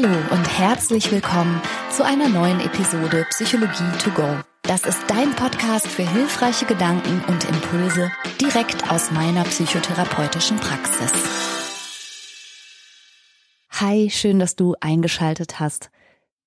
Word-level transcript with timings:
Hallo 0.00 0.14
und 0.30 0.58
herzlich 0.58 1.10
willkommen 1.10 1.60
zu 1.90 2.04
einer 2.04 2.28
neuen 2.28 2.60
Episode 2.60 3.26
Psychologie 3.30 3.90
to 3.98 4.10
go. 4.10 4.28
Das 4.62 4.84
ist 4.84 5.00
dein 5.08 5.34
Podcast 5.34 5.88
für 5.88 6.08
hilfreiche 6.08 6.66
Gedanken 6.66 7.24
und 7.26 7.44
Impulse 7.48 8.12
direkt 8.40 8.92
aus 8.92 9.10
meiner 9.10 9.42
psychotherapeutischen 9.42 10.58
Praxis. 10.58 11.12
Hi, 13.70 14.08
schön, 14.10 14.38
dass 14.38 14.54
du 14.54 14.76
eingeschaltet 14.80 15.58
hast. 15.58 15.90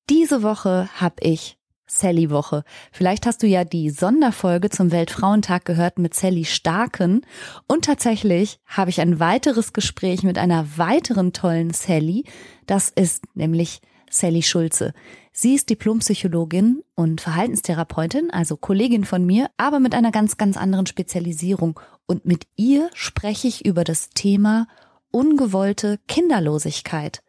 Diese 0.09 0.43
Woche 0.43 0.89
habe 0.95 1.15
ich 1.19 1.57
Sally-Woche. 1.91 2.63
Vielleicht 2.91 3.25
hast 3.25 3.43
du 3.43 3.47
ja 3.47 3.65
die 3.65 3.89
Sonderfolge 3.89 4.69
zum 4.69 4.91
Weltfrauentag 4.91 5.65
gehört 5.65 5.99
mit 5.99 6.13
Sally 6.13 6.45
Starken. 6.45 7.25
Und 7.67 7.85
tatsächlich 7.85 8.59
habe 8.65 8.89
ich 8.89 9.01
ein 9.01 9.19
weiteres 9.19 9.73
Gespräch 9.73 10.23
mit 10.23 10.37
einer 10.37 10.77
weiteren 10.77 11.33
tollen 11.33 11.71
Sally. 11.71 12.23
Das 12.65 12.89
ist 12.89 13.25
nämlich 13.35 13.81
Sally 14.09 14.41
Schulze. 14.41 14.93
Sie 15.33 15.53
ist 15.53 15.69
Diplompsychologin 15.69 16.81
und 16.95 17.19
Verhaltenstherapeutin, 17.19 18.31
also 18.31 18.55
Kollegin 18.55 19.03
von 19.03 19.25
mir, 19.25 19.49
aber 19.57 19.79
mit 19.79 19.93
einer 19.93 20.11
ganz, 20.11 20.37
ganz 20.37 20.55
anderen 20.55 20.85
Spezialisierung. 20.85 21.79
Und 22.05 22.25
mit 22.25 22.47
ihr 22.55 22.89
spreche 22.93 23.47
ich 23.47 23.65
über 23.65 23.83
das 23.83 24.09
Thema 24.09 24.67
ungewollte 25.11 25.99
Kinderlosigkeit. 26.07 27.21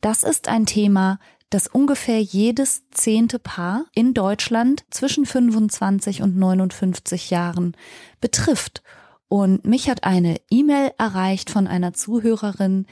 Das 0.00 0.22
ist 0.22 0.48
ein 0.48 0.66
Thema, 0.66 1.18
dass 1.50 1.68
ungefähr 1.68 2.20
jedes 2.20 2.88
zehnte 2.90 3.38
Paar 3.38 3.84
in 3.94 4.14
Deutschland 4.14 4.84
zwischen 4.90 5.26
25 5.26 6.22
und 6.22 6.36
59 6.36 7.30
Jahren 7.30 7.76
betrifft. 8.20 8.82
Und 9.28 9.64
mich 9.64 9.88
hat 9.88 10.04
eine 10.04 10.40
E-Mail 10.50 10.92
erreicht 10.98 11.50
von 11.50 11.66
einer 11.66 11.92
Zuhörerin, 11.92 12.86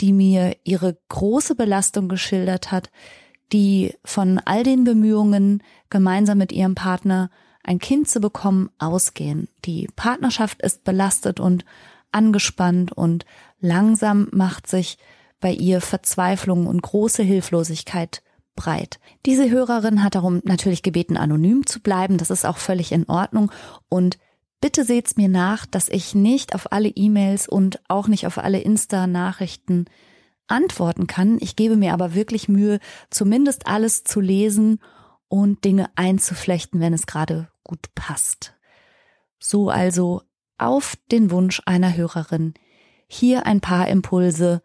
die 0.00 0.12
mir 0.12 0.56
ihre 0.64 0.98
große 1.08 1.54
Belastung 1.54 2.08
geschildert 2.08 2.70
hat, 2.70 2.90
die 3.52 3.94
von 4.04 4.40
all 4.44 4.62
den 4.62 4.84
Bemühungen, 4.84 5.62
gemeinsam 5.90 6.38
mit 6.38 6.52
ihrem 6.52 6.74
Partner 6.74 7.30
ein 7.62 7.78
Kind 7.78 8.08
zu 8.08 8.20
bekommen, 8.20 8.70
ausgehen. 8.78 9.48
Die 9.64 9.88
Partnerschaft 9.96 10.62
ist 10.62 10.84
belastet 10.84 11.40
und 11.40 11.64
angespannt 12.12 12.92
und 12.92 13.24
langsam 13.60 14.28
macht 14.32 14.66
sich 14.66 14.98
bei 15.40 15.52
ihr 15.52 15.80
Verzweiflung 15.80 16.66
und 16.66 16.82
große 16.82 17.22
Hilflosigkeit 17.22 18.22
breit. 18.54 18.98
Diese 19.26 19.50
Hörerin 19.50 20.02
hat 20.02 20.14
darum 20.14 20.40
natürlich 20.44 20.82
gebeten, 20.82 21.16
anonym 21.16 21.66
zu 21.66 21.80
bleiben. 21.80 22.18
Das 22.18 22.30
ist 22.30 22.44
auch 22.46 22.56
völlig 22.56 22.90
in 22.90 23.08
Ordnung. 23.08 23.52
Und 23.88 24.18
bitte 24.60 24.84
seht's 24.84 25.16
mir 25.16 25.28
nach, 25.28 25.66
dass 25.66 25.88
ich 25.88 26.14
nicht 26.14 26.54
auf 26.54 26.72
alle 26.72 26.88
E-Mails 26.88 27.48
und 27.48 27.80
auch 27.88 28.08
nicht 28.08 28.26
auf 28.26 28.38
alle 28.38 28.60
Insta-Nachrichten 28.60 29.84
antworten 30.48 31.06
kann. 31.06 31.38
Ich 31.40 31.56
gebe 31.56 31.76
mir 31.76 31.92
aber 31.92 32.14
wirklich 32.14 32.48
Mühe, 32.48 32.80
zumindest 33.10 33.66
alles 33.66 34.04
zu 34.04 34.20
lesen 34.20 34.80
und 35.28 35.64
Dinge 35.64 35.90
einzuflechten, 35.96 36.80
wenn 36.80 36.94
es 36.94 37.06
gerade 37.06 37.48
gut 37.62 37.94
passt. 37.94 38.54
So 39.38 39.68
also 39.68 40.22
auf 40.58 40.96
den 41.10 41.30
Wunsch 41.30 41.60
einer 41.66 41.96
Hörerin. 41.96 42.54
Hier 43.08 43.46
ein 43.46 43.60
paar 43.60 43.88
Impulse 43.88 44.62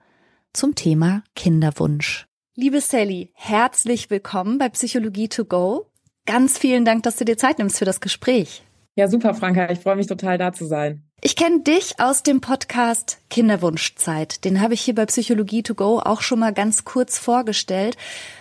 zum 0.53 0.75
Thema 0.75 1.23
Kinderwunsch. 1.35 2.25
Liebe 2.55 2.81
Sally, 2.81 3.31
herzlich 3.33 4.09
willkommen 4.09 4.57
bei 4.57 4.69
Psychologie 4.69 5.29
to 5.29 5.45
go. 5.45 5.87
Ganz 6.25 6.57
vielen 6.57 6.85
Dank, 6.85 7.03
dass 7.03 7.15
du 7.15 7.25
dir 7.25 7.37
Zeit 7.37 7.59
nimmst 7.59 7.77
für 7.77 7.85
das 7.85 8.01
Gespräch. 8.01 8.63
Ja, 8.95 9.07
super, 9.07 9.33
Franka. 9.33 9.69
Ich 9.71 9.79
freue 9.79 9.95
mich 9.95 10.07
total, 10.07 10.37
da 10.37 10.51
zu 10.51 10.65
sein. 10.65 11.03
Ich 11.21 11.35
kenne 11.35 11.61
dich 11.61 11.99
aus 11.99 12.23
dem 12.23 12.41
Podcast 12.41 13.19
Kinderwunschzeit. 13.29 14.43
Den 14.43 14.59
habe 14.59 14.73
ich 14.73 14.81
hier 14.81 14.95
bei 14.95 15.05
Psychologie 15.05 15.63
to 15.63 15.75
go 15.75 15.99
auch 15.99 16.21
schon 16.21 16.39
mal 16.39 16.53
ganz 16.53 16.83
kurz 16.83 17.17
vorgestellt. 17.17 17.95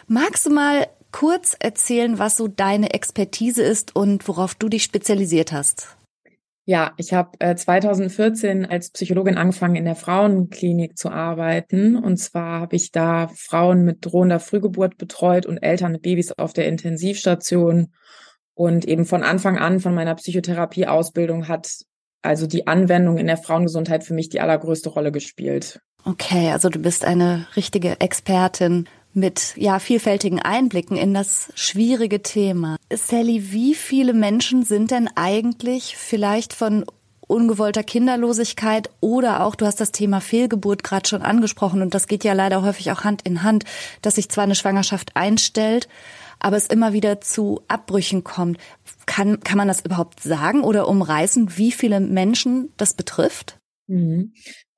Magst 0.06 0.47
du 0.47 0.50
mal 0.50 0.88
kurz 1.12 1.56
erzählen, 1.58 2.19
was 2.19 2.36
so 2.36 2.48
deine 2.48 2.92
Expertise 2.94 3.62
ist 3.62 3.94
und 3.94 4.27
worauf 4.27 4.55
du 4.55 4.69
dich 4.69 4.83
spezialisiert 4.83 5.53
hast? 5.53 5.97
Ja, 6.66 6.93
ich 6.98 7.12
habe 7.12 7.31
äh, 7.41 7.56
2014 7.56 8.66
als 8.66 8.91
Psychologin 8.91 9.37
angefangen, 9.37 9.76
in 9.76 9.87
der 9.87 9.97
Frauenklinik 9.97 10.97
zu 10.97 11.10
arbeiten. 11.10 11.97
Und 11.97 12.19
zwar 12.19 12.60
habe 12.60 12.76
ich 12.76 12.93
da 12.93 13.28
Frauen 13.34 13.84
mit 13.84 14.04
drohender 14.04 14.41
Frühgeburt 14.41 14.98
betreut 14.98 15.47
und 15.47 15.59
Eltern 15.59 15.93
mit 15.93 16.03
Babys 16.03 16.32
auf 16.32 16.53
der 16.53 16.69
Intensivstation. 16.69 17.93
Und 18.54 18.84
eben 18.84 19.06
von 19.06 19.22
Anfang 19.22 19.59
an 19.59 19.81
von 19.81 19.94
meiner 19.94 20.15
Psychotherapieausbildung 20.15 21.48
hat 21.48 21.78
also 22.22 22.47
die 22.47 22.66
Anwendung 22.66 23.16
in 23.16 23.27
der 23.27 23.38
Frauengesundheit 23.38 24.04
für 24.04 24.15
mich 24.15 24.28
die 24.28 24.41
allergrößte 24.41 24.91
Rolle 24.91 25.12
gespielt. 25.12 25.81
Okay, 26.04 26.50
also 26.50 26.69
du 26.69 26.78
bist 26.78 27.04
eine 27.04 27.47
richtige 27.56 28.00
Expertin 28.00 28.88
mit 29.12 29.54
ja 29.56 29.78
vielfältigen 29.78 30.41
Einblicken 30.41 30.97
in 30.97 31.15
das 31.15 31.53
schwierige 31.54 32.22
Thema. 32.22 32.76
Sally, 32.93 33.53
wie 33.53 33.75
viele 33.75 34.15
Menschen 34.15 34.65
sind 34.65 34.91
denn 34.91 35.09
eigentlich 35.15 35.97
vielleicht 35.97 36.53
von 36.53 36.84
ungewollter 37.31 37.84
Kinderlosigkeit 37.84 38.91
oder 39.00 39.44
auch, 39.44 39.54
du 39.54 39.65
hast 39.65 39.81
das 39.81 39.93
Thema 39.93 40.21
Fehlgeburt 40.21 40.82
gerade 40.82 41.09
schon 41.09 41.22
angesprochen 41.22 41.81
und 41.81 41.94
das 41.94 42.09
geht 42.09 42.25
ja 42.25 42.32
leider 42.32 42.62
häufig 42.62 42.91
auch 42.91 43.04
Hand 43.04 43.22
in 43.22 43.44
Hand, 43.44 43.65
dass 44.03 44.16
sich 44.16 44.28
zwar 44.28 44.44
eine 44.44 44.56
Schwangerschaft 44.56 45.15
einstellt, 45.15 45.88
aber 46.41 46.56
es 46.56 46.66
immer 46.66 46.92
wieder 46.92 47.21
zu 47.21 47.60
Abbrüchen 47.69 48.25
kommt. 48.25 48.59
Kann, 49.06 49.41
kann 49.41 49.59
man 49.59 49.69
das 49.69 49.82
überhaupt 49.82 50.21
sagen 50.21 50.62
oder 50.62 50.88
umreißen, 50.88 51.56
wie 51.56 51.71
viele 51.71 52.00
Menschen 52.00 52.72
das 52.77 52.94
betrifft? 52.94 53.59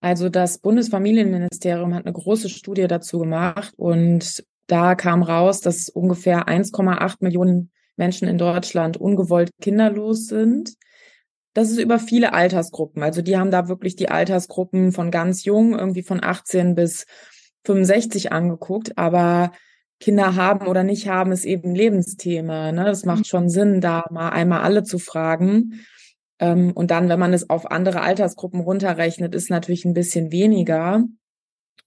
Mhm. 0.02 0.08
Also 0.08 0.28
das 0.28 0.58
Bundesfamilienministerium 0.58 1.94
hat 1.94 2.04
eine 2.04 2.12
große 2.12 2.48
Studie 2.48 2.86
dazu 2.86 3.20
gemacht 3.20 3.72
und 3.76 4.44
da 4.66 4.94
kam 4.94 5.22
raus, 5.22 5.60
dass 5.60 5.88
ungefähr 5.88 6.48
1,8 6.48 7.16
Millionen 7.20 7.70
Menschen 7.96 8.28
in 8.28 8.38
Deutschland 8.38 8.96
ungewollt 8.96 9.50
kinderlos 9.60 10.26
sind. 10.26 10.74
Das 11.54 11.70
ist 11.70 11.78
über 11.78 11.98
viele 11.98 12.32
Altersgruppen. 12.32 13.02
Also 13.02 13.20
die 13.20 13.36
haben 13.36 13.50
da 13.50 13.68
wirklich 13.68 13.96
die 13.96 14.08
Altersgruppen 14.08 14.92
von 14.92 15.10
ganz 15.10 15.44
jung, 15.44 15.78
irgendwie 15.78 16.02
von 16.02 16.22
18 16.22 16.74
bis 16.74 17.04
65 17.64 18.32
angeguckt. 18.32 18.96
Aber 18.96 19.52
Kinder 20.00 20.34
haben 20.34 20.66
oder 20.66 20.82
nicht 20.82 21.08
haben, 21.08 21.32
ist 21.32 21.44
eben 21.44 21.74
Lebensthema. 21.74 22.72
Ne? 22.72 22.84
Das 22.84 23.04
macht 23.04 23.26
schon 23.26 23.50
Sinn, 23.50 23.82
da 23.82 24.04
mal 24.10 24.30
einmal 24.30 24.62
alle 24.62 24.82
zu 24.82 24.98
fragen. 24.98 25.84
Ähm, 26.42 26.72
und 26.72 26.90
dann, 26.90 27.08
wenn 27.08 27.20
man 27.20 27.32
es 27.32 27.48
auf 27.48 27.70
andere 27.70 28.00
Altersgruppen 28.00 28.60
runterrechnet, 28.60 29.34
ist 29.34 29.48
natürlich 29.48 29.84
ein 29.84 29.94
bisschen 29.94 30.32
weniger. 30.32 31.04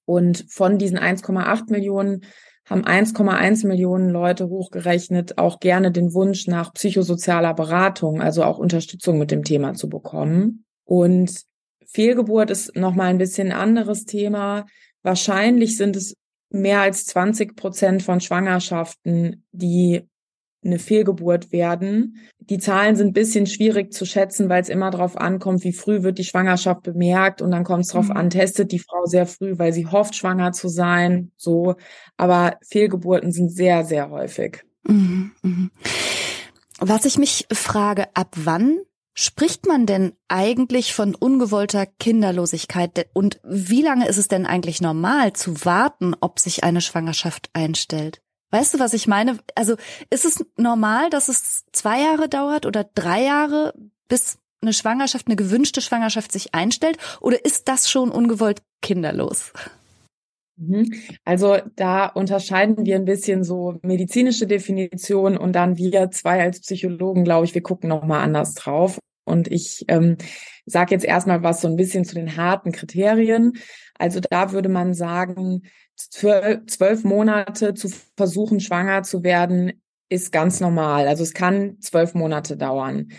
Und 0.05 0.45
von 0.49 0.77
diesen 0.77 0.97
1,8 0.97 1.71
Millionen 1.71 2.21
haben 2.67 2.85
1,1 2.85 3.67
Millionen 3.67 4.09
Leute 4.09 4.47
hochgerechnet 4.47 5.37
auch 5.37 5.59
gerne 5.59 5.91
den 5.91 6.13
Wunsch 6.13 6.47
nach 6.47 6.73
psychosozialer 6.73 7.53
Beratung, 7.53 8.21
also 8.21 8.43
auch 8.43 8.57
Unterstützung 8.57 9.19
mit 9.19 9.29
dem 9.29 9.43
Thema 9.43 9.73
zu 9.73 9.89
bekommen. 9.89 10.65
Und 10.85 11.43
Fehlgeburt 11.85 12.49
ist 12.49 12.75
nochmal 12.75 13.07
ein 13.07 13.17
bisschen 13.17 13.51
anderes 13.51 14.05
Thema. 14.05 14.65
Wahrscheinlich 15.03 15.75
sind 15.77 15.95
es 15.97 16.15
mehr 16.49 16.79
als 16.79 17.05
20 17.05 17.55
Prozent 17.55 18.03
von 18.03 18.21
Schwangerschaften, 18.21 19.45
die 19.51 20.07
eine 20.65 20.79
Fehlgeburt 20.79 21.51
werden. 21.51 22.17
Die 22.39 22.57
Zahlen 22.57 22.95
sind 22.95 23.07
ein 23.07 23.13
bisschen 23.13 23.47
schwierig 23.47 23.93
zu 23.93 24.05
schätzen, 24.05 24.49
weil 24.49 24.61
es 24.61 24.69
immer 24.69 24.91
darauf 24.91 25.17
ankommt, 25.17 25.63
wie 25.63 25.73
früh 25.73 26.03
wird 26.03 26.17
die 26.17 26.23
Schwangerschaft 26.23 26.83
bemerkt 26.83 27.41
und 27.41 27.51
dann 27.51 27.63
kommt 27.63 27.85
es 27.85 27.91
darauf 27.91 28.09
mhm. 28.09 28.17
an, 28.17 28.29
testet 28.29 28.71
die 28.71 28.79
Frau 28.79 29.05
sehr 29.05 29.25
früh, 29.25 29.57
weil 29.57 29.73
sie 29.73 29.87
hofft, 29.87 30.15
schwanger 30.15 30.51
zu 30.51 30.67
sein. 30.67 31.31
So, 31.37 31.75
aber 32.17 32.57
Fehlgeburten 32.67 33.31
sind 33.31 33.49
sehr, 33.49 33.85
sehr 33.85 34.09
häufig. 34.09 34.63
Mhm, 34.87 35.31
mh. 35.41 35.69
Was 36.79 37.05
ich 37.05 37.17
mich 37.17 37.47
frage, 37.51 38.07
ab 38.15 38.35
wann 38.35 38.79
spricht 39.13 39.65
man 39.65 39.85
denn 39.85 40.11
eigentlich 40.27 40.93
von 40.93 41.15
ungewollter 41.15 41.85
Kinderlosigkeit 41.85 43.07
und 43.13 43.39
wie 43.43 43.81
lange 43.81 44.07
ist 44.07 44.17
es 44.17 44.27
denn 44.27 44.45
eigentlich 44.45 44.81
normal 44.81 45.33
zu 45.33 45.63
warten, 45.63 46.15
ob 46.19 46.39
sich 46.39 46.63
eine 46.63 46.81
Schwangerschaft 46.81 47.49
einstellt? 47.53 48.21
Weißt 48.55 48.73
du, 48.73 48.79
was 48.79 48.93
ich 48.93 49.05
meine? 49.05 49.37
Also 49.55 49.75
ist 50.09 50.23
es 50.23 50.45
normal, 50.55 51.09
dass 51.09 51.27
es 51.27 51.65
zwei 51.73 51.99
Jahre 51.99 52.29
dauert 52.29 52.65
oder 52.65 52.85
drei 52.95 53.21
Jahre, 53.21 53.73
bis 54.07 54.37
eine 54.61 54.71
Schwangerschaft, 54.71 55.27
eine 55.27 55.35
gewünschte 55.35 55.81
Schwangerschaft 55.81 56.31
sich 56.31 56.55
einstellt? 56.55 56.97
Oder 57.19 57.43
ist 57.43 57.67
das 57.67 57.89
schon 57.89 58.11
ungewollt 58.11 58.61
kinderlos? 58.81 59.51
Mhm. 60.55 60.93
Also 61.25 61.57
da 61.75 62.05
unterscheiden 62.05 62.85
wir 62.85 62.95
ein 62.95 63.03
bisschen 63.03 63.43
so 63.43 63.77
medizinische 63.81 64.47
Definition 64.47 65.35
und 65.35 65.51
dann 65.51 65.75
wir 65.75 66.09
zwei 66.11 66.41
als 66.41 66.61
Psychologen, 66.61 67.25
glaube 67.25 67.43
ich, 67.45 67.53
wir 67.55 67.61
gucken 67.61 67.89
noch 67.89 68.05
mal 68.05 68.23
anders 68.23 68.53
drauf. 68.53 68.99
Und 69.25 69.51
ich 69.51 69.83
ähm, 69.89 70.15
sage 70.65 70.95
jetzt 70.95 71.03
erstmal 71.03 71.43
was 71.43 71.59
so 71.59 71.67
ein 71.67 71.75
bisschen 71.75 72.05
zu 72.05 72.15
den 72.15 72.37
harten 72.37 72.71
Kriterien. 72.71 73.57
Also 73.99 74.21
da 74.21 74.53
würde 74.53 74.69
man 74.69 74.93
sagen, 74.93 75.63
zwölf 75.95 77.03
Monate 77.03 77.73
zu 77.73 77.89
versuchen, 78.17 78.59
schwanger 78.59 79.03
zu 79.03 79.23
werden, 79.23 79.73
ist 80.09 80.31
ganz 80.31 80.59
normal. 80.59 81.07
Also 81.07 81.23
es 81.23 81.33
kann 81.33 81.77
zwölf 81.79 82.13
Monate 82.13 82.57
dauern. 82.57 83.09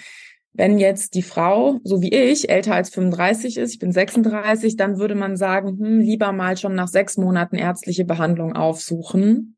Wenn 0.52 0.78
jetzt 0.78 1.14
die 1.14 1.22
Frau, 1.22 1.80
so 1.84 2.00
wie 2.00 2.14
ich, 2.14 2.48
älter 2.48 2.74
als 2.74 2.88
35 2.90 3.58
ist, 3.58 3.74
ich 3.74 3.78
bin 3.78 3.92
36, 3.92 4.76
dann 4.76 4.98
würde 4.98 5.14
man 5.14 5.36
sagen, 5.36 5.78
hm, 5.78 6.00
lieber 6.00 6.32
mal 6.32 6.56
schon 6.56 6.74
nach 6.74 6.88
sechs 6.88 7.18
Monaten 7.18 7.56
ärztliche 7.56 8.06
Behandlung 8.06 8.54
aufsuchen. 8.54 9.56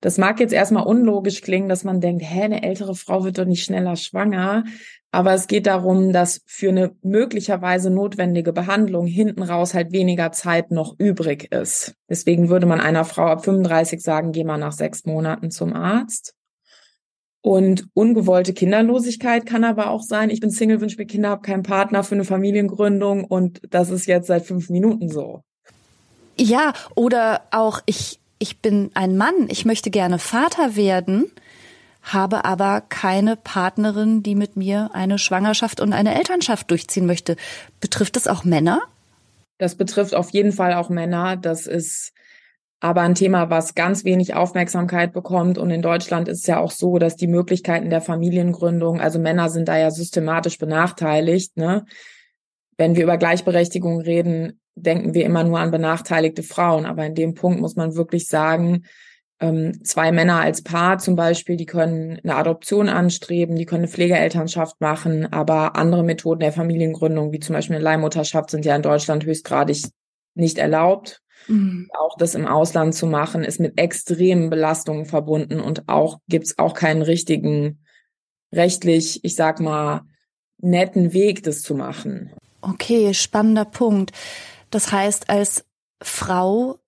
Das 0.00 0.18
mag 0.18 0.40
jetzt 0.40 0.52
erstmal 0.52 0.86
unlogisch 0.86 1.42
klingen, 1.42 1.68
dass 1.68 1.84
man 1.84 2.00
denkt, 2.00 2.24
hä, 2.24 2.42
eine 2.42 2.64
ältere 2.64 2.96
Frau 2.96 3.22
wird 3.22 3.38
doch 3.38 3.44
nicht 3.44 3.62
schneller 3.62 3.94
schwanger. 3.94 4.64
Aber 5.12 5.34
es 5.34 5.48
geht 5.48 5.66
darum, 5.66 6.12
dass 6.12 6.40
für 6.46 6.68
eine 6.68 6.94
möglicherweise 7.02 7.90
notwendige 7.90 8.52
Behandlung 8.52 9.06
hinten 9.06 9.42
raus 9.42 9.74
halt 9.74 9.90
weniger 9.92 10.30
Zeit 10.30 10.70
noch 10.70 10.94
übrig 10.98 11.50
ist. 11.52 11.94
Deswegen 12.08 12.48
würde 12.48 12.66
man 12.66 12.80
einer 12.80 13.04
Frau 13.04 13.26
ab 13.26 13.44
35 13.44 14.00
sagen, 14.00 14.30
geh 14.30 14.44
mal 14.44 14.58
nach 14.58 14.72
sechs 14.72 15.04
Monaten 15.06 15.50
zum 15.50 15.72
Arzt. 15.72 16.34
Und 17.42 17.88
ungewollte 17.94 18.52
Kinderlosigkeit 18.52 19.46
kann 19.46 19.64
aber 19.64 19.90
auch 19.90 20.02
sein, 20.02 20.30
ich 20.30 20.40
bin 20.40 20.50
Single, 20.50 20.80
wünsche 20.80 20.98
mir 20.98 21.06
Kinder, 21.06 21.30
habe 21.30 21.42
keinen 21.42 21.62
Partner 21.62 22.04
für 22.04 22.14
eine 22.14 22.24
Familiengründung 22.24 23.24
und 23.24 23.62
das 23.70 23.90
ist 23.90 24.06
jetzt 24.06 24.26
seit 24.26 24.44
fünf 24.44 24.68
Minuten 24.68 25.08
so. 25.08 25.42
Ja, 26.36 26.74
oder 26.94 27.42
auch 27.50 27.80
ich, 27.86 28.20
ich 28.38 28.58
bin 28.58 28.90
ein 28.94 29.16
Mann, 29.16 29.48
ich 29.48 29.64
möchte 29.64 29.90
gerne 29.90 30.18
Vater 30.18 30.76
werden, 30.76 31.30
habe 32.02 32.44
aber 32.44 32.82
keine 32.88 33.36
Partnerin, 33.36 34.22
die 34.22 34.34
mit 34.34 34.56
mir 34.56 34.90
eine 34.92 35.18
Schwangerschaft 35.18 35.80
und 35.80 35.92
eine 35.92 36.14
Elternschaft 36.14 36.70
durchziehen 36.70 37.06
möchte. 37.06 37.36
Betrifft 37.80 38.16
das 38.16 38.26
auch 38.26 38.44
Männer? 38.44 38.80
Das 39.58 39.74
betrifft 39.74 40.14
auf 40.14 40.30
jeden 40.30 40.52
Fall 40.52 40.74
auch 40.74 40.88
Männer. 40.88 41.36
Das 41.36 41.66
ist 41.66 42.12
aber 42.80 43.02
ein 43.02 43.14
Thema, 43.14 43.50
was 43.50 43.74
ganz 43.74 44.04
wenig 44.04 44.34
Aufmerksamkeit 44.34 45.12
bekommt. 45.12 45.58
Und 45.58 45.70
in 45.70 45.82
Deutschland 45.82 46.28
ist 46.28 46.40
es 46.40 46.46
ja 46.46 46.58
auch 46.58 46.70
so, 46.70 46.98
dass 46.98 47.14
die 47.14 47.26
Möglichkeiten 47.26 47.90
der 47.90 48.00
Familiengründung, 48.00 49.00
also 49.00 49.18
Männer 49.18 49.50
sind 49.50 49.68
da 49.68 49.76
ja 49.76 49.90
systematisch 49.90 50.56
benachteiligt. 50.56 51.58
Ne? 51.58 51.84
Wenn 52.78 52.96
wir 52.96 53.04
über 53.04 53.18
Gleichberechtigung 53.18 54.00
reden, 54.00 54.60
denken 54.74 55.12
wir 55.12 55.26
immer 55.26 55.44
nur 55.44 55.60
an 55.60 55.70
benachteiligte 55.70 56.42
Frauen. 56.42 56.86
Aber 56.86 57.04
in 57.04 57.14
dem 57.14 57.34
Punkt 57.34 57.60
muss 57.60 57.76
man 57.76 57.94
wirklich 57.96 58.28
sagen, 58.28 58.84
ähm, 59.40 59.82
zwei 59.84 60.12
Männer 60.12 60.40
als 60.40 60.62
Paar 60.62 60.98
zum 60.98 61.16
Beispiel, 61.16 61.56
die 61.56 61.66
können 61.66 62.20
eine 62.22 62.36
Adoption 62.36 62.88
anstreben, 62.88 63.56
die 63.56 63.64
können 63.64 63.84
eine 63.84 63.92
Pflegeelternschaft 63.92 64.80
machen, 64.80 65.32
aber 65.32 65.76
andere 65.76 66.04
Methoden 66.04 66.40
der 66.40 66.52
Familiengründung, 66.52 67.32
wie 67.32 67.40
zum 67.40 67.54
Beispiel 67.54 67.76
eine 67.76 67.84
Leihmutterschaft, 67.84 68.50
sind 68.50 68.64
ja 68.64 68.76
in 68.76 68.82
Deutschland 68.82 69.24
höchstgradig 69.24 69.84
nicht 70.34 70.58
erlaubt. 70.58 71.22
Mhm. 71.48 71.88
Auch 71.98 72.16
das 72.18 72.34
im 72.34 72.46
Ausland 72.46 72.94
zu 72.94 73.06
machen, 73.06 73.42
ist 73.42 73.60
mit 73.60 73.80
extremen 73.80 74.50
Belastungen 74.50 75.06
verbunden 75.06 75.60
und 75.60 75.88
auch 75.88 76.18
gibt's 76.28 76.58
auch 76.58 76.74
keinen 76.74 77.00
richtigen 77.00 77.82
rechtlich, 78.52 79.24
ich 79.24 79.36
sag 79.36 79.60
mal, 79.60 80.02
netten 80.58 81.14
Weg, 81.14 81.42
das 81.44 81.62
zu 81.62 81.74
machen. 81.74 82.30
Okay, 82.60 83.14
spannender 83.14 83.64
Punkt. 83.64 84.12
Das 84.70 84.92
heißt, 84.92 85.30
als 85.30 85.64
Frau 86.02 86.79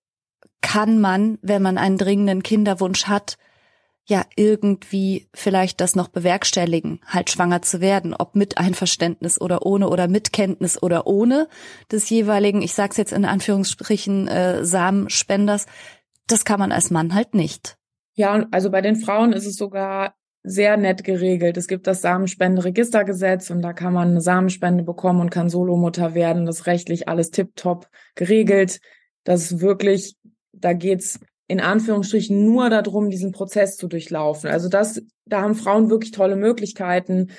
kann 0.63 0.99
man, 0.99 1.37
wenn 1.43 1.61
man 1.61 1.77
einen 1.77 1.99
dringenden 1.99 2.41
Kinderwunsch 2.41 3.05
hat, 3.05 3.37
ja 4.05 4.25
irgendwie 4.35 5.27
vielleicht 5.33 5.79
das 5.79 5.95
noch 5.95 6.07
bewerkstelligen, 6.07 6.99
halt 7.05 7.29
schwanger 7.29 7.61
zu 7.61 7.79
werden, 7.79 8.13
ob 8.13 8.35
mit 8.35 8.57
Einverständnis 8.57 9.39
oder 9.39 9.65
ohne 9.65 9.89
oder 9.89 10.07
mit 10.07 10.33
Kenntnis 10.33 10.81
oder 10.81 11.05
ohne 11.05 11.47
des 11.91 12.09
jeweiligen, 12.09 12.61
ich 12.61 12.73
sag's 12.73 12.97
jetzt 12.97 13.13
in 13.13 13.25
Anführungsstrichen, 13.25 14.27
äh, 14.27 14.65
Samenspenders, 14.65 15.67
das 16.27 16.43
kann 16.45 16.59
man 16.59 16.71
als 16.71 16.89
Mann 16.89 17.13
halt 17.13 17.33
nicht. 17.33 17.77
Ja, 18.15 18.45
also 18.51 18.71
bei 18.71 18.81
den 18.81 18.95
Frauen 18.95 19.33
ist 19.33 19.45
es 19.45 19.55
sogar 19.55 20.15
sehr 20.43 20.75
nett 20.75 21.03
geregelt. 21.03 21.55
Es 21.55 21.67
gibt 21.67 21.87
das 21.87 22.01
Samenspenderegistergesetz 22.01 23.49
und 23.49 23.61
da 23.61 23.73
kann 23.73 23.93
man 23.93 24.09
eine 24.09 24.21
Samenspende 24.21 24.83
bekommen 24.83 25.21
und 25.21 25.29
kann 25.29 25.49
Solomutter 25.49 26.13
werden. 26.13 26.45
Das 26.45 26.59
ist 26.59 26.67
rechtlich 26.67 27.07
alles 27.07 27.31
tiptop 27.31 27.87
geregelt. 28.15 28.79
Das 29.23 29.43
ist 29.43 29.61
wirklich, 29.61 30.17
da 30.53 30.73
geht's 30.73 31.19
in 31.47 31.59
Anführungsstrichen 31.59 32.45
nur 32.45 32.69
darum, 32.69 33.09
diesen 33.09 33.31
Prozess 33.31 33.75
zu 33.75 33.87
durchlaufen. 33.87 34.49
Also 34.49 34.69
das, 34.69 35.01
da 35.25 35.41
haben 35.41 35.55
Frauen 35.55 35.89
wirklich 35.89 36.11
tolle 36.11 36.35
Möglichkeiten. 36.35 37.31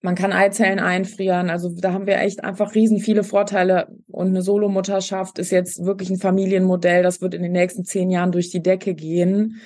Man 0.00 0.14
kann 0.14 0.32
Eizellen 0.32 0.78
einfrieren. 0.78 1.50
Also 1.50 1.68
da 1.78 1.92
haben 1.92 2.06
wir 2.06 2.18
echt 2.18 2.42
einfach 2.42 2.74
riesen 2.74 3.00
viele 3.00 3.22
Vorteile. 3.22 3.88
Und 4.08 4.28
eine 4.28 4.42
Solomutterschaft 4.42 5.38
ist 5.38 5.50
jetzt 5.50 5.84
wirklich 5.84 6.08
ein 6.08 6.18
Familienmodell. 6.18 7.02
Das 7.02 7.20
wird 7.20 7.34
in 7.34 7.42
den 7.42 7.52
nächsten 7.52 7.84
zehn 7.84 8.10
Jahren 8.10 8.32
durch 8.32 8.50
die 8.50 8.62
Decke 8.62 8.94
gehen. 8.94 9.60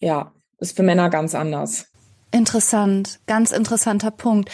Ja, 0.00 0.32
ist 0.58 0.76
für 0.76 0.82
Männer 0.82 1.10
ganz 1.10 1.34
anders. 1.34 1.86
Interessant, 2.32 3.20
ganz 3.26 3.50
interessanter 3.50 4.10
Punkt. 4.10 4.50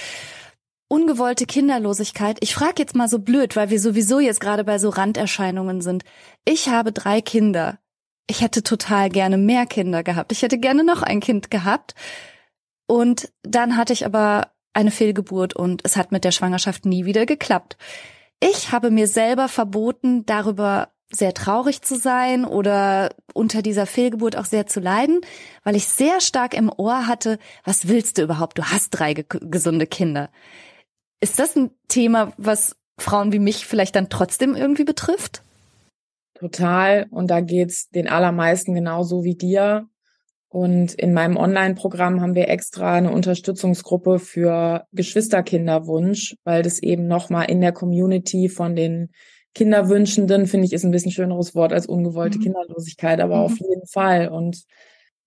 Ungewollte 0.89 1.47
Kinderlosigkeit. 1.47 2.39
Ich 2.41 2.55
frage 2.55 2.75
jetzt 2.79 2.95
mal 2.95 3.09
so 3.09 3.19
blöd, 3.19 3.57
weil 3.57 3.71
wir 3.71 3.81
sowieso 3.81 4.21
jetzt 4.21 4.41
gerade 4.41 4.65
bei 4.65 4.79
so 4.79 4.89
Randerscheinungen 4.89 5.81
sind. 5.81 6.05
Ich 6.45 6.69
habe 6.69 6.93
drei 6.93 7.21
Kinder 7.21 7.79
ich 8.27 8.41
hätte 8.41 8.63
total 8.63 9.09
gerne 9.09 9.39
mehr 9.39 9.67
Kinder 9.67 10.03
gehabt. 10.03 10.33
Ich 10.33 10.43
hätte 10.43 10.59
gerne 10.59 10.85
noch 10.85 11.03
ein 11.03 11.21
Kind 11.21 11.51
gehabt. 11.51 11.95
Und 12.87 13.33
dann 13.43 13.77
hatte 13.77 13.93
ich 13.93 14.05
aber 14.05 14.51
eine 14.73 14.91
Fehlgeburt 14.91 15.55
und 15.55 15.83
es 15.85 15.97
hat 15.97 16.13
mit 16.13 16.25
der 16.25 16.33
Schwangerschaft 16.33 16.85
nie 16.85 17.05
wieder 17.05 17.27
geklappt. 17.27 17.77
Ich 18.41 18.73
habe 18.73 18.91
mir 18.91 19.09
selber 19.09 19.49
verboten, 19.49 20.27
darüber 20.27 20.91
sehr 21.11 21.35
traurig 21.35 21.83
zu 21.83 21.97
sein 21.97 22.45
oder 22.45 23.15
unter 23.33 23.63
dieser 23.63 23.87
Fehlgeburt 23.87 24.37
auch 24.37 24.45
sehr 24.45 24.67
zu 24.67 24.81
leiden, 24.81 25.21
weil 25.63 25.77
ich 25.77 25.87
sehr 25.87 26.21
stark 26.21 26.53
im 26.53 26.71
Ohr 26.77 27.07
hatte, 27.07 27.39
was 27.65 27.89
willst 27.89 28.19
du 28.19 28.23
überhaupt? 28.23 28.59
Du 28.59 28.65
hast 28.65 28.91
drei 28.91 29.15
ge 29.15 29.25
gesunde 29.41 29.87
Kinder. 29.87 30.31
Ist 31.21 31.39
das 31.39 31.57
ein 31.57 31.71
Thema, 31.89 32.33
was 32.37 32.77
Frauen 32.99 33.33
wie 33.33 33.39
mich 33.39 33.67
vielleicht 33.67 33.97
dann 33.97 34.09
trotzdem 34.09 34.55
irgendwie 34.55 34.85
betrifft? 34.85 35.43
Total. 36.35 37.07
Und 37.11 37.31
da 37.31 37.41
geht's 37.41 37.89
den 37.91 38.09
allermeisten 38.09 38.75
genauso 38.75 39.25
wie 39.25 39.35
dir. 39.35 39.89
Und 40.49 40.95
in 40.95 41.13
meinem 41.13 41.37
Online-Programm 41.37 42.21
haben 42.21 42.35
wir 42.35 42.49
extra 42.49 42.95
eine 42.95 43.11
Unterstützungsgruppe 43.11 44.19
für 44.19 44.87
Geschwisterkinderwunsch, 44.93 46.37
weil 46.45 46.63
das 46.63 46.79
eben 46.79 47.07
nochmal 47.07 47.51
in 47.51 47.61
der 47.61 47.73
Community 47.73 48.49
von 48.49 48.77
den 48.77 49.11
Kinderwünschenden, 49.55 50.47
finde 50.47 50.67
ich, 50.67 50.73
ist 50.73 50.85
ein 50.85 50.91
bisschen 50.91 51.13
schöneres 51.13 51.55
Wort 51.55 51.73
als 51.73 51.87
ungewollte 51.87 52.39
mhm. 52.39 52.43
Kinderlosigkeit, 52.43 53.21
aber 53.21 53.37
mhm. 53.37 53.43
auf 53.43 53.59
jeden 53.59 53.87
Fall. 53.87 54.29
Und 54.29 54.65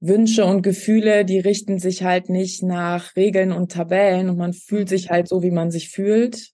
Wünsche 0.01 0.45
und 0.45 0.61
Gefühle, 0.61 1.25
die 1.25 1.39
richten 1.39 1.79
sich 1.79 2.03
halt 2.03 2.29
nicht 2.29 2.63
nach 2.63 3.15
Regeln 3.15 3.51
und 3.51 3.71
Tabellen 3.71 4.29
und 4.29 4.37
man 4.37 4.53
fühlt 4.53 4.87
sich 4.87 5.09
halt 5.09 5.27
so, 5.27 5.43
wie 5.43 5.51
man 5.51 5.71
sich 5.71 5.89
fühlt. 5.89 6.51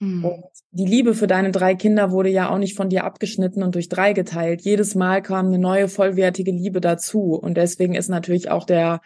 Mhm. 0.00 0.24
Und 0.24 0.44
die 0.72 0.86
Liebe 0.86 1.14
für 1.14 1.26
deine 1.26 1.52
drei 1.52 1.74
Kinder 1.74 2.10
wurde 2.10 2.30
ja 2.30 2.50
auch 2.50 2.58
nicht 2.58 2.76
von 2.76 2.88
dir 2.88 3.04
abgeschnitten 3.04 3.62
und 3.62 3.74
durch 3.74 3.88
drei 3.88 4.14
geteilt. 4.14 4.62
Jedes 4.62 4.94
Mal 4.94 5.22
kam 5.22 5.46
eine 5.46 5.58
neue 5.58 5.88
vollwertige 5.88 6.50
Liebe 6.50 6.80
dazu. 6.80 7.34
Und 7.34 7.56
deswegen 7.56 7.94
ist 7.94 8.08
natürlich 8.08 8.50
auch 8.50 8.64
der 8.64 9.00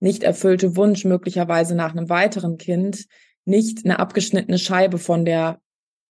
nicht 0.00 0.24
erfüllte 0.24 0.76
Wunsch 0.76 1.04
möglicherweise 1.04 1.74
nach 1.74 1.92
einem 1.92 2.08
weiteren 2.08 2.58
Kind 2.58 3.06
nicht 3.44 3.84
eine 3.84 3.98
abgeschnittene 3.98 4.58
Scheibe 4.58 4.98
von 4.98 5.24
der 5.24 5.60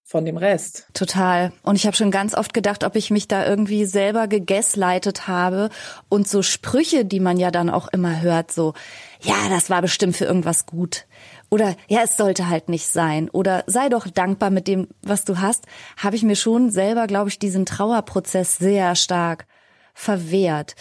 von 0.04 0.24
dem 0.24 0.36
Rest. 0.36 0.86
Total. 0.92 1.52
Und 1.62 1.76
ich 1.76 1.86
habe 1.86 1.96
schon 1.96 2.10
ganz 2.10 2.34
oft 2.34 2.52
gedacht, 2.52 2.84
ob 2.84 2.96
ich 2.96 3.10
mich 3.10 3.28
da 3.28 3.46
irgendwie 3.46 3.84
selber 3.84 4.28
gegaslightet 4.28 5.26
habe 5.28 5.70
und 6.08 6.28
so 6.28 6.42
Sprüche, 6.42 7.04
die 7.04 7.20
man 7.20 7.38
ja 7.38 7.50
dann 7.50 7.70
auch 7.70 7.88
immer 7.88 8.20
hört, 8.20 8.52
so, 8.52 8.74
ja, 9.20 9.48
das 9.48 9.70
war 9.70 9.80
bestimmt 9.80 10.16
für 10.16 10.24
irgendwas 10.24 10.66
gut. 10.66 11.06
Oder 11.50 11.76
ja, 11.86 12.00
es 12.02 12.16
sollte 12.16 12.48
halt 12.48 12.68
nicht 12.68 12.86
sein. 12.86 13.28
Oder 13.30 13.64
sei 13.66 13.88
doch 13.88 14.08
dankbar 14.08 14.50
mit 14.50 14.66
dem, 14.66 14.88
was 15.02 15.24
du 15.24 15.40
hast, 15.40 15.66
habe 15.96 16.16
ich 16.16 16.22
mir 16.22 16.36
schon 16.36 16.70
selber, 16.70 17.06
glaube 17.06 17.28
ich, 17.28 17.38
diesen 17.38 17.66
Trauerprozess 17.66 18.56
sehr 18.56 18.94
stark 18.96 19.46
verwehrt. 19.94 20.74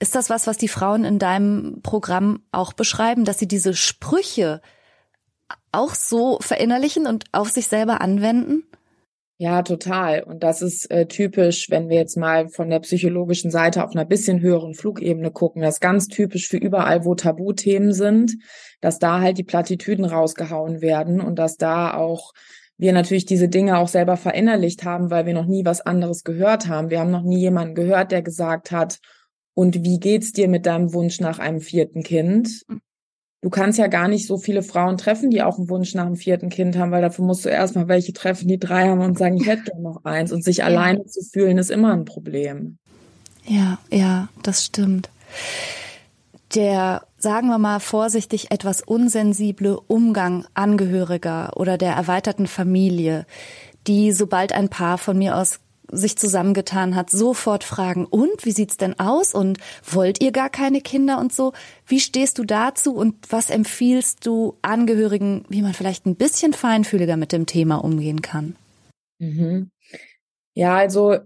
Ist 0.00 0.14
das 0.14 0.30
was, 0.30 0.46
was 0.46 0.58
die 0.58 0.68
Frauen 0.68 1.04
in 1.04 1.18
deinem 1.18 1.80
Programm 1.82 2.42
auch 2.52 2.72
beschreiben, 2.72 3.24
dass 3.24 3.38
sie 3.38 3.48
diese 3.48 3.74
Sprüche 3.74 4.60
auch 5.72 5.94
so 5.94 6.38
verinnerlichen 6.40 7.06
und 7.06 7.24
auf 7.32 7.50
sich 7.50 7.68
selber 7.68 8.00
anwenden? 8.00 8.64
Ja, 9.40 9.62
total. 9.62 10.24
Und 10.24 10.42
das 10.42 10.62
ist 10.62 10.90
äh, 10.90 11.06
typisch, 11.06 11.70
wenn 11.70 11.88
wir 11.88 11.96
jetzt 11.96 12.16
mal 12.16 12.48
von 12.48 12.70
der 12.70 12.80
psychologischen 12.80 13.52
Seite 13.52 13.84
auf 13.84 13.92
einer 13.92 14.04
bisschen 14.04 14.40
höheren 14.40 14.74
Flugebene 14.74 15.30
gucken. 15.30 15.62
Das 15.62 15.74
ist 15.74 15.80
ganz 15.80 16.08
typisch 16.08 16.48
für 16.48 16.56
überall, 16.56 17.04
wo 17.04 17.14
Tabuthemen 17.14 17.92
sind, 17.92 18.34
dass 18.80 18.98
da 18.98 19.20
halt 19.20 19.38
die 19.38 19.44
Plattitüden 19.44 20.04
rausgehauen 20.04 20.80
werden 20.80 21.20
und 21.20 21.38
dass 21.38 21.56
da 21.56 21.94
auch 21.94 22.32
wir 22.78 22.92
natürlich 22.92 23.26
diese 23.26 23.48
Dinge 23.48 23.78
auch 23.78 23.88
selber 23.88 24.16
verinnerlicht 24.16 24.84
haben, 24.84 25.10
weil 25.10 25.26
wir 25.26 25.34
noch 25.34 25.46
nie 25.46 25.64
was 25.64 25.80
anderes 25.80 26.24
gehört 26.24 26.66
haben. 26.66 26.90
Wir 26.90 26.98
haben 26.98 27.10
noch 27.10 27.22
nie 27.22 27.38
jemanden 27.38 27.76
gehört, 27.76 28.10
der 28.10 28.22
gesagt 28.22 28.72
hat, 28.72 28.98
und 29.54 29.82
wie 29.82 29.98
geht's 29.98 30.32
dir 30.32 30.46
mit 30.46 30.66
deinem 30.66 30.92
Wunsch 30.94 31.18
nach 31.18 31.40
einem 31.40 31.60
vierten 31.60 32.04
Kind? 32.04 32.64
Du 33.40 33.50
kannst 33.50 33.78
ja 33.78 33.86
gar 33.86 34.08
nicht 34.08 34.26
so 34.26 34.36
viele 34.36 34.62
Frauen 34.62 34.98
treffen, 34.98 35.30
die 35.30 35.42
auch 35.42 35.58
einen 35.58 35.68
Wunsch 35.68 35.94
nach 35.94 36.06
einem 36.06 36.16
vierten 36.16 36.48
Kind 36.48 36.76
haben, 36.76 36.90
weil 36.90 37.02
dafür 37.02 37.24
musst 37.24 37.44
du 37.44 37.48
erstmal 37.48 37.86
welche 37.86 38.12
treffen, 38.12 38.48
die 38.48 38.58
drei 38.58 38.88
haben 38.88 39.00
und 39.00 39.16
sagen, 39.16 39.36
ich 39.36 39.46
hätte 39.46 39.70
gerne 39.70 39.82
noch 39.82 40.04
eins. 40.04 40.32
Und 40.32 40.42
sich 40.42 40.56
ja. 40.58 40.64
alleine 40.64 41.06
zu 41.06 41.22
fühlen, 41.22 41.56
ist 41.56 41.70
immer 41.70 41.92
ein 41.92 42.04
Problem. 42.04 42.78
Ja, 43.46 43.78
ja, 43.90 44.28
das 44.42 44.64
stimmt. 44.64 45.08
der, 46.54 47.02
sagen 47.18 47.48
wir 47.48 47.58
mal 47.58 47.80
vorsichtig, 47.80 48.50
etwas 48.50 48.82
unsensible 48.82 49.78
Umgang 49.86 50.46
Angehöriger 50.54 51.56
oder 51.56 51.78
der 51.78 51.92
erweiterten 51.92 52.46
Familie, 52.46 53.26
die, 53.86 54.12
sobald 54.12 54.52
ein 54.52 54.68
Paar 54.68 54.98
von 54.98 55.16
mir 55.16 55.36
aus 55.36 55.60
sich 55.90 56.16
zusammengetan 56.16 56.94
hat, 56.94 57.10
sofort 57.10 57.64
fragen, 57.64 58.04
und 58.04 58.44
wie 58.44 58.52
sieht's 58.52 58.76
denn 58.76 58.98
aus? 58.98 59.34
Und 59.34 59.58
wollt 59.84 60.22
ihr 60.22 60.32
gar 60.32 60.50
keine 60.50 60.80
Kinder 60.80 61.18
und 61.18 61.32
so? 61.32 61.52
Wie 61.86 62.00
stehst 62.00 62.38
du 62.38 62.44
dazu 62.44 62.94
und 62.94 63.14
was 63.30 63.50
empfiehlst 63.50 64.26
du 64.26 64.56
Angehörigen, 64.62 65.44
wie 65.48 65.62
man 65.62 65.74
vielleicht 65.74 66.06
ein 66.06 66.16
bisschen 66.16 66.52
feinfühliger 66.52 67.16
mit 67.16 67.32
dem 67.32 67.46
Thema 67.46 67.76
umgehen 67.76 68.22
kann? 68.22 68.56
Mhm. 69.18 69.70
Ja, 70.54 70.76
also 70.76 71.18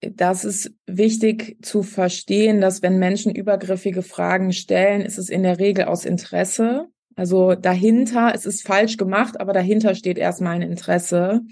das 0.00 0.44
ist 0.44 0.72
wichtig 0.86 1.58
zu 1.62 1.82
verstehen, 1.82 2.60
dass 2.60 2.82
wenn 2.82 2.98
Menschen 2.98 3.34
übergriffige 3.34 4.02
Fragen 4.02 4.52
stellen, 4.52 5.00
ist 5.02 5.18
es 5.18 5.28
in 5.28 5.42
der 5.44 5.58
Regel 5.58 5.84
aus 5.84 6.04
Interesse. 6.04 6.88
Also 7.14 7.54
dahinter, 7.54 8.32
es 8.34 8.46
ist 8.46 8.66
falsch 8.66 8.96
gemacht, 8.96 9.40
aber 9.40 9.52
dahinter 9.52 9.94
steht 9.94 10.18
erstmal 10.18 10.56
ein 10.56 10.62
Interesse. 10.62 11.42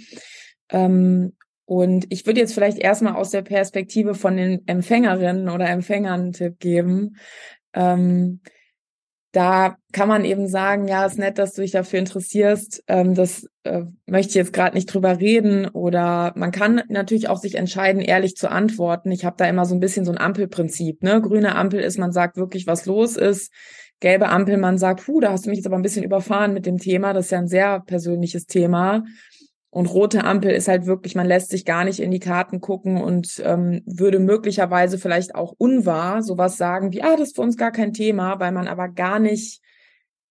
Ähm, 0.70 1.32
und 1.70 2.06
ich 2.08 2.26
würde 2.26 2.40
jetzt 2.40 2.52
vielleicht 2.52 2.78
erstmal 2.78 3.14
aus 3.14 3.30
der 3.30 3.42
Perspektive 3.42 4.16
von 4.16 4.36
den 4.36 4.66
Empfängerinnen 4.66 5.48
oder 5.48 5.68
Empfängern 5.68 6.20
einen 6.20 6.32
Tipp 6.32 6.58
geben. 6.58 7.14
Ähm, 7.74 8.40
da 9.30 9.76
kann 9.92 10.08
man 10.08 10.24
eben 10.24 10.48
sagen, 10.48 10.88
ja, 10.88 11.06
ist 11.06 11.16
nett, 11.16 11.38
dass 11.38 11.52
du 11.52 11.62
dich 11.62 11.70
dafür 11.70 12.00
interessierst. 12.00 12.82
Ähm, 12.88 13.14
das 13.14 13.46
äh, 13.62 13.84
möchte 14.06 14.30
ich 14.30 14.34
jetzt 14.34 14.52
gerade 14.52 14.74
nicht 14.74 14.86
drüber 14.86 15.20
reden. 15.20 15.68
Oder 15.68 16.32
man 16.34 16.50
kann 16.50 16.82
natürlich 16.88 17.28
auch 17.28 17.38
sich 17.38 17.54
entscheiden, 17.54 18.02
ehrlich 18.02 18.34
zu 18.34 18.50
antworten. 18.50 19.12
Ich 19.12 19.24
habe 19.24 19.36
da 19.38 19.44
immer 19.44 19.64
so 19.64 19.76
ein 19.76 19.80
bisschen 19.80 20.04
so 20.04 20.10
ein 20.10 20.18
Ampelprinzip. 20.18 21.04
Ne? 21.04 21.20
Grüne 21.22 21.54
Ampel 21.54 21.78
ist, 21.78 21.98
man 21.98 22.10
sagt 22.10 22.36
wirklich, 22.36 22.66
was 22.66 22.84
los 22.86 23.16
ist. 23.16 23.52
Gelbe 24.00 24.28
Ampel, 24.28 24.56
man 24.56 24.76
sagt, 24.76 25.04
puh, 25.04 25.20
da 25.20 25.30
hast 25.30 25.46
du 25.46 25.50
mich 25.50 25.58
jetzt 25.58 25.66
aber 25.66 25.76
ein 25.76 25.82
bisschen 25.82 26.02
überfahren 26.02 26.52
mit 26.52 26.66
dem 26.66 26.78
Thema. 26.78 27.12
Das 27.12 27.26
ist 27.26 27.30
ja 27.30 27.38
ein 27.38 27.46
sehr 27.46 27.78
persönliches 27.78 28.46
Thema. 28.46 29.04
Und 29.72 29.86
rote 29.86 30.24
Ampel 30.24 30.50
ist 30.50 30.66
halt 30.66 30.86
wirklich, 30.86 31.14
man 31.14 31.28
lässt 31.28 31.50
sich 31.50 31.64
gar 31.64 31.84
nicht 31.84 32.00
in 32.00 32.10
die 32.10 32.18
Karten 32.18 32.60
gucken 32.60 33.00
und 33.00 33.40
ähm, 33.44 33.82
würde 33.86 34.18
möglicherweise 34.18 34.98
vielleicht 34.98 35.36
auch 35.36 35.54
unwahr 35.56 36.24
sowas 36.24 36.56
sagen 36.56 36.92
wie, 36.92 37.02
ah, 37.02 37.16
das 37.16 37.28
ist 37.28 37.36
für 37.36 37.42
uns 37.42 37.56
gar 37.56 37.70
kein 37.70 37.92
Thema, 37.92 38.40
weil 38.40 38.50
man 38.50 38.66
aber 38.66 38.88
gar 38.88 39.20
nicht, 39.20 39.62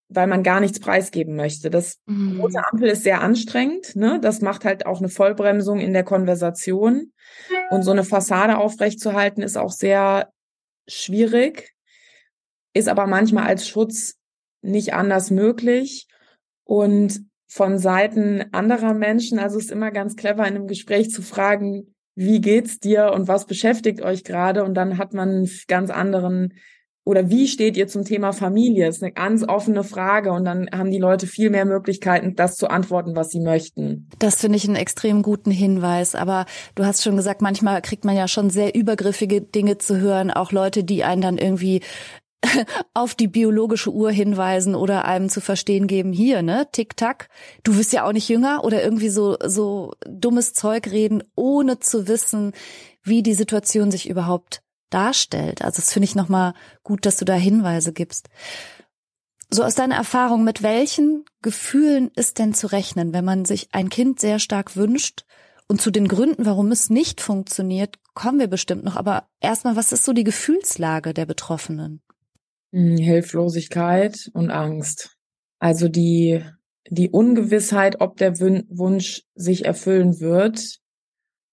weil 0.09 0.27
man 0.27 0.43
gar 0.43 0.59
nichts 0.59 0.81
preisgeben 0.81 1.37
möchte. 1.37 1.69
Das 1.69 1.99
mhm. 2.05 2.41
rote 2.41 2.61
Ampel 2.69 2.89
ist 2.89 3.03
sehr 3.03 3.21
anstrengend, 3.21 3.95
ne? 3.95 4.19
Das 4.21 4.41
macht 4.41 4.65
halt 4.65 4.85
auch 4.85 4.99
eine 4.99 5.09
Vollbremsung 5.09 5.79
in 5.79 5.93
der 5.93 6.03
Konversation. 6.03 7.13
Und 7.69 7.83
so 7.83 7.91
eine 7.91 8.03
Fassade 8.03 8.57
aufrechtzuerhalten 8.57 9.41
ist 9.41 9.57
auch 9.57 9.71
sehr 9.71 10.33
schwierig, 10.87 11.73
ist 12.73 12.89
aber 12.89 13.07
manchmal 13.07 13.45
als 13.45 13.67
Schutz 13.67 14.17
nicht 14.61 14.93
anders 14.93 15.31
möglich. 15.31 16.07
Und 16.65 17.28
von 17.49 17.79
Seiten 17.79 18.45
anderer 18.51 18.93
Menschen. 18.93 19.39
Also 19.39 19.57
es 19.57 19.65
ist 19.65 19.71
immer 19.71 19.91
ganz 19.91 20.15
clever, 20.15 20.47
in 20.47 20.55
einem 20.55 20.67
Gespräch 20.67 21.09
zu 21.09 21.21
fragen, 21.21 21.95
wie 22.15 22.41
geht's 22.41 22.79
dir 22.79 23.11
und 23.13 23.27
was 23.27 23.45
beschäftigt 23.45 24.01
euch 24.01 24.23
gerade? 24.23 24.63
Und 24.63 24.75
dann 24.75 24.97
hat 24.97 25.13
man 25.13 25.29
einen 25.29 25.49
ganz 25.67 25.89
anderen 25.89 26.53
oder 27.05 27.27
wie 27.29 27.47
steht 27.47 27.75
ihr 27.75 27.87
zum 27.87 28.05
Thema 28.05 28.33
Familie? 28.33 28.85
Das 28.85 28.97
ist 28.97 29.03
eine 29.03 29.13
ganz 29.13 29.43
offene 29.47 29.83
Frage 29.83 30.31
und 30.31 30.45
dann 30.45 30.69
haben 30.71 30.91
die 30.91 30.99
Leute 30.99 31.25
viel 31.25 31.49
mehr 31.49 31.65
Möglichkeiten, 31.65 32.35
das 32.35 32.55
zu 32.55 32.69
antworten, 32.69 33.15
was 33.15 33.31
sie 33.31 33.39
möchten. 33.39 34.09
Das 34.19 34.35
finde 34.35 34.57
ich 34.57 34.67
einen 34.67 34.75
extrem 34.75 35.23
guten 35.23 35.49
Hinweis. 35.49 36.13
Aber 36.13 36.45
du 36.75 36.85
hast 36.85 37.03
schon 37.03 37.15
gesagt, 37.15 37.41
manchmal 37.41 37.81
kriegt 37.81 38.05
man 38.05 38.15
ja 38.15 38.27
schon 38.27 38.51
sehr 38.51 38.75
übergriffige 38.75 39.41
Dinge 39.41 39.79
zu 39.79 39.97
hören, 39.99 40.29
auch 40.29 40.51
Leute, 40.51 40.83
die 40.83 41.03
einen 41.03 41.21
dann 41.23 41.39
irgendwie 41.39 41.81
auf 42.93 43.15
die 43.15 43.27
biologische 43.27 43.91
Uhr 43.91 44.11
hinweisen 44.11 44.75
oder 44.75 45.05
einem 45.05 45.29
zu 45.29 45.41
verstehen 45.41 45.87
geben, 45.87 46.13
hier, 46.13 46.41
ne, 46.41 46.67
Tick-Tack, 46.71 47.29
du 47.63 47.75
wirst 47.77 47.93
ja 47.93 48.05
auch 48.05 48.13
nicht 48.13 48.29
jünger 48.29 48.63
oder 48.63 48.83
irgendwie 48.83 49.09
so, 49.09 49.37
so 49.43 49.93
dummes 50.07 50.53
Zeug 50.53 50.87
reden, 50.87 51.23
ohne 51.35 51.79
zu 51.79 52.07
wissen, 52.07 52.53
wie 53.03 53.23
die 53.23 53.33
Situation 53.33 53.91
sich 53.91 54.09
überhaupt 54.09 54.61
darstellt. 54.89 55.61
Also 55.63 55.81
das 55.81 55.93
finde 55.93 56.05
ich 56.05 56.15
nochmal 56.15 56.53
gut, 56.83 57.05
dass 57.05 57.17
du 57.17 57.25
da 57.25 57.33
Hinweise 57.33 57.93
gibst. 57.93 58.29
So 59.51 59.63
aus 59.63 59.75
deiner 59.75 59.95
Erfahrung, 59.95 60.43
mit 60.43 60.61
welchen 60.61 61.25
Gefühlen 61.41 62.11
ist 62.15 62.37
denn 62.37 62.53
zu 62.53 62.67
rechnen, 62.67 63.13
wenn 63.13 63.25
man 63.25 63.45
sich 63.45 63.69
ein 63.71 63.89
Kind 63.89 64.19
sehr 64.19 64.39
stark 64.39 64.75
wünscht? 64.75 65.25
Und 65.67 65.81
zu 65.81 65.91
den 65.91 66.07
Gründen, 66.07 66.47
warum 66.47 66.71
es 66.71 66.89
nicht 66.89 67.21
funktioniert, 67.21 67.97
kommen 68.15 68.39
wir 68.39 68.47
bestimmt 68.47 68.83
noch. 68.83 68.95
Aber 68.95 69.27
erstmal, 69.39 69.75
was 69.75 69.91
ist 69.91 70.03
so 70.03 70.13
die 70.13 70.23
Gefühlslage 70.23 71.13
der 71.13 71.27
Betroffenen? 71.27 72.01
Hm, 72.71 72.97
Hilflosigkeit 72.97 74.29
und 74.33 74.51
Angst. 74.51 75.17
Also 75.59 75.89
die, 75.89 76.43
die 76.87 77.09
Ungewissheit, 77.09 77.99
ob 77.99 78.17
der 78.17 78.39
Wunsch 78.39 79.23
sich 79.35 79.65
erfüllen 79.65 80.19
wird, 80.19 80.79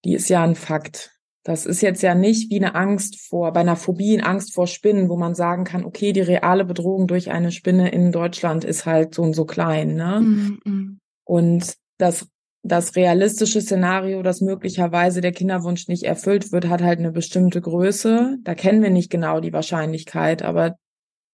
die 0.05 0.13
ist 0.13 0.29
ja 0.29 0.43
ein 0.43 0.55
Fakt. 0.55 1.11
Das 1.43 1.65
ist 1.65 1.81
jetzt 1.81 2.03
ja 2.03 2.13
nicht 2.13 2.51
wie 2.51 2.57
eine 2.57 2.75
Angst 2.75 3.21
vor, 3.21 3.53
bei 3.53 3.61
einer 3.61 3.77
Phobie, 3.77 4.17
eine 4.17 4.25
Angst 4.25 4.53
vor 4.53 4.67
Spinnen, 4.67 5.07
wo 5.07 5.15
man 5.15 5.33
sagen 5.33 5.63
kann, 5.63 5.85
okay, 5.85 6.11
die 6.11 6.21
reale 6.21 6.65
Bedrohung 6.65 7.07
durch 7.07 7.31
eine 7.31 7.53
Spinne 7.53 7.89
in 7.89 8.11
Deutschland 8.11 8.65
ist 8.65 8.85
halt 8.85 9.15
so 9.15 9.21
und 9.21 9.33
so 9.33 9.45
klein, 9.45 9.95
ne? 9.95 10.19
Mm 10.19 10.59
-mm. 10.65 10.97
Und 11.23 11.75
das, 11.97 12.27
das 12.63 12.97
realistische 12.97 13.61
Szenario, 13.61 14.23
dass 14.23 14.41
möglicherweise 14.41 15.21
der 15.21 15.31
Kinderwunsch 15.31 15.87
nicht 15.87 16.03
erfüllt 16.03 16.51
wird, 16.51 16.67
hat 16.67 16.81
halt 16.81 16.99
eine 16.99 17.11
bestimmte 17.11 17.61
Größe. 17.61 18.37
Da 18.43 18.53
kennen 18.53 18.83
wir 18.83 18.89
nicht 18.89 19.09
genau 19.09 19.39
die 19.39 19.53
Wahrscheinlichkeit, 19.53 20.41
aber 20.41 20.75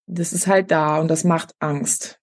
das 0.07 0.33
ist 0.33 0.47
halt 0.47 0.71
da 0.71 0.99
und 0.99 1.09
das 1.09 1.23
macht 1.23 1.53
Angst. 1.59 2.19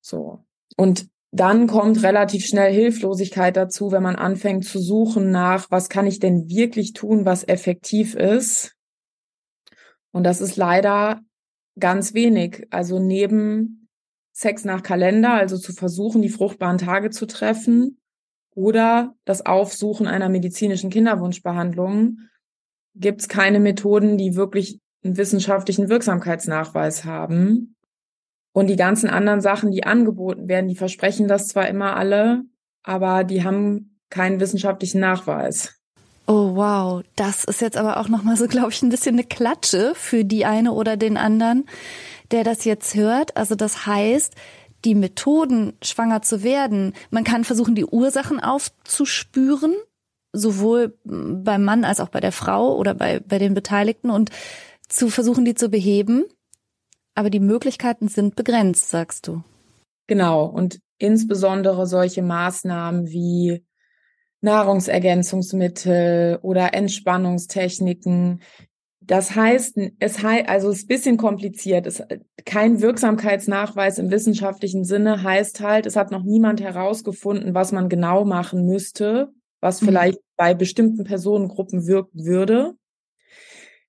So. 0.00 0.44
Und 0.76 1.08
dann 1.30 1.66
kommt 1.66 2.02
relativ 2.02 2.44
schnell 2.44 2.72
Hilflosigkeit 2.72 3.56
dazu, 3.56 3.90
wenn 3.90 4.02
man 4.02 4.16
anfängt 4.16 4.66
zu 4.66 4.78
suchen 4.78 5.30
nach, 5.30 5.70
was 5.70 5.88
kann 5.88 6.06
ich 6.06 6.18
denn 6.18 6.48
wirklich 6.48 6.92
tun, 6.92 7.24
was 7.24 7.48
effektiv 7.48 8.14
ist. 8.14 8.74
Und 10.12 10.24
das 10.24 10.42
ist 10.42 10.56
leider 10.56 11.22
ganz 11.78 12.12
wenig. 12.12 12.66
Also 12.70 12.98
neben 12.98 13.88
Sex 14.32 14.64
nach 14.64 14.82
Kalender, 14.82 15.32
also 15.32 15.56
zu 15.56 15.72
versuchen, 15.72 16.20
die 16.20 16.28
fruchtbaren 16.28 16.78
Tage 16.78 17.08
zu 17.08 17.26
treffen 17.26 17.98
oder 18.54 19.14
das 19.24 19.46
Aufsuchen 19.46 20.06
einer 20.06 20.28
medizinischen 20.28 20.90
Kinderwunschbehandlung, 20.90 22.18
gibt 22.94 23.22
es 23.22 23.28
keine 23.28 23.58
Methoden, 23.58 24.18
die 24.18 24.36
wirklich 24.36 24.80
einen 25.04 25.16
wissenschaftlichen 25.16 25.88
Wirksamkeitsnachweis 25.88 27.04
haben. 27.04 27.76
Und 28.52 28.66
die 28.66 28.76
ganzen 28.76 29.08
anderen 29.08 29.40
Sachen, 29.40 29.70
die 29.70 29.84
angeboten 29.84 30.48
werden, 30.48 30.68
die 30.68 30.76
versprechen 30.76 31.26
das 31.26 31.48
zwar 31.48 31.68
immer 31.68 31.96
alle, 31.96 32.42
aber 32.82 33.24
die 33.24 33.44
haben 33.44 33.98
keinen 34.10 34.40
wissenschaftlichen 34.40 35.00
Nachweis. 35.00 35.74
Oh 36.26 36.54
wow, 36.54 37.02
das 37.16 37.44
ist 37.44 37.60
jetzt 37.60 37.76
aber 37.76 37.98
auch 37.98 38.08
noch 38.08 38.22
mal 38.22 38.36
so, 38.36 38.46
glaube 38.46 38.70
ich, 38.70 38.82
ein 38.82 38.90
bisschen 38.90 39.16
eine 39.16 39.24
Klatsche 39.24 39.92
für 39.96 40.24
die 40.24 40.44
eine 40.44 40.72
oder 40.72 40.96
den 40.96 41.16
anderen, 41.16 41.64
der 42.30 42.44
das 42.44 42.64
jetzt 42.64 42.94
hört. 42.94 43.36
Also 43.36 43.54
das 43.54 43.86
heißt, 43.86 44.34
die 44.84 44.94
Methoden, 44.94 45.74
schwanger 45.82 46.22
zu 46.22 46.42
werden, 46.42 46.92
man 47.10 47.24
kann 47.24 47.44
versuchen, 47.44 47.74
die 47.74 47.84
Ursachen 47.84 48.40
aufzuspüren, 48.40 49.74
sowohl 50.32 50.96
beim 51.04 51.64
Mann 51.64 51.84
als 51.84 52.00
auch 52.00 52.08
bei 52.08 52.20
der 52.20 52.32
Frau 52.32 52.76
oder 52.76 52.94
bei, 52.94 53.20
bei 53.20 53.38
den 53.38 53.54
Beteiligten 53.54 54.10
und 54.10 54.30
zu 54.92 55.08
versuchen, 55.08 55.44
die 55.44 55.54
zu 55.54 55.68
beheben. 55.68 56.24
Aber 57.14 57.30
die 57.30 57.40
Möglichkeiten 57.40 58.08
sind 58.08 58.36
begrenzt, 58.36 58.88
sagst 58.88 59.26
du. 59.26 59.42
Genau. 60.06 60.46
Und 60.46 60.80
insbesondere 60.98 61.86
solche 61.86 62.22
Maßnahmen 62.22 63.08
wie 63.08 63.64
Nahrungsergänzungsmittel 64.40 66.38
oder 66.42 66.74
Entspannungstechniken. 66.74 68.42
Das 69.00 69.34
heißt, 69.34 69.78
es 69.98 70.22
heißt, 70.22 70.48
also 70.48 70.70
es 70.70 70.78
ist 70.78 70.84
ein 70.84 70.88
bisschen 70.88 71.16
kompliziert. 71.16 71.86
Es, 71.86 72.02
kein 72.44 72.80
Wirksamkeitsnachweis 72.80 73.98
im 73.98 74.10
wissenschaftlichen 74.10 74.84
Sinne 74.84 75.22
heißt 75.22 75.60
halt, 75.60 75.86
es 75.86 75.96
hat 75.96 76.10
noch 76.10 76.22
niemand 76.22 76.60
herausgefunden, 76.60 77.54
was 77.54 77.72
man 77.72 77.88
genau 77.88 78.24
machen 78.24 78.66
müsste, 78.66 79.32
was 79.60 79.80
mhm. 79.80 79.86
vielleicht 79.86 80.18
bei 80.36 80.54
bestimmten 80.54 81.04
Personengruppen 81.04 81.86
wirken 81.86 82.24
würde. 82.24 82.74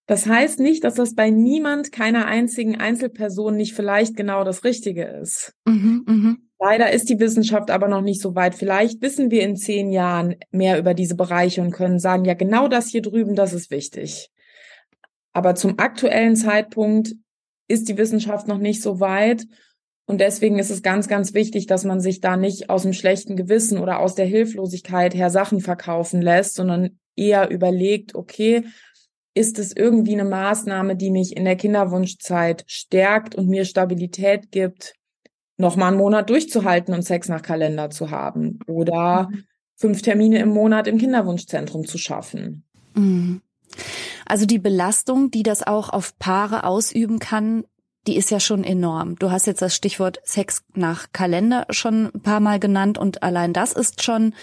Das 0.06 0.26
heißt 0.26 0.60
nicht, 0.60 0.84
dass 0.84 0.96
das 0.96 1.16
bei 1.16 1.30
niemand, 1.30 1.92
keiner 1.92 2.26
einzigen 2.26 2.78
Einzelperson 2.78 3.56
nicht 3.56 3.74
vielleicht 3.74 4.18
genau 4.18 4.44
das 4.44 4.64
Richtige 4.64 5.04
ist. 5.06 5.54
Mhm, 5.66 6.04
mh. 6.06 6.36
Leider 6.60 6.92
ist 6.92 7.10
die 7.10 7.20
Wissenschaft 7.20 7.72
aber 7.72 7.90
noch 7.90 8.02
nicht 8.02 8.22
so 8.22 8.36
weit. 8.36 8.56
Vielleicht 8.56 9.02
wissen 9.02 9.32
wir 9.32 9.42
in 9.42 9.58
zehn 9.58 9.92
Jahren 9.92 10.36
mehr 10.52 10.80
über 10.80 10.94
diese 10.94 11.16
Bereiche 11.16 11.62
und 11.62 11.72
können 11.72 12.00
sagen, 12.00 12.24
ja, 12.24 12.36
genau 12.36 12.70
das 12.70 12.88
hier 12.88 13.02
drüben, 13.02 13.36
das 13.36 13.52
ist 13.52 13.70
wichtig. 13.70 14.30
Aber 15.34 15.56
zum 15.56 15.80
aktuellen 15.80 16.36
Zeitpunkt 16.36 17.16
ist 17.68 17.90
die 17.90 17.98
Wissenschaft 17.98 18.48
noch 18.48 18.60
nicht 18.60 18.82
so 18.82 19.00
weit. 19.00 19.46
Und 20.06 20.22
deswegen 20.22 20.60
ist 20.60 20.70
es 20.70 20.82
ganz, 20.82 21.08
ganz 21.08 21.34
wichtig, 21.34 21.66
dass 21.66 21.86
man 21.86 22.00
sich 22.00 22.22
da 22.22 22.38
nicht 22.38 22.70
aus 22.70 22.84
dem 22.84 22.94
schlechten 22.94 23.36
Gewissen 23.36 23.78
oder 23.78 24.00
aus 24.00 24.16
der 24.16 24.26
Hilflosigkeit 24.26 25.14
her 25.14 25.30
Sachen 25.30 25.60
verkaufen 25.60 26.22
lässt, 26.22 26.56
sondern 26.56 27.00
eher 27.16 27.50
überlegt, 27.50 28.16
okay, 28.16 28.64
ist 29.34 29.60
es 29.60 29.76
irgendwie 29.76 30.14
eine 30.14 30.26
Maßnahme, 30.26 30.96
die 30.96 31.12
mich 31.12 31.36
in 31.36 31.46
der 31.46 31.56
Kinderwunschzeit 31.56 32.64
stärkt 32.68 33.36
und 33.36 33.48
mir 33.48 33.66
Stabilität 33.66 34.52
gibt, 34.52 34.94
noch 35.58 35.76
mal 35.76 35.90
einen 35.90 35.98
Monat 35.98 36.30
durchzuhalten 36.30 36.94
und 36.94 37.04
Sex 37.04 37.30
nach 37.30 37.42
Kalender 37.42 37.90
zu 37.90 38.12
haben 38.12 38.60
oder 38.68 39.30
mhm. 39.32 39.44
fünf 39.76 40.02
Termine 40.02 40.40
im 40.40 40.50
Monat 40.50 40.88
im 40.88 40.98
Kinderwunschzentrum 40.98 41.86
zu 41.86 41.98
schaffen. 41.98 42.64
Mhm. 42.96 43.42
Also 44.26 44.46
die 44.46 44.60
Belastung, 44.60 45.32
die 45.32 45.44
das 45.44 45.64
auch 45.66 45.90
auf 45.90 46.18
Paare 46.20 46.64
ausüben 46.64 47.20
kann, 47.20 47.66
die 48.08 48.18
ist 48.18 48.32
ja 48.32 48.40
schon 48.40 48.64
enorm. 48.64 49.16
Du 49.16 49.32
hast 49.32 49.48
jetzt 49.48 49.62
das 49.62 49.76
Stichwort 49.76 50.20
Sex 50.24 50.64
nach 50.76 51.08
Kalender 51.14 51.66
schon 51.70 52.12
ein 52.14 52.22
paar 52.22 52.40
Mal 52.40 52.60
genannt 52.60 52.98
und 52.98 53.24
allein 53.24 53.54
das 53.54 53.74
ist 53.74 54.04
schon 54.04 54.34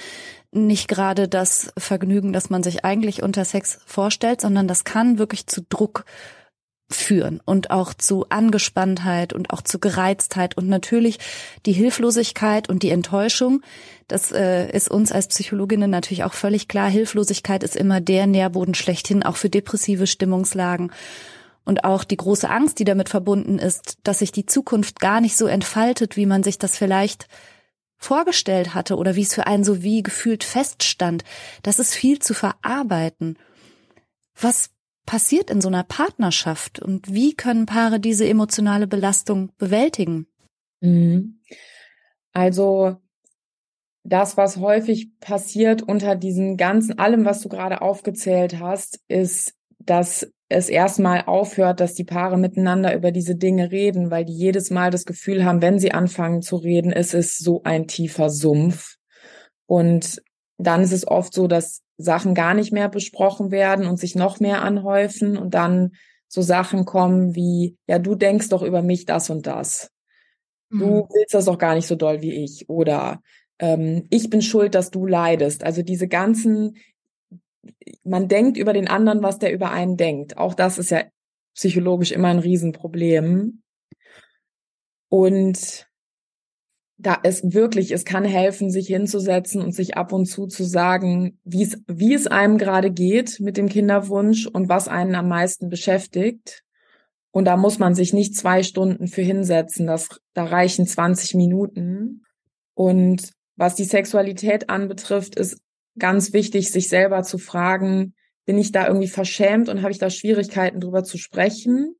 nicht 0.53 0.89
gerade 0.89 1.29
das 1.29 1.73
Vergnügen, 1.79 2.33
das 2.33 2.51
man 2.51 2.63
sich 2.63 2.85
eigentlich 2.85 3.23
unter 3.23 3.45
Sex 3.45 3.79
vorstellt, 3.87 4.41
sondern 4.41 4.67
das 4.67 4.85
kann 4.85 5.19
wirklich 5.19 5.47
zu 5.47 5.63
Druck 5.69 6.05
führen 6.93 7.41
und 7.45 7.71
auch 7.71 7.95
zu 7.95 8.27
Angespanntheit 8.31 9.33
und 9.33 9.51
auch 9.51 9.63
zu 9.63 9.79
Gereiztheit 9.79 10.57
und 10.57 10.69
natürlich 10.69 11.19
die 11.65 11.73
Hilflosigkeit 11.73 12.69
und 12.69 12.83
die 12.83 12.91
Enttäuschung. 12.91 13.63
Das 14.09 14.33
äh, 14.33 14.69
ist 14.71 14.91
uns 14.91 15.13
als 15.13 15.29
Psychologinnen 15.29 15.91
natürlich 15.91 16.25
auch 16.25 16.35
völlig 16.35 16.67
klar. 16.67 16.91
Hilflosigkeit 16.91 17.63
ist 17.63 17.77
immer 17.77 18.01
der 18.01 18.27
Nährboden 18.27 18.75
schlechthin, 18.75 19.23
auch 19.23 19.37
für 19.37 19.51
depressive 19.51 20.09
Stimmungslagen. 20.09 20.93
Und 21.65 21.85
auch 21.85 22.03
die 22.03 22.17
große 22.17 22.51
Angst, 22.51 22.81
die 22.81 22.85
damit 22.85 23.09
verbunden 23.09 23.59
ist, 23.59 23.99
dass 24.03 24.19
sich 24.21 24.33
die 24.33 24.47
Zukunft 24.47 24.99
gar 24.99 25.21
nicht 25.21 25.37
so 25.37 25.47
entfaltet, 25.47 26.17
wie 26.17 26.27
man 26.27 26.43
sich 26.43 26.59
das 26.59 26.77
vielleicht 26.77 27.29
vorgestellt 28.01 28.75
hatte 28.75 28.97
oder 28.97 29.15
wie 29.15 29.23
es 29.23 29.35
für 29.35 29.47
einen 29.47 29.63
so 29.63 29.83
wie 29.83 30.03
gefühlt 30.03 30.43
feststand. 30.43 31.23
Das 31.63 31.79
ist 31.79 31.95
viel 31.95 32.19
zu 32.19 32.35
verarbeiten. 32.35 33.39
Was 34.41 34.71
passiert 35.07 35.51
in 35.51 35.61
so 35.61 35.69
einer 35.69 35.85
Partnerschaft 35.85 36.81
und 36.81 37.13
wie 37.13 37.35
können 37.35 37.67
Paare 37.67 38.01
diese 38.01 38.27
emotionale 38.27 38.87
Belastung 38.87 39.53
bewältigen? 39.59 40.27
Mhm. 40.81 41.41
Also 42.33 42.97
das, 44.03 44.37
was 44.37 44.57
häufig 44.57 45.19
passiert 45.21 45.83
unter 45.83 46.17
diesen 46.17 46.57
ganzen, 46.57 46.99
allem, 46.99 47.25
was 47.25 47.43
du 47.43 47.49
gerade 47.49 47.83
aufgezählt 47.83 48.59
hast, 48.61 49.01
ist, 49.09 49.55
dass 49.79 50.33
es 50.51 50.69
erstmal 50.69 51.23
aufhört, 51.27 51.79
dass 51.79 51.95
die 51.95 52.05
Paare 52.05 52.37
miteinander 52.37 52.95
über 52.95 53.13
diese 53.13 53.37
Dinge 53.37 53.71
reden, 53.71 54.11
weil 54.11 54.25
die 54.25 54.37
jedes 54.37 54.71
Mal 54.71 54.91
das 54.91 55.07
Gefühl 55.07 55.45
haben, 55.45 55.63
wenn 55.63 55.79
sie 55.79 55.93
anfangen 55.93 56.43
zu 56.43 56.57
reden, 56.57 56.93
ist 56.93 57.15
es 57.15 57.39
so 57.39 57.63
ein 57.63 57.87
tiefer 57.87 58.31
Sumpf. 58.31 58.97
Und 59.67 60.21
dann 60.59 60.83
ist 60.83 60.93
es 60.93 61.07
oft 61.07 61.33
so, 61.33 61.47
dass 61.47 61.83
Sachen 61.99 62.35
gar 62.35 62.55
nicht 62.55 62.73
mehr 62.73 62.89
besprochen 62.89 63.53
werden 63.53 63.87
und 63.87 63.99
sich 63.99 64.17
noch 64.17 64.41
mehr 64.41 64.63
anhäufen 64.63 65.37
und 65.37 65.55
dann 65.55 65.93
so 66.27 66.43
Sachen 66.43 66.85
kommen 66.85 67.37
wie, 67.37 67.77
ja, 67.87 68.01
du 68.01 68.17
denkst 68.17 68.49
doch 68.49 68.63
über 68.63 68.83
mich 68.83 69.07
das 69.07 69.31
und 69.31 69.47
das. 69.47 69.91
Du 70.71 70.77
mhm. 70.77 71.09
willst 71.15 71.35
das 71.35 71.45
doch 71.45 71.59
gar 71.59 71.77
nicht 71.77 71.87
so 71.87 71.95
doll 71.95 72.23
wie 72.23 72.45
ich. 72.45 72.69
Oder 72.69 73.23
ähm, 73.61 74.09
ich 74.11 74.31
bin 74.31 74.43
schuld, 74.43 74.75
dass 74.75 74.91
du 74.91 75.07
leidest. 75.07 75.63
Also 75.63 75.83
diese 75.83 76.09
ganzen 76.09 76.77
man 78.05 78.29
denkt 78.29 78.57
über 78.57 78.73
den 78.73 78.89
anderen, 78.89 79.23
was 79.23 79.39
der 79.39 79.53
über 79.53 79.71
einen 79.71 79.97
denkt. 79.97 80.39
Auch 80.39 80.55
das 80.55 80.79
ist 80.79 80.91
ja 80.91 81.05
psychologisch 81.55 82.13
immer 82.13 82.29
ein 82.29 82.39
Riesenproblem. 82.39 83.63
Und 85.09 85.87
da 86.97 87.15
ist 87.15 87.55
wirklich, 87.55 87.93
es 87.93 88.05
kann 88.05 88.25
helfen, 88.25 88.71
sich 88.71 88.87
hinzusetzen 88.87 89.63
und 89.63 89.75
sich 89.75 89.97
ab 89.97 90.13
und 90.13 90.27
zu 90.27 90.47
zu 90.47 90.65
sagen, 90.65 91.39
wie 91.45 91.63
es, 91.63 91.83
wie 91.87 92.15
es 92.15 92.27
einem 92.27 92.59
gerade 92.59 92.91
geht 92.91 93.41
mit 93.41 93.57
dem 93.57 93.69
Kinderwunsch 93.69 94.47
und 94.47 94.69
was 94.69 94.87
einen 94.87 95.15
am 95.15 95.29
meisten 95.29 95.71
beschäftigt. 95.71 96.63
Und 97.31 97.47
da 97.47 97.57
muss 97.57 97.79
man 97.79 97.95
sich 97.95 98.13
nicht 98.13 98.37
zwei 98.37 98.63
Stunden 98.63 99.07
für 99.07 99.23
hinsetzen. 99.23 99.87
Das, 99.87 100.09
da 100.35 100.45
reichen 100.45 100.87
20 100.87 101.35
Minuten. 101.35 102.25
Und 102.75 103.31
was 103.57 103.77
die 103.77 103.85
Sexualität 103.85 104.69
anbetrifft, 104.69 105.37
ist 105.37 105.59
ganz 105.99 106.33
wichtig, 106.33 106.71
sich 106.71 106.89
selber 106.89 107.23
zu 107.23 107.39
fragen, 107.39 108.15
bin 108.47 108.59
ich 108.59 108.73
da 108.73 108.87
irgendwie 108.87 109.09
verschämt 109.09 109.69
und 109.69 109.83
habe 109.83 109.93
ich 109.93 109.99
da 109.99 110.11
Schwierigkeiten 110.11 110.81
drüber 110.81 111.05
zu 111.05 111.19
sprechen? 111.19 111.95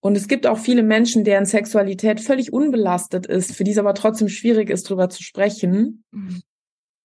Und 0.00 0.16
es 0.16 0.28
gibt 0.28 0.46
auch 0.46 0.58
viele 0.58 0.82
Menschen, 0.82 1.24
deren 1.24 1.46
Sexualität 1.46 2.20
völlig 2.20 2.52
unbelastet 2.52 3.26
ist, 3.26 3.56
für 3.56 3.64
die 3.64 3.70
es 3.70 3.78
aber 3.78 3.94
trotzdem 3.94 4.28
schwierig 4.28 4.68
ist, 4.68 4.88
drüber 4.88 5.08
zu 5.08 5.22
sprechen. 5.22 6.04
Mhm. 6.10 6.42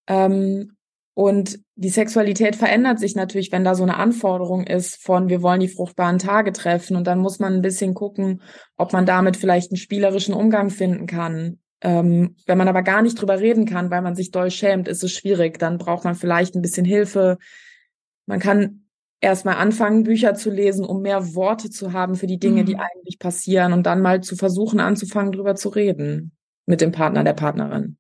Ähm, 0.08 0.78
und 1.14 1.60
die 1.76 1.90
Sexualität 1.90 2.56
verändert 2.56 3.00
sich 3.00 3.16
natürlich, 3.16 3.52
wenn 3.52 3.64
da 3.64 3.76
so 3.76 3.84
eine 3.84 3.98
Anforderung 3.98 4.68
ist 4.68 5.02
von, 5.02 5.30
wir 5.30 5.42
wollen 5.42 5.60
die 5.60 5.68
fruchtbaren 5.68 6.20
Tage 6.20 6.52
treffen. 6.52 6.96
Und 6.96 7.08
dann 7.08 7.20
muss 7.20 7.40
man 7.40 7.54
ein 7.54 7.62
bisschen 7.62 7.94
gucken, 7.94 8.42
ob 8.78 8.94
man 8.94 9.06
damit 9.06 9.38
vielleicht 9.38 9.72
einen 9.72 9.78
spielerischen 9.78 10.34
Umgang 10.34 10.70
finden 10.70 11.08
kann. 11.08 11.60
Ähm, 11.82 12.36
wenn 12.46 12.58
man 12.58 12.68
aber 12.68 12.82
gar 12.84 13.02
nicht 13.02 13.20
drüber 13.20 13.40
reden 13.40 13.66
kann, 13.66 13.90
weil 13.90 14.02
man 14.02 14.16
sich 14.16 14.32
doll 14.32 14.52
schämt, 14.52 14.88
ist 14.88 15.04
es 15.04 15.12
schwierig. 15.12 15.60
Dann 15.60 15.78
braucht 15.78 16.04
man 16.04 16.16
vielleicht 16.16 16.56
ein 16.56 16.62
bisschen 16.62 16.86
Hilfe. 16.86 17.38
Man 18.26 18.40
kann 18.40 18.86
erstmal 19.22 19.56
anfangen, 19.56 20.04
Bücher 20.04 20.36
zu 20.36 20.50
lesen, 20.50 20.86
um 20.86 21.02
mehr 21.02 21.36
Worte 21.36 21.70
zu 21.70 21.94
haben 21.94 22.16
für 22.16 22.28
die 22.28 22.40
Dinge, 22.40 22.62
mhm. 22.62 22.66
die 22.66 22.78
eigentlich 22.78 23.20
passieren 23.20 23.74
und 23.74 23.84
dann 23.84 24.02
mal 24.02 24.22
zu 24.22 24.36
versuchen, 24.36 24.80
anzufangen, 24.80 25.32
drüber 25.32 25.56
zu 25.56 25.70
reden 25.70 26.32
mit 26.66 26.82
dem 26.82 26.92
Partner, 26.92 27.24
der 27.24 27.34
Partnerin. 27.34 27.98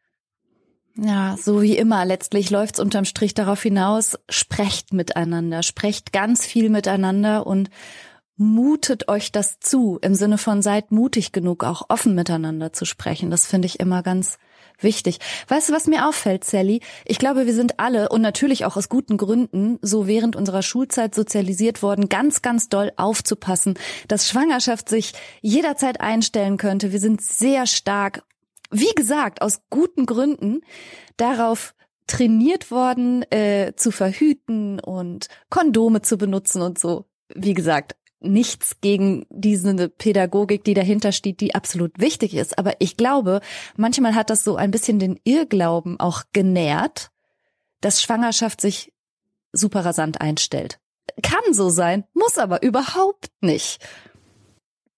Ja, 0.96 1.38
so 1.38 1.62
wie 1.62 1.78
immer. 1.78 2.04
Letztlich 2.06 2.50
läuft's 2.50 2.80
unterm 2.80 3.06
Strich 3.06 3.34
darauf 3.34 3.62
hinaus, 3.62 4.18
sprecht 4.28 4.92
miteinander, 4.92 5.63
sprecht 5.63 6.12
ganz 6.12 6.46
viel 6.46 6.70
miteinander 6.70 7.48
und 7.48 7.70
mutet 8.39 9.10
euch 9.10 9.34
das 9.34 9.60
zu, 9.60 9.99
im 10.02 10.15
Sinne 10.15 10.38
von 10.38 10.62
seid 10.62 10.91
mutig 10.91 11.34
genug, 11.34 11.65
auch 11.65 11.84
offen 11.89 12.15
miteinander 12.15 12.71
zu 12.71 12.86
sprechen. 12.86 13.30
Das 13.30 13.45
finde 13.45 13.65
ich 13.65 13.82
immer 13.82 14.02
ganz 14.02 14.38
wichtig. 14.80 15.19
Weißt 15.49 15.67
du, 15.67 15.73
was 15.73 15.88
mir 15.88 16.08
auffällt, 16.08 16.45
Sally? 16.45 16.80
Ich 17.04 17.19
glaube, 17.19 17.45
wir 17.45 17.54
sind 17.54 17.82
alle 17.82 18.08
und 18.08 18.21
natürlich 18.21 18.63
auch 18.63 18.78
aus 18.78 18.88
guten 18.88 19.17
Gründen 19.17 19.78
so 19.82 20.08
während 20.08 20.38
unserer 20.38 20.62
Schulzeit 20.62 21.13
sozialisiert 21.13 21.84
worden, 21.84 22.08
ganz, 22.08 22.41
ganz 22.41 22.69
doll 22.69 22.93
aufzupassen, 22.95 23.73
dass 24.08 24.30
Schwangerschaft 24.30 24.88
sich 24.88 25.13
jederzeit 25.41 25.99
einstellen 25.99 26.56
könnte. 26.56 26.93
Wir 26.93 26.99
sind 27.02 27.21
sehr 27.21 27.67
stark, 27.67 28.23
wie 28.71 28.93
gesagt, 28.95 29.41
aus 29.41 29.60
guten 29.69 30.06
Gründen 30.06 30.62
darauf 31.17 31.73
trainiert 32.08 32.71
worden, 32.71 33.30
äh, 33.32 33.73
zu 33.75 33.91
verhüten 33.91 34.80
und 34.80 35.28
Kondome 35.49 36.02
zu 36.02 36.17
benutzen 36.17 36.62
und 36.62 36.80
so. 36.80 37.06
Wie 37.36 37.54
gesagt, 37.54 37.95
nichts 38.21 38.82
gegen 38.82 39.25
diese 39.29 39.89
Pädagogik, 39.89 40.63
die 40.63 40.73
dahinter 40.73 41.12
steht, 41.12 41.41
die 41.41 41.55
absolut 41.55 41.99
wichtig 41.99 42.36
ist. 42.36 42.58
Aber 42.58 42.73
ich 42.79 42.97
glaube, 42.97 43.41
manchmal 43.77 44.15
hat 44.15 44.29
das 44.29 44.43
so 44.43 44.55
ein 44.55 44.71
bisschen 44.71 44.99
den 44.99 45.19
Irrglauben 45.23 45.99
auch 45.99 46.23
genährt, 46.34 47.12
dass 47.82 48.01
Schwangerschaft 48.01 48.62
sich 48.62 48.93
super 49.53 49.86
rasant 49.86 50.21
einstellt. 50.21 50.79
Kann 51.23 51.53
so 51.53 51.69
sein, 51.69 52.03
muss 52.13 52.38
aber 52.38 52.62
überhaupt 52.62 53.29
nicht. 53.41 53.79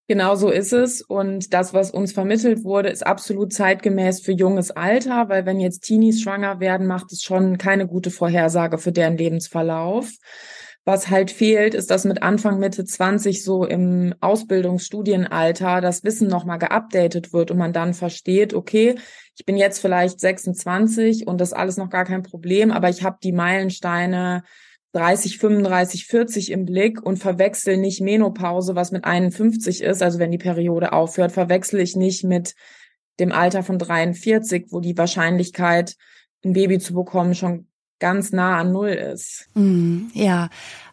Genau 0.08 0.36
so 0.36 0.50
ist 0.50 0.74
es. 0.74 1.02
Und 1.02 1.54
das, 1.54 1.74
was 1.74 1.92
uns 1.92 2.12
vermittelt 2.12 2.66
wurde, 2.66 2.90
ist 2.90 3.06
absolut 3.06 3.54
zeitgemäß 3.54 4.20
für 4.20 4.34
junges 4.34 4.72
Alter, 4.72 5.30
weil 5.30 5.46
wenn 5.46 5.62
jetzt 5.62 5.86
Teenies 5.86 6.22
schwanger 6.22 6.60
werden, 6.60 6.86
macht 6.86 7.14
es 7.14 7.24
schon 7.24 7.58
keine 7.58 7.88
gute 7.88 8.12
Vorhersage 8.12 8.78
für 8.78 8.92
deren 8.92 9.16
Lebensverlauf. 9.16 10.10
Was 10.84 11.10
halt 11.10 11.30
fehlt, 11.30 11.76
ist, 11.76 11.92
dass 11.92 12.06
mit 12.06 12.24
Anfang, 12.24 12.58
Mitte 12.58 12.84
20 12.84 13.44
so 13.44 13.66
im 13.66 14.16
Ausbildungsstudienalter 14.20 15.80
das 15.80 16.04
Wissen 16.04 16.28
nochmal 16.28 16.58
geupdatet 16.58 17.34
wird 17.34 17.52
und 17.52 17.58
man 17.60 17.72
dann 17.72 17.94
versteht, 17.94 18.56
okay, 18.56 18.96
ich 19.38 19.46
bin 19.46 19.58
jetzt 19.58 19.80
vielleicht 19.80 20.20
26 20.20 21.28
und 21.28 21.40
das 21.40 21.54
alles 21.54 21.78
noch 21.78 21.92
gar 21.92 22.06
kein 22.06 22.24
Problem, 22.24 22.72
aber 22.72 22.90
ich 22.90 23.04
habe 23.04 23.18
die 23.22 23.32
Meilensteine 23.32 24.44
30, 24.94 25.38
35, 25.38 26.06
40 26.08 26.52
im 26.52 26.66
Blick 26.66 27.02
und 27.02 27.18
verwechsel 27.18 27.78
nicht 27.78 28.02
Menopause, 28.02 28.76
was 28.76 28.92
mit 28.92 29.06
51 29.06 29.82
ist, 29.82 30.02
also 30.02 30.20
wenn 30.20 30.32
die 30.32 30.38
Periode 30.38 30.94
aufhört, 30.94 31.32
verwechsel 31.32 31.80
ich 31.80 31.96
nicht 31.96 32.24
mit 32.24 32.56
dem 33.20 33.32
Alter 33.32 33.62
von 33.64 33.78
43, 33.78 34.66
wo 34.70 34.80
die 34.80 34.98
Wahrscheinlichkeit, 34.98 35.96
ein 36.44 36.54
Baby 36.54 36.80
zu 36.80 36.94
bekommen, 36.94 37.36
schon 37.36 37.68
ganz 38.02 38.34
nah 38.34 38.58
an 38.58 38.74
Null 38.74 38.90
ist. 38.90 39.48
Mm, 39.54 40.08
ja, 40.14 40.50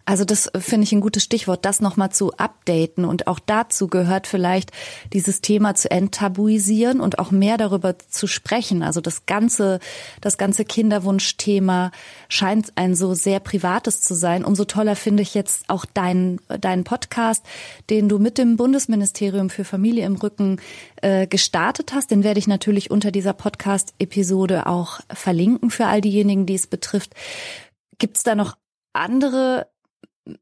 also 0.08 0.24
das 0.24 0.50
finde 0.58 0.84
ich 0.84 0.92
ein 0.92 1.02
gutes 1.02 1.22
Stichwort, 1.22 1.66
das 1.66 1.82
nochmal 1.82 2.10
zu 2.10 2.32
updaten. 2.32 3.04
Und 3.04 3.26
auch 3.26 3.38
dazu 3.38 3.88
gehört 3.88 4.26
vielleicht 4.26 4.72
dieses 5.12 5.42
Thema 5.42 5.74
zu 5.74 5.90
enttabuisieren 5.90 7.00
und 7.00 7.18
auch 7.18 7.30
mehr 7.30 7.58
darüber 7.58 7.94
zu 7.98 8.26
sprechen. 8.26 8.82
Also 8.82 9.02
das 9.02 9.26
ganze, 9.26 9.80
das 10.22 10.38
ganze 10.38 10.64
Kinderwunschthema 10.64 11.90
scheint 12.30 12.72
ein 12.76 12.94
so 12.94 13.12
sehr 13.12 13.38
privates 13.38 14.00
zu 14.00 14.14
sein. 14.14 14.46
Umso 14.46 14.64
toller 14.64 14.96
finde 14.96 15.22
ich 15.22 15.34
jetzt 15.34 15.68
auch 15.68 15.84
deinen, 15.84 16.40
deinen 16.58 16.84
Podcast, 16.84 17.44
den 17.90 18.08
du 18.08 18.18
mit 18.18 18.38
dem 18.38 18.56
Bundesministerium 18.56 19.50
für 19.50 19.64
Familie 19.64 20.06
im 20.06 20.16
Rücken 20.16 20.58
äh, 21.02 21.26
gestartet 21.26 21.92
hast. 21.92 22.10
Den 22.10 22.24
werde 22.24 22.38
ich 22.38 22.46
natürlich 22.46 22.90
unter 22.90 23.10
dieser 23.10 23.34
Podcast-Episode 23.34 24.68
auch 24.68 25.00
verlinken 25.12 25.68
für 25.68 25.84
all 25.84 26.00
diejenigen, 26.00 26.46
die 26.46 26.54
es 26.54 26.66
betrifft. 26.66 27.12
Gibt 27.98 28.16
es 28.16 28.22
da 28.22 28.34
noch 28.34 28.56
andere 28.94 29.66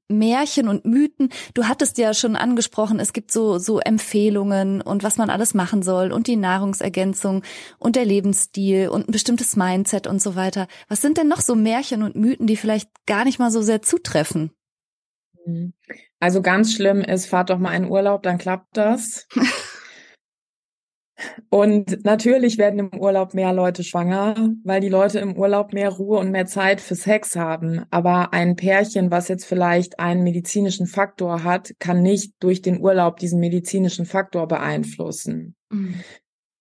Märchen 0.09 0.68
und 0.68 0.85
Mythen. 0.85 1.31
Du 1.55 1.64
hattest 1.64 1.99
ja 1.99 2.14
schon 2.14 2.37
angesprochen, 2.37 3.01
es 3.01 3.12
gibt 3.12 3.31
so, 3.31 3.59
so 3.59 3.79
Empfehlungen 3.81 4.81
und 4.81 5.03
was 5.03 5.16
man 5.16 5.31
alles 5.31 5.55
machen 5.55 5.83
soll 5.83 6.12
und 6.12 6.27
die 6.27 6.37
Nahrungsergänzung 6.37 7.42
und 7.79 7.96
der 7.96 8.05
Lebensstil 8.05 8.88
und 8.88 9.09
ein 9.09 9.12
bestimmtes 9.12 9.57
Mindset 9.57 10.07
und 10.07 10.20
so 10.20 10.37
weiter. 10.37 10.68
Was 10.88 11.01
sind 11.01 11.18
denn 11.18 11.29
noch 11.29 11.40
so 11.40 11.55
Märchen 11.55 12.03
und 12.03 12.16
Mythen, 12.16 12.46
die 12.46 12.57
vielleicht 12.57 12.90
gar 13.07 13.25
nicht 13.25 13.38
mal 13.38 13.51
so 13.51 13.62
sehr 13.62 13.83
zutreffen? 13.83 14.51
Mhm. 15.46 15.72
Also 16.18 16.42
ganz 16.42 16.72
schlimm 16.72 17.03
ist, 17.03 17.27
fahrt 17.27 17.51
doch 17.51 17.59
mal 17.59 17.75
in 17.75 17.90
Urlaub, 17.90 18.22
dann 18.22 18.38
klappt 18.38 18.77
das. 18.77 19.29
Und 21.48 22.05
natürlich 22.05 22.59
werden 22.59 22.79
im 22.79 23.00
Urlaub 23.00 23.35
mehr 23.35 23.52
Leute 23.52 23.85
schwanger, 23.85 24.35
weil 24.64 24.81
die 24.81 24.88
Leute 24.88 25.18
im 25.18 25.37
Urlaub 25.37 25.72
mehr 25.72 25.90
Ruhe 25.90 26.18
und 26.18 26.31
mehr 26.31 26.46
Zeit 26.46 26.81
für 26.81 26.94
Sex 26.94 27.37
haben. 27.37 27.85
Aber 27.90 28.33
ein 28.33 28.57
Pärchen, 28.57 29.11
was 29.11 29.29
jetzt 29.29 29.46
vielleicht 29.46 29.98
einen 29.98 30.22
medizinischen 30.22 30.87
Faktor 30.87 31.44
hat, 31.44 31.72
kann 31.79 32.02
nicht 32.02 32.35
durch 32.40 32.62
den 32.62 32.81
Urlaub 32.81 33.16
diesen 33.18 33.40
medizinischen 33.40 34.07
Faktor 34.07 34.46
beeinflussen. 34.46 35.55
Mhm 35.70 35.94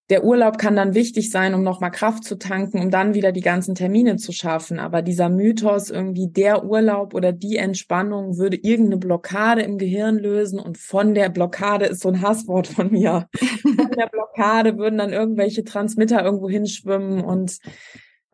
der 0.10 0.24
Urlaub 0.24 0.60
kann 0.60 0.76
dann 0.76 0.94
wichtig 0.94 1.32
sein, 1.32 1.56
um 1.56 1.64
nochmal 1.64 1.90
Kraft 1.90 2.26
zu 2.26 2.38
tanken, 2.38 2.80
um 2.80 2.92
dann 2.92 3.16
wieder 3.16 3.32
die 3.32 3.42
ganzen 3.42 3.74
Termine 3.74 4.18
zu 4.18 4.32
schaffen. 4.32 4.78
Aber 4.78 5.02
dieser 5.02 5.30
Mythos, 5.30 5.90
irgendwie 5.90 6.28
der 6.28 6.64
Urlaub 6.64 7.16
oder 7.16 7.32
die 7.32 7.58
Entspannung 7.58 8.38
würde 8.38 8.58
irgendeine 8.58 8.98
Blockade 8.98 9.64
im 9.64 9.80
Gehirn 9.80 10.20
lösen 10.20 10.60
und 10.60 10.78
von 10.78 11.16
der 11.16 11.30
Blockade 11.30 11.86
ist 11.86 12.02
so 12.02 12.10
ein 12.10 12.22
Hasswort 12.22 12.68
von 12.68 12.92
mir. 12.92 13.28
von 13.36 13.92
der 13.98 14.08
Blockade 14.08 14.78
würden 14.78 15.00
dann 15.00 15.12
irgendwelche 15.12 15.64
Transmitter 15.64 16.24
irgendwo 16.24 16.50
hinschwimmen 16.50 17.22
und 17.22 17.58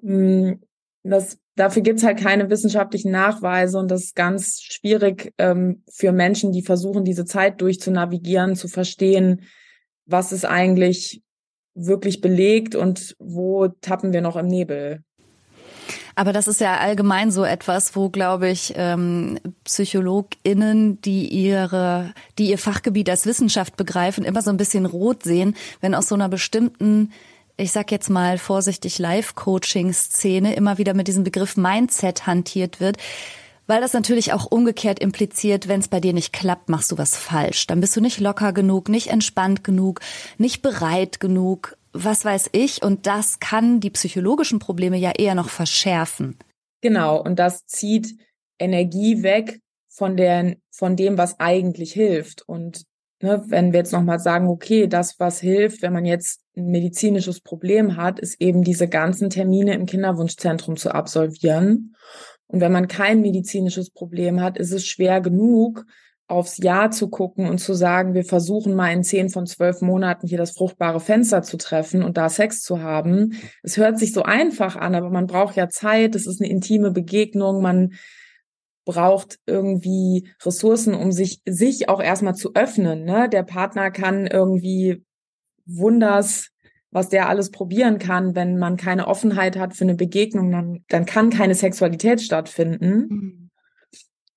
mh, 0.01 0.51
mm, 0.51 0.59
das, 1.03 1.39
dafür 1.55 1.81
gibt's 1.81 2.03
halt 2.03 2.19
keine 2.19 2.49
wissenschaftlichen 2.49 3.11
Nachweise 3.11 3.79
und 3.79 3.89
das 3.89 4.03
ist 4.03 4.15
ganz 4.15 4.61
schwierig 4.61 5.33
ähm, 5.37 5.83
für 5.89 6.11
Menschen, 6.11 6.51
die 6.51 6.61
versuchen, 6.61 7.05
diese 7.05 7.25
Zeit 7.25 7.59
durchzunavigieren, 7.61 8.55
zu 8.55 8.67
verstehen, 8.67 9.43
was 10.05 10.31
ist 10.31 10.45
eigentlich 10.45 11.23
wirklich 11.75 12.21
belegt 12.21 12.75
und 12.75 13.15
wo 13.19 13.67
tappen 13.67 14.13
wir 14.13 14.21
noch 14.21 14.35
im 14.35 14.47
Nebel. 14.47 15.03
Aber 16.15 16.33
das 16.33 16.47
ist 16.47 16.59
ja 16.59 16.77
allgemein 16.77 17.31
so 17.31 17.43
etwas, 17.43 17.95
wo, 17.95 18.09
glaube 18.09 18.49
ich, 18.49 18.73
ähm, 18.75 19.39
PsychologInnen, 19.63 20.99
die 21.01 21.27
ihre, 21.27 22.13
die 22.37 22.49
ihr 22.49 22.57
Fachgebiet 22.57 23.09
als 23.09 23.25
Wissenschaft 23.25 23.77
begreifen, 23.77 24.25
immer 24.25 24.41
so 24.41 24.49
ein 24.49 24.57
bisschen 24.57 24.85
rot 24.85 25.23
sehen, 25.23 25.55
wenn 25.79 25.95
aus 25.95 26.07
so 26.07 26.15
einer 26.15 26.29
bestimmten 26.29 27.11
ich 27.57 27.71
sag 27.71 27.91
jetzt 27.91 28.09
mal 28.09 28.39
vorsichtig 28.39 28.97
Live-Coaching-Szene 28.97 30.55
immer 30.55 30.79
wieder 30.79 30.95
mit 30.95 31.07
diesem 31.07 31.23
Begriff 31.23 31.57
Mindset 31.57 32.25
hantiert 32.25 32.79
wird, 32.79 32.97
weil 33.67 33.81
das 33.81 33.93
natürlich 33.93 34.33
auch 34.33 34.45
umgekehrt 34.45 34.99
impliziert, 34.99 35.67
wenn 35.67 35.79
es 35.79 35.87
bei 35.87 35.99
dir 35.99 36.13
nicht 36.13 36.33
klappt, 36.33 36.69
machst 36.69 36.91
du 36.91 36.97
was 36.97 37.17
falsch. 37.17 37.67
Dann 37.67 37.81
bist 37.81 37.95
du 37.95 38.01
nicht 38.01 38.19
locker 38.19 38.53
genug, 38.53 38.89
nicht 38.89 39.07
entspannt 39.07 39.63
genug, 39.63 40.01
nicht 40.37 40.61
bereit 40.61 41.19
genug, 41.19 41.77
was 41.93 42.25
weiß 42.25 42.49
ich. 42.53 42.83
Und 42.83 43.07
das 43.07 43.39
kann 43.39 43.79
die 43.79 43.89
psychologischen 43.89 44.59
Probleme 44.59 44.97
ja 44.97 45.11
eher 45.17 45.35
noch 45.35 45.49
verschärfen. 45.49 46.37
Genau, 46.81 47.21
und 47.21 47.37
das 47.37 47.65
zieht 47.65 48.15
Energie 48.59 49.23
weg 49.23 49.59
von, 49.89 50.17
der, 50.17 50.55
von 50.71 50.95
dem, 50.95 51.17
was 51.17 51.39
eigentlich 51.39 51.93
hilft. 51.93 52.41
Und 52.47 52.83
ne, 53.21 53.43
wenn 53.47 53.71
wir 53.71 53.79
jetzt 53.79 53.93
nochmal 53.93 54.19
sagen, 54.19 54.47
okay, 54.47 54.87
das, 54.87 55.19
was 55.19 55.39
hilft, 55.39 55.81
wenn 55.81 55.93
man 55.93 56.05
jetzt 56.05 56.41
ein 56.55 56.67
medizinisches 56.71 57.41
Problem 57.41 57.97
hat, 57.97 58.19
ist 58.19 58.41
eben 58.41 58.63
diese 58.63 58.87
ganzen 58.87 59.29
Termine 59.29 59.73
im 59.75 59.85
Kinderwunschzentrum 59.85 60.77
zu 60.77 60.93
absolvieren. 60.93 61.95
Und 62.51 62.59
wenn 62.59 62.71
man 62.71 62.89
kein 62.89 63.21
medizinisches 63.21 63.91
Problem 63.91 64.41
hat, 64.41 64.57
ist 64.57 64.73
es 64.73 64.85
schwer 64.85 65.21
genug, 65.21 65.85
aufs 66.27 66.57
Jahr 66.57 66.91
zu 66.91 67.09
gucken 67.09 67.47
und 67.47 67.59
zu 67.59 67.73
sagen, 67.73 68.13
wir 68.13 68.25
versuchen 68.25 68.73
mal 68.73 68.91
in 68.91 69.03
zehn 69.03 69.29
von 69.29 69.47
zwölf 69.47 69.81
Monaten 69.81 70.27
hier 70.27 70.37
das 70.37 70.51
fruchtbare 70.51 70.99
Fenster 70.99 71.43
zu 71.43 71.57
treffen 71.57 72.03
und 72.03 72.17
da 72.17 72.27
Sex 72.27 72.61
zu 72.61 72.81
haben. 72.81 73.37
Es 73.63 73.77
hört 73.77 73.97
sich 73.97 74.11
so 74.11 74.23
einfach 74.23 74.75
an, 74.75 74.95
aber 74.95 75.09
man 75.09 75.27
braucht 75.27 75.55
ja 75.55 75.69
Zeit. 75.69 76.13
Es 76.15 76.27
ist 76.27 76.41
eine 76.41 76.49
intime 76.49 76.91
Begegnung. 76.91 77.61
Man 77.61 77.93
braucht 78.85 79.39
irgendwie 79.45 80.29
Ressourcen, 80.43 80.93
um 80.93 81.13
sich, 81.13 81.41
sich 81.45 81.87
auch 81.87 82.01
erstmal 82.01 82.35
zu 82.35 82.53
öffnen. 82.53 83.05
Ne? 83.05 83.29
Der 83.29 83.43
Partner 83.43 83.91
kann 83.91 84.27
irgendwie 84.27 85.05
Wunders 85.65 86.50
was 86.91 87.09
der 87.09 87.29
alles 87.29 87.51
probieren 87.51 87.99
kann, 87.99 88.35
wenn 88.35 88.57
man 88.57 88.77
keine 88.77 89.07
Offenheit 89.07 89.57
hat 89.57 89.75
für 89.75 89.85
eine 89.85 89.95
Begegnung, 89.95 90.51
dann, 90.51 90.83
dann 90.89 91.05
kann 91.05 91.29
keine 91.29 91.55
Sexualität 91.55 92.21
stattfinden. 92.21 93.07
Mhm. 93.09 93.49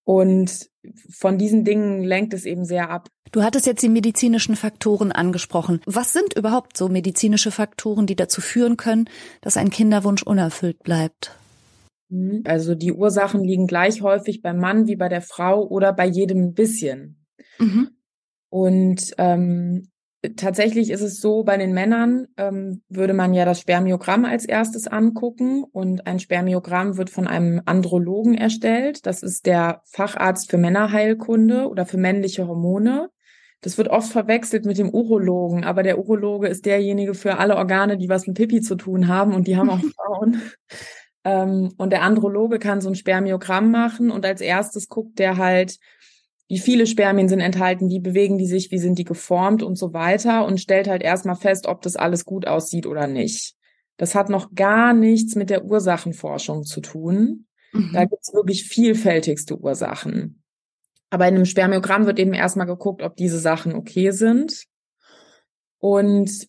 Und 0.05 0.71
von 1.11 1.39
diesen 1.39 1.65
Dingen 1.65 2.05
lenkt 2.05 2.35
es 2.35 2.45
eben 2.45 2.65
sehr 2.65 2.91
ab. 2.91 3.09
Du 3.33 3.43
hattest 3.43 3.67
jetzt 3.67 3.83
die 3.83 3.89
medizinischen 3.89 4.55
Faktoren 4.55 5.11
angesprochen. 5.11 5.81
Was 5.87 6.13
sind 6.13 6.37
überhaupt 6.37 6.77
so 6.77 6.89
medizinische 6.89 7.51
Faktoren, 7.51 8.07
die 8.07 8.15
dazu 8.15 8.41
führen 8.41 8.77
können, 8.77 9.09
dass 9.41 9.57
ein 9.57 9.71
Kinderwunsch 9.71 10.23
unerfüllt 10.23 10.83
bleibt? 10.83 11.37
Mhm. 12.11 12.43
Also 12.45 12.75
die 12.75 12.93
Ursachen 12.93 13.43
liegen 13.43 13.67
gleich 13.67 14.03
häufig 14.03 14.43
beim 14.43 14.59
Mann 14.59 14.87
wie 14.87 14.97
bei 14.97 15.09
der 15.09 15.23
Frau 15.23 15.67
oder 15.67 15.93
bei 15.93 16.07
jedem 16.07 16.45
ein 16.45 16.55
bisschen. 16.55 17.25
Mhm. 17.59 17.89
Und 18.51 19.15
ähm, 19.19 19.89
tatsächlich 20.37 20.91
ist 20.91 21.03
es 21.03 21.21
so, 21.21 21.45
bei 21.45 21.57
den 21.57 21.73
Männern 21.73 22.27
ähm, 22.37 22.83
würde 22.89 23.15
man 23.15 23.35
ja 23.35 23.45
das 23.45 23.61
Spermiogramm 23.61 24.25
als 24.25 24.45
erstes 24.45 24.87
angucken 24.87 25.65
und 25.65 26.07
ein 26.07 26.19
Spermiogramm 26.19 26.97
wird 26.97 27.11
von 27.11 27.27
einem 27.27 27.63
Andrologen 27.65 28.35
erstellt. 28.35 29.07
Das 29.07 29.23
ist 29.23 29.47
der 29.47 29.83
Facharzt 29.85 30.51
für 30.51 30.59
Männerheilkunde 30.59 31.69
oder 31.69 31.87
für 31.87 31.99
männliche 31.99 32.47
Hormone. 32.47 33.11
Das 33.61 33.79
wird 33.79 33.89
oft 33.89 34.13
verwechselt 34.13 34.67
mit 34.67 34.79
dem 34.79 34.91
Urologen, 34.91 35.65
aber 35.65 35.83
der 35.83 35.99
Urologe 35.99 36.49
ist 36.49 36.67
derjenige 36.67 37.15
für 37.15 37.39
alle 37.39 37.57
Organe, 37.57 37.97
die 37.97 38.09
was 38.09 38.27
mit 38.27 38.37
Pipi 38.37 38.61
zu 38.61 38.75
tun 38.75 39.09
haben 39.09 39.35
und 39.35 39.47
die 39.47 39.57
haben 39.57 39.71
auch 39.71 39.81
Frauen. 39.97 40.43
ähm, 41.25 41.73
und 41.79 41.91
der 41.91 42.03
Androloge 42.03 42.59
kann 42.59 42.81
so 42.81 42.89
ein 42.89 42.95
Spermiogramm 42.95 43.71
machen 43.71 44.11
und 44.11 44.27
als 44.27 44.41
erstes 44.41 44.89
guckt 44.89 45.19
der 45.19 45.39
halt, 45.39 45.79
wie 46.49 46.59
viele 46.59 46.87
Spermien 46.87 47.29
sind 47.29 47.41
enthalten, 47.41 47.89
wie 47.89 48.01
bewegen 48.01 48.39
die 48.39 48.47
sich, 48.47 48.71
wie 48.71 48.79
sind 48.79 48.99
die 48.99 49.05
geformt 49.05 49.63
und 49.63 49.77
so 49.77 49.93
weiter 49.93 50.45
und 50.45 50.61
stellt 50.61 50.89
halt 50.89 51.03
erstmal 51.03 51.37
fest, 51.37 51.67
ob 51.67 51.83
das 51.83 51.97
alles 51.97 52.25
gut 52.25 52.47
aussieht 52.47 52.87
oder 52.87 53.07
nicht. 53.07 53.55
Das 53.97 54.15
hat 54.15 54.29
noch 54.29 54.55
gar 54.55 54.93
nichts 54.93 55.37
mit 55.37 55.51
der 55.51 55.65
Ursachenforschung 55.65 56.65
zu 56.65 56.81
tun. 56.81 57.47
Mhm. 57.73 57.91
Da 57.93 58.05
gibt's 58.05 58.35
wirklich 58.35 58.65
vielfältigste 58.65 59.57
Ursachen. 59.59 60.43
Aber 61.11 61.29
in 61.29 61.37
einem 61.37 61.45
Spermiogramm 61.45 62.07
wird 62.07 62.19
eben 62.19 62.35
erstmal 62.35 62.67
geguckt, 62.67 63.03
ob 63.03 63.17
diese 63.17 63.39
Sachen 63.39 63.75
okay 63.75 64.11
sind. 64.11 64.65
Und 65.79 66.49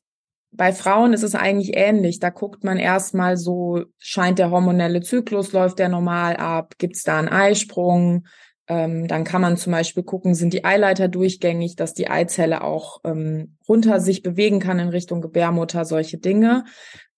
bei 0.51 0.73
Frauen 0.73 1.13
ist 1.13 1.23
es 1.23 1.35
eigentlich 1.35 1.75
ähnlich. 1.75 2.19
Da 2.19 2.29
guckt 2.29 2.63
man 2.63 2.77
erstmal 2.77 3.37
so, 3.37 3.83
scheint 3.99 4.39
der 4.39 4.51
hormonelle 4.51 5.01
Zyklus, 5.01 5.51
läuft 5.51 5.79
der 5.79 5.89
normal 5.89 6.37
ab, 6.37 6.75
gibt's 6.77 7.03
da 7.03 7.19
einen 7.19 7.27
Eisprung, 7.27 8.25
ähm, 8.67 9.07
dann 9.07 9.23
kann 9.23 9.41
man 9.41 9.57
zum 9.57 9.71
Beispiel 9.71 10.03
gucken, 10.03 10.33
sind 10.33 10.53
die 10.53 10.65
Eileiter 10.65 11.07
durchgängig, 11.07 11.75
dass 11.75 11.93
die 11.93 12.09
Eizelle 12.09 12.63
auch 12.63 12.99
ähm, 13.03 13.57
runter 13.67 13.99
sich 13.99 14.23
bewegen 14.23 14.59
kann 14.59 14.79
in 14.79 14.89
Richtung 14.89 15.21
Gebärmutter, 15.21 15.85
solche 15.85 16.17
Dinge. 16.17 16.65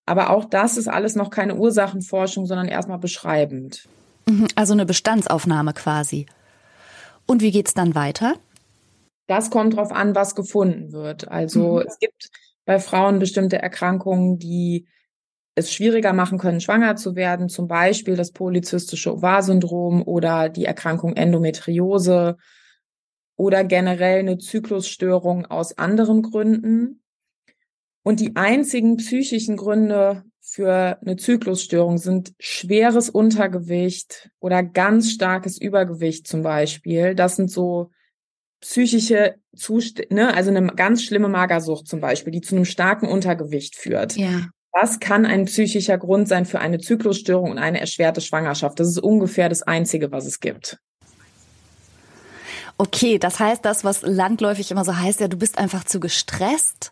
Aber 0.05 0.29
auch 0.29 0.45
das 0.45 0.77
ist 0.77 0.87
alles 0.87 1.15
noch 1.15 1.29
keine 1.29 1.55
Ursachenforschung, 1.55 2.45
sondern 2.45 2.67
erstmal 2.67 2.99
beschreibend. 2.99 3.87
Mhm, 4.27 4.47
also 4.55 4.73
eine 4.73 4.85
Bestandsaufnahme 4.85 5.73
quasi. 5.73 6.25
Und 7.25 7.41
wie 7.41 7.51
geht's 7.51 7.73
dann 7.73 7.95
weiter? 7.95 8.35
Das 9.27 9.49
kommt 9.49 9.75
drauf 9.75 9.91
an, 9.91 10.15
was 10.15 10.35
gefunden 10.35 10.91
wird. 10.93 11.29
Also 11.29 11.75
mhm. 11.75 11.83
es 11.87 11.99
gibt 11.99 12.29
bei 12.65 12.79
Frauen 12.79 13.19
bestimmte 13.19 13.61
Erkrankungen, 13.61 14.37
die 14.39 14.87
es 15.57 15.73
schwieriger 15.73 16.13
machen 16.13 16.37
können, 16.37 16.61
schwanger 16.61 16.95
zu 16.95 17.15
werden, 17.15 17.49
zum 17.49 17.67
Beispiel 17.67 18.15
das 18.15 18.31
polyzystische 18.31 19.15
Ovarsyndrom 19.15 20.03
oder 20.03 20.49
die 20.49 20.65
Erkrankung 20.65 21.15
Endometriose 21.15 22.37
oder 23.35 23.63
generell 23.63 24.19
eine 24.19 24.37
Zyklusstörung 24.37 25.47
aus 25.47 25.77
anderen 25.77 26.21
Gründen. 26.21 27.01
Und 28.03 28.19
die 28.19 28.35
einzigen 28.35 28.97
psychischen 28.97 29.57
Gründe 29.57 30.23
für 30.41 30.99
eine 31.01 31.15
Zyklusstörung 31.17 31.97
sind 31.97 32.33
schweres 32.39 33.09
Untergewicht 33.09 34.29
oder 34.39 34.61
ganz 34.61 35.11
starkes 35.11 35.59
Übergewicht 35.59 36.27
zum 36.27 36.43
Beispiel. 36.43 37.15
Das 37.15 37.35
sind 37.35 37.49
so 37.49 37.89
psychische 38.61 39.35
Zustände, 39.55 40.13
ne? 40.13 40.33
also 40.35 40.51
eine 40.51 40.67
ganz 40.67 41.03
schlimme 41.03 41.29
Magersucht 41.29 41.87
zum 41.87 41.99
Beispiel, 41.99 42.31
die 42.31 42.41
zu 42.41 42.55
einem 42.55 42.65
starken 42.65 43.07
Untergewicht 43.07 43.75
führt. 43.75 44.15
Ja. 44.15 44.49
Was 44.79 44.99
kann 44.99 45.25
ein 45.25 45.45
psychischer 45.45 45.97
Grund 45.97 46.27
sein 46.27 46.45
für 46.45 46.59
eine 46.59 46.77
Zyklusstörung 46.77 47.49
und 47.49 47.57
eine 47.57 47.79
erschwerte 47.79 48.21
Schwangerschaft? 48.21 48.79
Das 48.79 48.87
ist 48.87 48.99
ungefähr 48.99 49.49
das 49.49 49.63
Einzige, 49.63 50.11
was 50.11 50.27
es 50.27 50.39
gibt. 50.39 50.77
Okay, 52.77 53.17
das 53.17 53.39
heißt, 53.39 53.65
das, 53.65 53.83
was 53.83 54.03
landläufig 54.03 54.69
immer 54.69 54.85
so 54.85 54.95
heißt, 54.95 55.19
ja, 55.19 55.27
du 55.27 55.37
bist 55.37 55.57
einfach 55.57 55.83
zu 55.83 55.99
gestresst. 55.99 56.91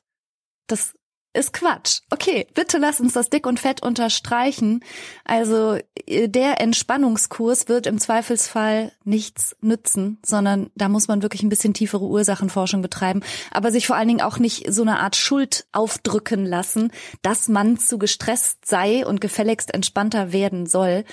Das 0.66 0.96
ist 1.36 1.54
Quatsch. 1.54 2.02
Okay, 2.10 2.48
bitte 2.54 2.78
lass 2.78 3.00
uns 3.00 3.14
das 3.14 3.30
dick 3.30 3.46
und 3.46 3.60
fett 3.60 3.84
unterstreichen. 3.84 4.84
Also 5.24 5.78
äh, 6.06 6.28
der 6.28 6.62
Entspannungskurs 6.62 7.68
wird 7.68 7.88
im 7.88 8.00
Zweifelsfall 8.00 8.92
nichts 9.04 9.56
nützen, 9.62 10.18
sondern 10.26 10.70
da 10.76 10.90
muss 10.90 11.08
man 11.08 11.22
wirklich 11.22 11.44
ein 11.44 11.50
bisschen 11.50 11.74
tiefere 11.74 12.06
Ursachenforschung 12.06 12.82
betreiben, 12.82 13.22
aber 13.52 13.72
sich 13.72 13.88
vor 13.88 13.96
allen 13.96 14.08
Dingen 14.08 14.22
auch 14.22 14.40
nicht 14.40 14.72
so 14.74 14.82
eine 14.82 15.00
Art 15.00 15.16
Schuld 15.16 15.68
aufdrücken 15.72 16.46
lassen, 16.46 16.92
dass 17.22 17.48
man 17.48 17.78
zu 17.78 17.98
gestresst 17.98 18.66
sei 18.66 19.06
und 19.06 19.22
gefälligst 19.22 19.74
entspannter 19.74 20.32
werden 20.32 20.66
soll. 20.66 21.04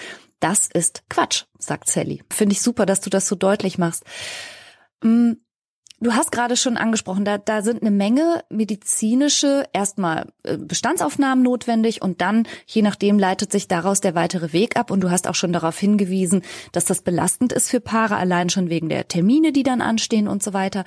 Das 0.41 0.69
ist 0.73 1.05
Quatsch, 1.09 1.45
sagt 1.59 1.89
Sally. 1.89 2.23
Finde 2.31 2.55
ich 2.55 2.63
super, 2.63 2.87
dass 2.87 3.01
du 3.01 3.11
das 3.11 3.29
so 3.29 3.37
deutlich 3.37 3.79
machst. 3.79 4.05
Mm, 5.03 5.35
Du 6.03 6.15
hast 6.15 6.33
gerade 6.33 6.57
schon 6.57 6.77
angesprochen, 6.77 7.25
da, 7.25 7.39
da 7.39 7.63
sind 7.63 7.81
eine 7.81 7.93
Menge 7.93 8.43
medizinische, 8.51 9.67
erstmal 9.73 10.27
äh, 10.43 10.57
Bestandsaufnahmen 10.59 11.45
notwendig 11.45 12.03
und 12.03 12.21
dann, 12.21 12.49
je 12.67 12.83
nachdem, 12.83 13.21
leitet 13.21 13.53
sich 13.53 13.69
daraus 13.69 14.01
der 14.01 14.17
weitere 14.17 14.53
Weg 14.53 14.77
ab. 14.77 14.91
Und 14.91 15.01
du 15.03 15.13
hast 15.13 15.29
auch 15.29 15.37
schon 15.37 15.53
darauf 15.53 15.79
hingewiesen, 15.79 16.43
dass 16.73 16.87
das 16.87 17.03
belastend 17.03 17.53
ist 17.53 17.71
für 17.71 17.79
Paare, 17.79 18.17
allein 18.17 18.51
schon 18.51 18.69
wegen 18.69 18.89
der 18.89 19.07
Termine, 19.07 19.53
die 19.53 19.63
dann 19.63 19.81
anstehen 19.81 20.27
und 20.27 20.43
so 20.43 20.53
weiter. 20.53 20.85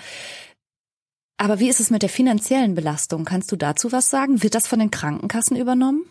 Aber 1.37 1.59
wie 1.59 1.69
ist 1.69 1.79
es 1.79 1.91
mit 1.91 2.01
der 2.01 2.09
finanziellen 2.09 2.75
Belastung? 2.75 3.23
Kannst 3.23 3.49
du 3.53 3.55
dazu 3.55 3.93
was 3.93 4.09
sagen? 4.09 4.43
Wird 4.43 4.53
das 4.53 4.67
von 4.67 4.79
den 4.79 4.91
Krankenkassen 4.91 5.55
übernommen? 5.55 6.03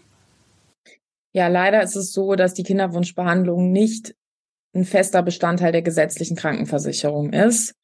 Ja, 1.34 1.48
leider 1.48 1.82
ist 1.82 1.96
es 1.96 2.14
so, 2.14 2.36
dass 2.36 2.54
die 2.54 2.62
Kinderwunschbehandlung 2.62 3.70
nicht 3.70 4.14
ein 4.74 4.86
fester 4.86 5.22
Bestandteil 5.22 5.72
der 5.72 5.82
gesetzlichen 5.82 6.36
Krankenversicherung 6.36 7.34
ist. 7.34 7.74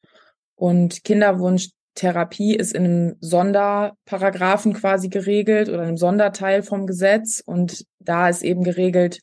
Und 0.61 1.03
Kinderwunschtherapie 1.03 2.53
ist 2.53 2.75
in 2.75 2.85
einem 2.85 3.15
Sonderparagraphen 3.19 4.73
quasi 4.73 5.09
geregelt 5.09 5.69
oder 5.69 5.81
einem 5.81 5.97
Sonderteil 5.97 6.61
vom 6.61 6.85
Gesetz. 6.85 7.41
Und 7.43 7.83
da 7.97 8.29
ist 8.29 8.43
eben 8.43 8.63
geregelt, 8.63 9.21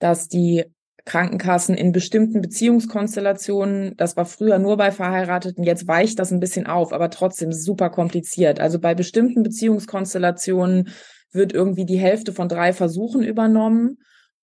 dass 0.00 0.26
die 0.26 0.64
Krankenkassen 1.04 1.76
in 1.76 1.92
bestimmten 1.92 2.40
Beziehungskonstellationen, 2.40 3.96
das 3.96 4.16
war 4.16 4.24
früher 4.24 4.58
nur 4.58 4.76
bei 4.76 4.90
Verheirateten, 4.90 5.62
jetzt 5.62 5.86
weicht 5.86 6.18
das 6.18 6.32
ein 6.32 6.40
bisschen 6.40 6.66
auf, 6.66 6.92
aber 6.92 7.10
trotzdem 7.10 7.52
super 7.52 7.88
kompliziert. 7.88 8.58
Also 8.58 8.80
bei 8.80 8.96
bestimmten 8.96 9.44
Beziehungskonstellationen 9.44 10.88
wird 11.30 11.52
irgendwie 11.52 11.84
die 11.84 12.00
Hälfte 12.00 12.32
von 12.32 12.48
drei 12.48 12.72
Versuchen 12.72 13.22
übernommen. 13.22 13.98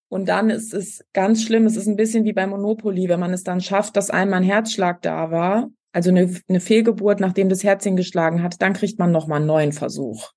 Und 0.07 0.29
dann 0.29 0.49
ist 0.49 0.73
es 0.73 1.03
ganz 1.11 1.43
schlimm. 1.43 1.65
Es 1.65 1.75
ist 1.75 1.87
ein 1.87 1.97
bisschen 1.97 2.23
wie 2.23 2.31
bei 2.31 2.47
Monopoly, 2.47 3.09
wenn 3.09 3.19
man 3.19 3.33
es 3.33 3.43
dann 3.43 3.59
schafft, 3.59 3.97
dass 3.97 4.09
einmal 4.09 4.39
ein 4.39 4.45
Herzschlag 4.45 5.01
da 5.01 5.31
war 5.31 5.69
also 5.91 6.09
eine, 6.09 6.33
eine 6.47 6.59
Fehlgeburt, 6.59 7.19
nachdem 7.19 7.49
das 7.49 7.63
Herzchen 7.63 7.95
geschlagen 7.95 8.43
hat, 8.43 8.61
dann 8.61 8.73
kriegt 8.73 8.99
man 8.99 9.11
nochmal 9.11 9.37
einen 9.37 9.47
neuen 9.47 9.71
Versuch. 9.71 10.31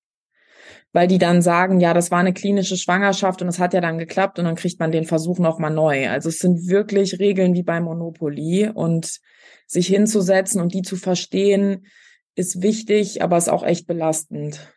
Weil 0.93 1.09
die 1.09 1.19
dann 1.19 1.41
sagen, 1.43 1.81
ja, 1.81 1.95
das 1.95 2.11
war 2.11 2.19
eine 2.19 2.35
klinische 2.35 2.77
Schwangerschaft 2.77 3.43
und 3.43 3.49
es 3.49 3.59
hat 3.59 3.73
ja 3.75 3.81
dann 3.81 3.99
geklappt 3.99 4.39
und 4.39 4.45
dann 4.45 4.57
kriegt 4.57 4.79
man 4.79 4.93
den 4.93 5.05
Versuch 5.05 5.39
nochmal 5.39 5.71
neu. 5.71 6.09
Also 6.09 6.29
es 6.29 6.39
sind 6.39 6.69
wirklich 6.69 7.19
Regeln 7.19 7.55
wie 7.55 7.63
beim 7.63 7.85
Monopoly 7.85 8.71
und 8.73 9.21
sich 9.67 9.87
hinzusetzen 9.87 10.61
und 10.61 10.75
die 10.75 10.83
zu 10.83 10.97
verstehen, 10.97 11.87
ist 12.35 12.63
wichtig, 12.63 13.23
aber 13.23 13.37
ist 13.37 13.49
auch 13.49 13.63
echt 13.63 13.87
belastend. 13.87 14.73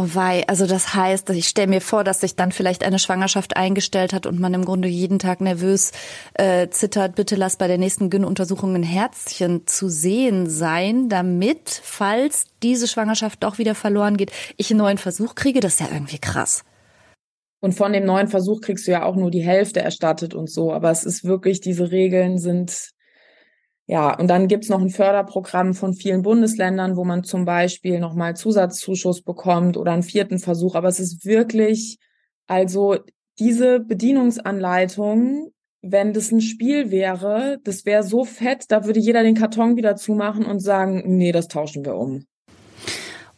Oh 0.00 0.14
wei, 0.14 0.46
also 0.46 0.64
das 0.68 0.94
heißt, 0.94 1.28
ich 1.30 1.48
stelle 1.48 1.66
mir 1.66 1.80
vor, 1.80 2.04
dass 2.04 2.20
sich 2.20 2.36
dann 2.36 2.52
vielleicht 2.52 2.84
eine 2.84 3.00
Schwangerschaft 3.00 3.56
eingestellt 3.56 4.12
hat 4.12 4.26
und 4.26 4.38
man 4.38 4.54
im 4.54 4.64
Grunde 4.64 4.86
jeden 4.86 5.18
Tag 5.18 5.40
nervös 5.40 5.90
äh, 6.34 6.68
zittert, 6.68 7.16
bitte 7.16 7.34
lass 7.34 7.56
bei 7.56 7.66
der 7.66 7.78
nächsten 7.78 8.08
Gyn-Untersuchung 8.08 8.76
ein 8.76 8.84
Herzchen 8.84 9.66
zu 9.66 9.88
sehen 9.88 10.48
sein, 10.48 11.08
damit, 11.08 11.80
falls 11.82 12.44
diese 12.62 12.86
Schwangerschaft 12.86 13.42
doch 13.42 13.58
wieder 13.58 13.74
verloren 13.74 14.16
geht, 14.16 14.30
ich 14.56 14.70
einen 14.70 14.78
neuen 14.78 14.98
Versuch 14.98 15.34
kriege. 15.34 15.58
Das 15.58 15.72
ist 15.72 15.80
ja 15.80 15.88
irgendwie 15.92 16.20
krass. 16.20 16.62
Und 17.58 17.72
von 17.72 17.92
dem 17.92 18.04
neuen 18.04 18.28
Versuch 18.28 18.60
kriegst 18.60 18.86
du 18.86 18.92
ja 18.92 19.02
auch 19.02 19.16
nur 19.16 19.32
die 19.32 19.42
Hälfte 19.42 19.80
erstattet 19.80 20.32
und 20.32 20.48
so. 20.48 20.72
Aber 20.72 20.92
es 20.92 21.02
ist 21.04 21.24
wirklich, 21.24 21.60
diese 21.60 21.90
Regeln 21.90 22.38
sind 22.38 22.92
ja, 23.90 24.14
und 24.18 24.28
dann 24.28 24.48
gibt's 24.48 24.68
noch 24.68 24.82
ein 24.82 24.90
Förderprogramm 24.90 25.72
von 25.72 25.94
vielen 25.94 26.20
Bundesländern, 26.20 26.94
wo 26.96 27.04
man 27.04 27.24
zum 27.24 27.46
Beispiel 27.46 28.00
nochmal 28.00 28.36
Zusatzzuschuss 28.36 29.22
bekommt 29.22 29.78
oder 29.78 29.92
einen 29.92 30.02
vierten 30.02 30.38
Versuch. 30.38 30.74
Aber 30.74 30.88
es 30.88 31.00
ist 31.00 31.24
wirklich, 31.24 31.98
also 32.46 32.96
diese 33.38 33.80
Bedienungsanleitung, 33.80 35.52
wenn 35.80 36.12
das 36.12 36.30
ein 36.32 36.42
Spiel 36.42 36.90
wäre, 36.90 37.60
das 37.64 37.86
wäre 37.86 38.02
so 38.02 38.26
fett, 38.26 38.66
da 38.68 38.84
würde 38.84 39.00
jeder 39.00 39.22
den 39.22 39.34
Karton 39.34 39.76
wieder 39.76 39.96
zumachen 39.96 40.44
und 40.44 40.60
sagen, 40.60 41.02
nee, 41.06 41.32
das 41.32 41.48
tauschen 41.48 41.86
wir 41.86 41.94
um. 41.94 42.26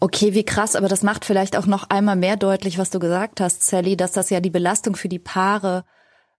Okay, 0.00 0.34
wie 0.34 0.44
krass, 0.44 0.74
aber 0.74 0.88
das 0.88 1.04
macht 1.04 1.24
vielleicht 1.24 1.56
auch 1.56 1.66
noch 1.66 1.90
einmal 1.90 2.16
mehr 2.16 2.36
deutlich, 2.36 2.76
was 2.76 2.90
du 2.90 2.98
gesagt 2.98 3.40
hast, 3.40 3.62
Sally, 3.62 3.96
dass 3.96 4.10
das 4.10 4.30
ja 4.30 4.40
die 4.40 4.50
Belastung 4.50 4.96
für 4.96 5.08
die 5.08 5.20
Paare 5.20 5.84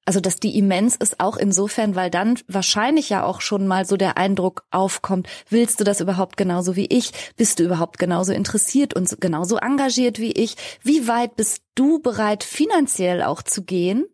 also 0.06 0.20
dass 0.20 0.38
die 0.38 0.58
immens 0.58 0.96
ist 0.96 1.20
auch 1.20 1.38
insofern, 1.38 1.96
weil 1.96 2.10
dann 2.10 2.40
wahrscheinlich 2.48 3.10
ja 3.10 3.24
auch 3.24 3.42
schon 3.42 3.68
mal 3.68 3.86
so 3.86 3.98
der 3.98 4.18
Eindruck 4.18 4.64
aufkommt, 4.72 5.28
willst 5.50 5.80
du 5.80 5.84
das 5.84 6.02
überhaupt 6.02 6.38
genauso 6.38 6.76
wie 6.76 6.88
ich? 6.88 7.12
Bist 7.38 7.60
du 7.60 7.64
überhaupt 7.64 8.00
genauso 8.00 8.34
interessiert 8.34 8.96
und 8.96 9.22
genauso 9.22 9.58
engagiert 9.58 10.20
wie 10.20 10.32
ich? 10.32 10.56
Wie 10.82 11.08
weit 11.08 11.36
bist 11.36 11.64
du 11.76 12.00
bereit, 12.00 12.44
finanziell 12.44 13.22
auch 13.22 13.44
zu 13.44 13.64
gehen? 13.64 14.06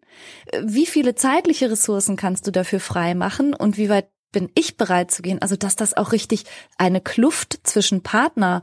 Wie 0.62 0.86
viele 0.86 1.16
zeitliche 1.16 1.72
Ressourcen 1.72 2.16
kannst 2.16 2.48
du 2.48 2.52
dafür 2.52 2.80
freimachen 2.80 3.54
und 3.54 3.78
wie 3.78 3.90
weit 3.90 4.10
bin 4.32 4.50
ich 4.56 4.76
bereit 4.76 5.12
zu 5.12 5.22
gehen? 5.22 5.42
Also, 5.42 5.56
dass 5.56 5.76
das 5.76 5.96
auch 5.96 6.12
richtig 6.12 6.44
eine 6.78 7.02
Kluft 7.02 7.60
zwischen 7.64 8.04
Partner 8.04 8.62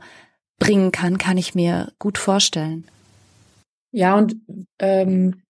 bringen 0.59 0.91
kann, 0.91 1.17
kann 1.17 1.37
ich 1.37 1.55
mir 1.55 1.91
gut 1.97 2.17
vorstellen. 2.17 2.87
Ja, 3.91 4.15
und 4.15 4.35
ähm, 4.79 5.41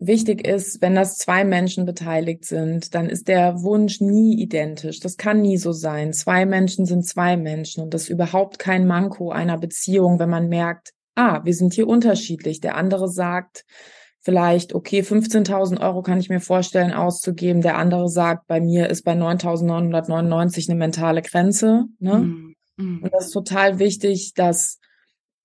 wichtig 0.00 0.46
ist, 0.46 0.80
wenn 0.80 0.94
das 0.94 1.18
zwei 1.18 1.44
Menschen 1.44 1.84
beteiligt 1.84 2.46
sind, 2.46 2.94
dann 2.94 3.08
ist 3.08 3.28
der 3.28 3.62
Wunsch 3.62 4.00
nie 4.00 4.40
identisch. 4.40 4.98
Das 4.98 5.18
kann 5.18 5.42
nie 5.42 5.58
so 5.58 5.72
sein. 5.72 6.12
Zwei 6.12 6.46
Menschen 6.46 6.86
sind 6.86 7.06
zwei 7.06 7.36
Menschen 7.36 7.84
und 7.84 7.94
das 7.94 8.04
ist 8.04 8.08
überhaupt 8.08 8.58
kein 8.58 8.86
Manko 8.86 9.30
einer 9.30 9.58
Beziehung, 9.58 10.18
wenn 10.18 10.30
man 10.30 10.48
merkt, 10.48 10.94
ah, 11.14 11.44
wir 11.44 11.54
sind 11.54 11.74
hier 11.74 11.86
unterschiedlich. 11.86 12.60
Der 12.60 12.76
andere 12.76 13.08
sagt 13.08 13.66
vielleicht, 14.20 14.74
okay, 14.74 15.00
15.000 15.00 15.80
Euro 15.80 16.02
kann 16.02 16.18
ich 16.18 16.30
mir 16.30 16.40
vorstellen 16.40 16.92
auszugeben. 16.92 17.60
Der 17.60 17.76
andere 17.76 18.08
sagt, 18.08 18.46
bei 18.46 18.60
mir 18.60 18.88
ist 18.88 19.02
bei 19.02 19.12
9.999 19.12 20.70
eine 20.70 20.78
mentale 20.78 21.22
Grenze. 21.22 21.84
Ne? 21.98 22.18
Mhm. 22.76 23.02
Und 23.02 23.12
das 23.12 23.26
ist 23.26 23.32
total 23.32 23.78
wichtig, 23.78 24.32
dass 24.34 24.78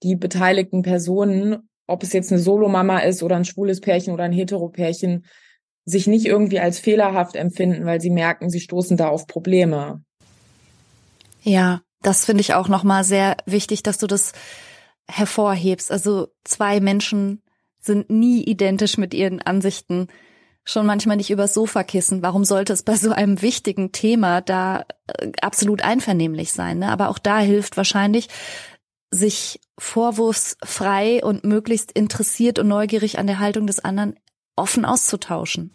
die 0.04 0.16
beteiligten 0.16 0.82
Personen 0.82 1.70
ob 1.88 2.04
es 2.04 2.14
jetzt 2.14 2.32
eine 2.32 2.42
Solomama 2.42 3.00
ist 3.00 3.24
oder 3.24 3.36
ein 3.36 3.46
schwules 3.46 3.82
Pärchen 3.82 4.14
oder 4.14 4.24
ein 4.24 4.32
Heteropärchen, 4.32 5.26
sich 5.86 6.08
nicht 6.08 6.26
irgendwie 6.26 6.60
als 6.60 6.80
fehlerhaft 6.80 7.36
empfinden, 7.36 7.86
weil 7.86 8.02
sie 8.02 8.10
merken, 8.10 8.50
sie 8.50 8.60
stoßen 8.60 8.98
da 8.98 9.10
auf 9.10 9.28
Probleme. 9.28 10.04
Ja, 11.42 11.82
das 12.02 12.26
finde 12.26 12.42
ich 12.42 12.56
auch 12.56 12.68
nochmal 12.68 13.04
sehr 13.04 13.38
wichtig, 13.46 13.84
dass 13.84 14.00
du 14.00 14.08
das 14.08 14.34
hervorhebst. 15.08 15.92
Also 15.92 16.30
zwei 16.44 16.80
Menschen 16.80 17.44
sind 17.80 18.10
nie 18.10 18.44
identisch 18.44 18.98
mit 18.98 19.14
ihren 19.14 19.42
Ansichten, 19.42 20.08
schon 20.64 20.88
manchmal 20.88 21.18
nicht 21.18 21.30
übers 21.30 21.54
Sofakissen. 21.54 22.24
Warum 22.24 22.44
sollte 22.44 22.74
es 22.74 22.82
bei 22.82 22.96
so 22.96 23.12
einem 23.12 23.44
wichtigen 23.44 23.92
Thema 23.92 24.42
da 24.42 24.86
äh, 25.08 25.32
absolut 25.42 25.84
einvernehmlich 25.84 26.52
sein? 26.52 26.80
Ne? 26.80 26.90
Aber 26.90 27.10
auch 27.10 27.20
da 27.20 27.40
hilft 27.40 27.78
wahrscheinlich, 27.78 28.28
sich 29.16 29.60
vorwurfsfrei 29.78 31.24
und 31.24 31.44
möglichst 31.44 31.92
interessiert 31.92 32.60
und 32.60 32.68
neugierig 32.68 33.18
an 33.18 33.28
der 33.28 33.40
Haltung 33.40 33.68
des 33.68 33.80
anderen 33.80 34.16
offen 34.56 34.86
auszutauschen. 34.86 35.74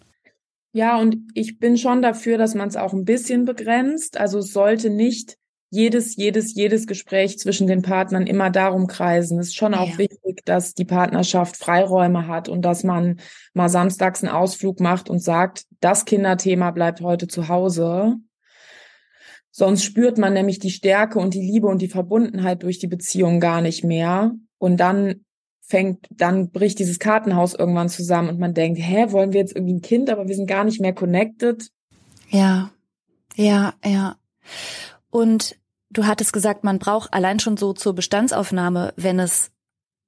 Ja, 0.73 0.99
und 0.99 1.17
ich 1.35 1.59
bin 1.59 1.77
schon 1.77 2.01
dafür, 2.01 2.39
dass 2.39 2.55
man 2.55 2.69
es 2.69 2.77
auch 2.77 2.93
ein 2.93 3.05
bisschen 3.05 3.45
begrenzt. 3.45 4.19
Also 4.19 4.39
es 4.39 4.53
sollte 4.53 4.89
nicht 4.89 5.37
jedes, 5.71 6.17
jedes, 6.17 6.55
jedes 6.55 6.87
Gespräch 6.87 7.39
zwischen 7.39 7.67
den 7.67 7.83
Partnern 7.83 8.27
immer 8.27 8.51
darum 8.51 8.87
kreisen. 8.87 9.39
Es 9.39 9.49
ist 9.49 9.57
schon 9.57 9.75
auch 9.75 9.91
ja. 9.91 9.99
wichtig, 9.99 10.43
dass 10.45 10.75
die 10.75 10.85
Partnerschaft 10.85 11.57
Freiräume 11.57 12.27
hat 12.27 12.49
und 12.49 12.63
dass 12.63 12.83
man 12.83 13.21
mal 13.55 13.69
samstags 13.69 14.23
einen 14.23 14.33
Ausflug 14.33 14.81
macht 14.81 15.09
und 15.09 15.21
sagt, 15.21 15.65
das 15.81 16.05
Kinderthema 16.05 16.73
bleibt 16.73 17.01
heute 17.01 17.29
zu 17.29 17.49
Hause. 17.49 18.17
Sonst 19.51 19.85
spürt 19.85 20.19
man 20.19 20.33
nämlich 20.33 20.59
die 20.59 20.71
Stärke 20.71 21.19
und 21.19 21.35
die 21.35 21.41
Liebe 21.41 21.67
und 21.67 21.83
die 21.83 21.89
Verbundenheit 21.89 22.63
durch 22.63 22.79
die 22.79 22.87
Beziehung 22.87 23.41
gar 23.41 23.61
nicht 23.61 23.85
mehr. 23.85 24.33
Und 24.59 24.79
dann 24.79 25.25
fängt, 25.61 26.07
dann 26.11 26.51
bricht 26.51 26.79
dieses 26.79 26.99
Kartenhaus 26.99 27.55
irgendwann 27.55 27.89
zusammen 27.89 28.29
und 28.29 28.39
man 28.39 28.55
denkt, 28.55 28.81
hä, 28.81 29.07
wollen 29.11 29.33
wir 29.33 29.41
jetzt 29.41 29.55
irgendwie 29.55 29.75
ein 29.75 29.83
Kind, 29.83 30.11
aber 30.11 30.29
wir 30.29 30.35
sind 30.35 30.47
gar 30.47 30.65
nicht 30.65 30.81
mehr 30.81 30.93
connected. 30.93 31.71
Ja, 32.29 32.71
ja, 33.37 33.75
ja. 33.85 34.17
Und 35.11 35.57
du 35.91 36.07
hattest 36.07 36.33
gesagt, 36.33 36.65
man 36.65 36.79
braucht 36.79 37.13
allein 37.13 37.39
schon 37.39 37.57
so 37.57 37.73
zur 37.73 37.95
Bestandsaufnahme, 37.95 38.93
wenn 38.97 39.19
es 39.19 39.51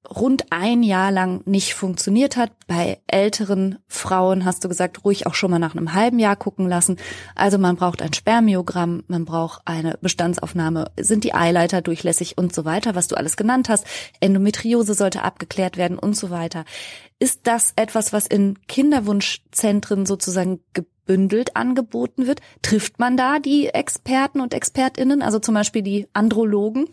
rund 0.08 0.46
ein 0.50 0.82
Jahr 0.82 1.10
lang 1.12 1.42
nicht 1.44 1.74
funktioniert 1.74 2.36
hat. 2.36 2.50
Bei 2.66 3.00
älteren 3.06 3.78
Frauen 3.86 4.44
hast 4.44 4.64
du 4.64 4.68
gesagt, 4.68 5.04
ruhig 5.04 5.26
auch 5.26 5.34
schon 5.34 5.50
mal 5.50 5.58
nach 5.58 5.74
einem 5.74 5.94
halben 5.94 6.18
Jahr 6.18 6.36
gucken 6.36 6.68
lassen. 6.68 6.96
Also 7.34 7.58
man 7.58 7.76
braucht 7.76 8.02
ein 8.02 8.12
Spermiogramm, 8.12 9.04
man 9.06 9.24
braucht 9.24 9.62
eine 9.64 9.98
Bestandsaufnahme, 10.00 10.90
sind 10.98 11.24
die 11.24 11.34
Eileiter 11.34 11.82
durchlässig 11.82 12.36
und 12.36 12.54
so 12.54 12.64
weiter, 12.64 12.94
was 12.94 13.08
du 13.08 13.16
alles 13.16 13.36
genannt 13.36 13.68
hast. 13.68 13.86
Endometriose 14.20 14.94
sollte 14.94 15.22
abgeklärt 15.22 15.76
werden 15.76 15.98
und 15.98 16.16
so 16.16 16.30
weiter. 16.30 16.64
Ist 17.18 17.40
das 17.44 17.72
etwas, 17.76 18.12
was 18.12 18.26
in 18.26 18.58
Kinderwunschzentren 18.66 20.06
sozusagen 20.06 20.60
gebündelt 20.72 21.54
angeboten 21.54 22.26
wird? 22.26 22.40
Trifft 22.62 22.98
man 22.98 23.16
da 23.16 23.38
die 23.38 23.68
Experten 23.68 24.40
und 24.40 24.54
Expertinnen, 24.54 25.22
also 25.22 25.38
zum 25.38 25.54
Beispiel 25.54 25.82
die 25.82 26.08
Andrologen? 26.12 26.88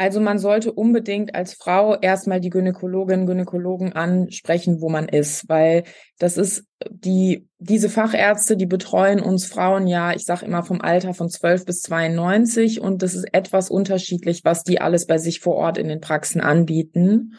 Also 0.00 0.20
man 0.20 0.38
sollte 0.38 0.72
unbedingt 0.72 1.34
als 1.34 1.54
Frau 1.54 1.96
erstmal 1.96 2.40
die 2.40 2.50
Gynäkologinnen, 2.50 3.26
Gynäkologen 3.26 3.94
ansprechen, 3.94 4.80
wo 4.80 4.88
man 4.88 5.08
ist, 5.08 5.48
weil 5.48 5.82
das 6.20 6.36
ist 6.36 6.64
die, 6.88 7.48
diese 7.58 7.88
Fachärzte, 7.88 8.56
die 8.56 8.66
betreuen 8.66 9.18
uns 9.18 9.46
Frauen 9.46 9.88
ja, 9.88 10.12
ich 10.12 10.24
sage 10.24 10.46
immer 10.46 10.62
vom 10.62 10.80
Alter 10.80 11.14
von 11.14 11.28
12 11.28 11.64
bis 11.64 11.80
92 11.80 12.80
und 12.80 13.02
das 13.02 13.16
ist 13.16 13.26
etwas 13.34 13.70
unterschiedlich, 13.70 14.44
was 14.44 14.62
die 14.62 14.80
alles 14.80 15.06
bei 15.06 15.18
sich 15.18 15.40
vor 15.40 15.56
Ort 15.56 15.78
in 15.78 15.88
den 15.88 16.00
Praxen 16.00 16.40
anbieten. 16.40 17.34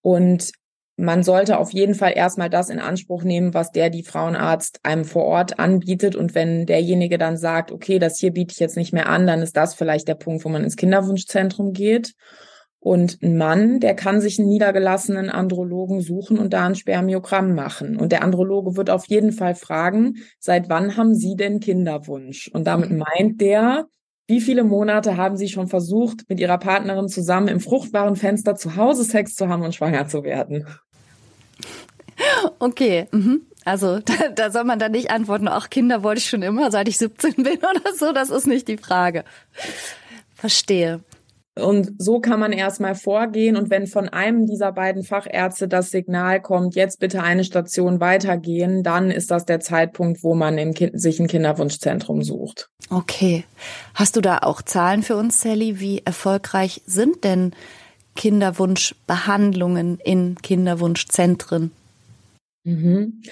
Und 0.00 0.50
man 0.96 1.22
sollte 1.22 1.58
auf 1.58 1.72
jeden 1.72 1.94
Fall 1.94 2.12
erstmal 2.14 2.50
das 2.50 2.68
in 2.68 2.78
Anspruch 2.78 3.24
nehmen, 3.24 3.54
was 3.54 3.72
der, 3.72 3.90
die 3.90 4.02
Frauenarzt 4.02 4.80
einem 4.82 5.04
vor 5.04 5.24
Ort 5.24 5.58
anbietet. 5.58 6.14
Und 6.16 6.34
wenn 6.34 6.66
derjenige 6.66 7.18
dann 7.18 7.36
sagt, 7.36 7.72
okay, 7.72 7.98
das 7.98 8.18
hier 8.18 8.32
biete 8.32 8.52
ich 8.52 8.60
jetzt 8.60 8.76
nicht 8.76 8.92
mehr 8.92 9.08
an, 9.08 9.26
dann 9.26 9.40
ist 9.42 9.56
das 9.56 9.74
vielleicht 9.74 10.06
der 10.08 10.14
Punkt, 10.14 10.44
wo 10.44 10.48
man 10.48 10.64
ins 10.64 10.76
Kinderwunschzentrum 10.76 11.72
geht. 11.72 12.14
Und 12.78 13.22
ein 13.22 13.36
Mann, 13.36 13.78
der 13.78 13.94
kann 13.94 14.20
sich 14.20 14.40
einen 14.40 14.48
niedergelassenen 14.48 15.30
Andrologen 15.30 16.00
suchen 16.00 16.38
und 16.38 16.52
da 16.52 16.66
ein 16.66 16.74
Spermiogramm 16.74 17.54
machen. 17.54 17.96
Und 17.96 18.10
der 18.10 18.24
Androloge 18.24 18.76
wird 18.76 18.90
auf 18.90 19.06
jeden 19.06 19.30
Fall 19.30 19.54
fragen, 19.54 20.16
seit 20.40 20.68
wann 20.68 20.96
haben 20.96 21.14
Sie 21.14 21.36
denn 21.36 21.60
Kinderwunsch? 21.60 22.50
Und 22.52 22.66
damit 22.66 22.90
mhm. 22.90 22.98
meint 22.98 23.40
der, 23.40 23.86
wie 24.32 24.40
viele 24.40 24.64
Monate 24.64 25.18
haben 25.18 25.36
Sie 25.36 25.50
schon 25.50 25.68
versucht, 25.68 26.24
mit 26.30 26.40
Ihrer 26.40 26.56
Partnerin 26.56 27.10
zusammen 27.10 27.48
im 27.48 27.60
fruchtbaren 27.60 28.16
Fenster 28.16 28.56
zu 28.56 28.76
Hause 28.76 29.04
Sex 29.04 29.34
zu 29.34 29.50
haben 29.50 29.62
und 29.62 29.74
schwanger 29.74 30.08
zu 30.08 30.24
werden? 30.24 30.66
Okay, 32.58 33.08
mhm. 33.12 33.42
also 33.66 33.98
da, 34.04 34.28
da 34.34 34.50
soll 34.50 34.64
man 34.64 34.78
dann 34.78 34.92
nicht 34.92 35.10
antworten, 35.10 35.48
ach 35.48 35.68
Kinder 35.68 36.02
wollte 36.02 36.20
ich 36.20 36.30
schon 36.30 36.40
immer, 36.40 36.70
seit 36.70 36.88
ich 36.88 36.96
17 36.96 37.34
bin 37.34 37.58
oder 37.58 37.94
so, 37.94 38.12
das 38.12 38.30
ist 38.30 38.46
nicht 38.46 38.68
die 38.68 38.78
Frage. 38.78 39.24
Verstehe. 40.34 41.00
Und 41.54 41.92
so 41.98 42.20
kann 42.20 42.40
man 42.40 42.52
erstmal 42.52 42.94
vorgehen. 42.94 43.56
Und 43.56 43.68
wenn 43.68 43.86
von 43.86 44.08
einem 44.08 44.46
dieser 44.46 44.72
beiden 44.72 45.02
Fachärzte 45.02 45.68
das 45.68 45.90
Signal 45.90 46.40
kommt, 46.40 46.74
jetzt 46.74 46.98
bitte 46.98 47.22
eine 47.22 47.44
Station 47.44 48.00
weitergehen, 48.00 48.82
dann 48.82 49.10
ist 49.10 49.30
das 49.30 49.44
der 49.44 49.60
Zeitpunkt, 49.60 50.22
wo 50.22 50.34
man 50.34 50.56
im 50.56 50.72
kind, 50.72 50.98
sich 50.98 51.20
ein 51.20 51.28
Kinderwunschzentrum 51.28 52.22
sucht. 52.22 52.70
Okay. 52.88 53.44
Hast 53.94 54.16
du 54.16 54.22
da 54.22 54.38
auch 54.38 54.62
Zahlen 54.62 55.02
für 55.02 55.16
uns, 55.16 55.42
Sally? 55.42 55.78
Wie 55.78 56.00
erfolgreich 56.04 56.82
sind 56.86 57.22
denn 57.22 57.52
Kinderwunschbehandlungen 58.16 59.98
in 59.98 60.36
Kinderwunschzentren? 60.36 61.70
Mhm. 62.64 63.22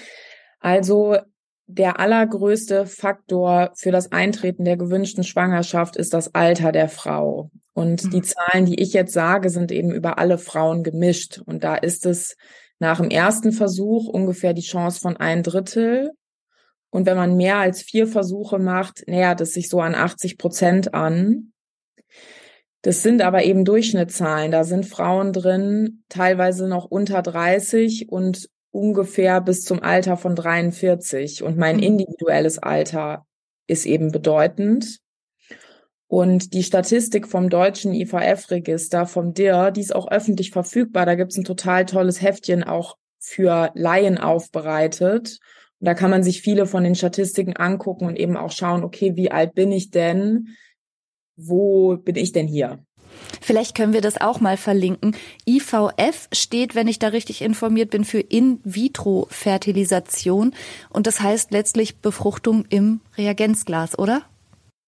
Also 0.59 1.17
der 1.65 1.99
allergrößte 1.99 2.85
Faktor 2.85 3.71
für 3.75 3.91
das 3.91 4.11
Eintreten 4.11 4.65
der 4.65 4.77
gewünschten 4.77 5.23
Schwangerschaft 5.23 5.95
ist 5.95 6.13
das 6.13 6.35
Alter 6.35 6.71
der 6.71 6.89
Frau. 6.89 7.49
Und 7.73 8.05
mhm. 8.05 8.09
die 8.09 8.21
Zahlen, 8.21 8.65
die 8.65 8.81
ich 8.81 8.93
jetzt 8.93 9.13
sage, 9.13 9.49
sind 9.49 9.71
eben 9.71 9.91
über 9.91 10.17
alle 10.17 10.37
Frauen 10.37 10.83
gemischt. 10.83 11.41
Und 11.45 11.63
da 11.63 11.75
ist 11.75 12.05
es 12.05 12.35
nach 12.79 12.99
dem 12.99 13.09
ersten 13.09 13.51
Versuch 13.51 14.07
ungefähr 14.07 14.53
die 14.53 14.61
Chance 14.61 14.99
von 14.99 15.17
ein 15.17 15.43
Drittel. 15.43 16.11
Und 16.89 17.05
wenn 17.05 17.17
man 17.17 17.37
mehr 17.37 17.57
als 17.57 17.81
vier 17.81 18.07
Versuche 18.07 18.59
macht, 18.59 19.07
nähert 19.07 19.39
es 19.41 19.53
sich 19.53 19.69
so 19.69 19.79
an 19.79 19.95
80 19.95 20.37
Prozent 20.37 20.93
an. 20.93 21.53
Das 22.81 23.03
sind 23.03 23.21
aber 23.21 23.43
eben 23.43 23.63
Durchschnittszahlen. 23.63 24.51
Da 24.51 24.63
sind 24.63 24.85
Frauen 24.85 25.31
drin, 25.31 26.03
teilweise 26.09 26.67
noch 26.67 26.85
unter 26.85 27.21
30 27.21 28.09
und 28.09 28.49
ungefähr 28.71 29.41
bis 29.41 29.63
zum 29.63 29.83
Alter 29.83 30.17
von 30.17 30.35
43 30.35 31.43
und 31.43 31.57
mein 31.57 31.77
mhm. 31.77 31.83
individuelles 31.83 32.57
Alter 32.57 33.25
ist 33.67 33.85
eben 33.85 34.11
bedeutend. 34.11 35.00
Und 36.11 36.53
die 36.53 36.63
Statistik 36.63 37.25
vom 37.25 37.49
deutschen 37.49 37.93
IVF-Register, 37.93 39.05
vom 39.05 39.33
DIR, 39.33 39.71
die 39.71 39.79
ist 39.79 39.95
auch 39.95 40.11
öffentlich 40.11 40.51
verfügbar. 40.51 41.05
Da 41.05 41.15
gibt's 41.15 41.37
ein 41.37 41.45
total 41.45 41.85
tolles 41.85 42.21
Heftchen 42.21 42.65
auch 42.65 42.97
für 43.17 43.71
Laien 43.75 44.17
aufbereitet. 44.17 45.39
Und 45.79 45.85
da 45.85 45.93
kann 45.93 46.11
man 46.11 46.21
sich 46.21 46.41
viele 46.41 46.65
von 46.65 46.83
den 46.83 46.95
Statistiken 46.95 47.55
angucken 47.55 48.07
und 48.07 48.19
eben 48.19 48.35
auch 48.35 48.51
schauen, 48.51 48.83
okay, 48.83 49.15
wie 49.15 49.31
alt 49.31 49.55
bin 49.55 49.71
ich 49.71 49.89
denn? 49.89 50.49
Wo 51.37 51.95
bin 51.95 52.17
ich 52.17 52.33
denn 52.33 52.49
hier? 52.49 52.79
Vielleicht 53.39 53.73
können 53.73 53.93
wir 53.93 54.01
das 54.01 54.19
auch 54.19 54.41
mal 54.41 54.57
verlinken. 54.57 55.15
IVF 55.47 56.27
steht, 56.33 56.75
wenn 56.75 56.89
ich 56.89 56.99
da 56.99 57.07
richtig 57.07 57.41
informiert 57.41 57.89
bin, 57.89 58.03
für 58.03 58.19
In-vitro-Fertilisation. 58.19 60.53
Und 60.89 61.07
das 61.07 61.21
heißt 61.21 61.51
letztlich 61.51 61.99
Befruchtung 61.99 62.65
im 62.67 62.99
Reagenzglas, 63.17 63.97
oder? 63.97 64.23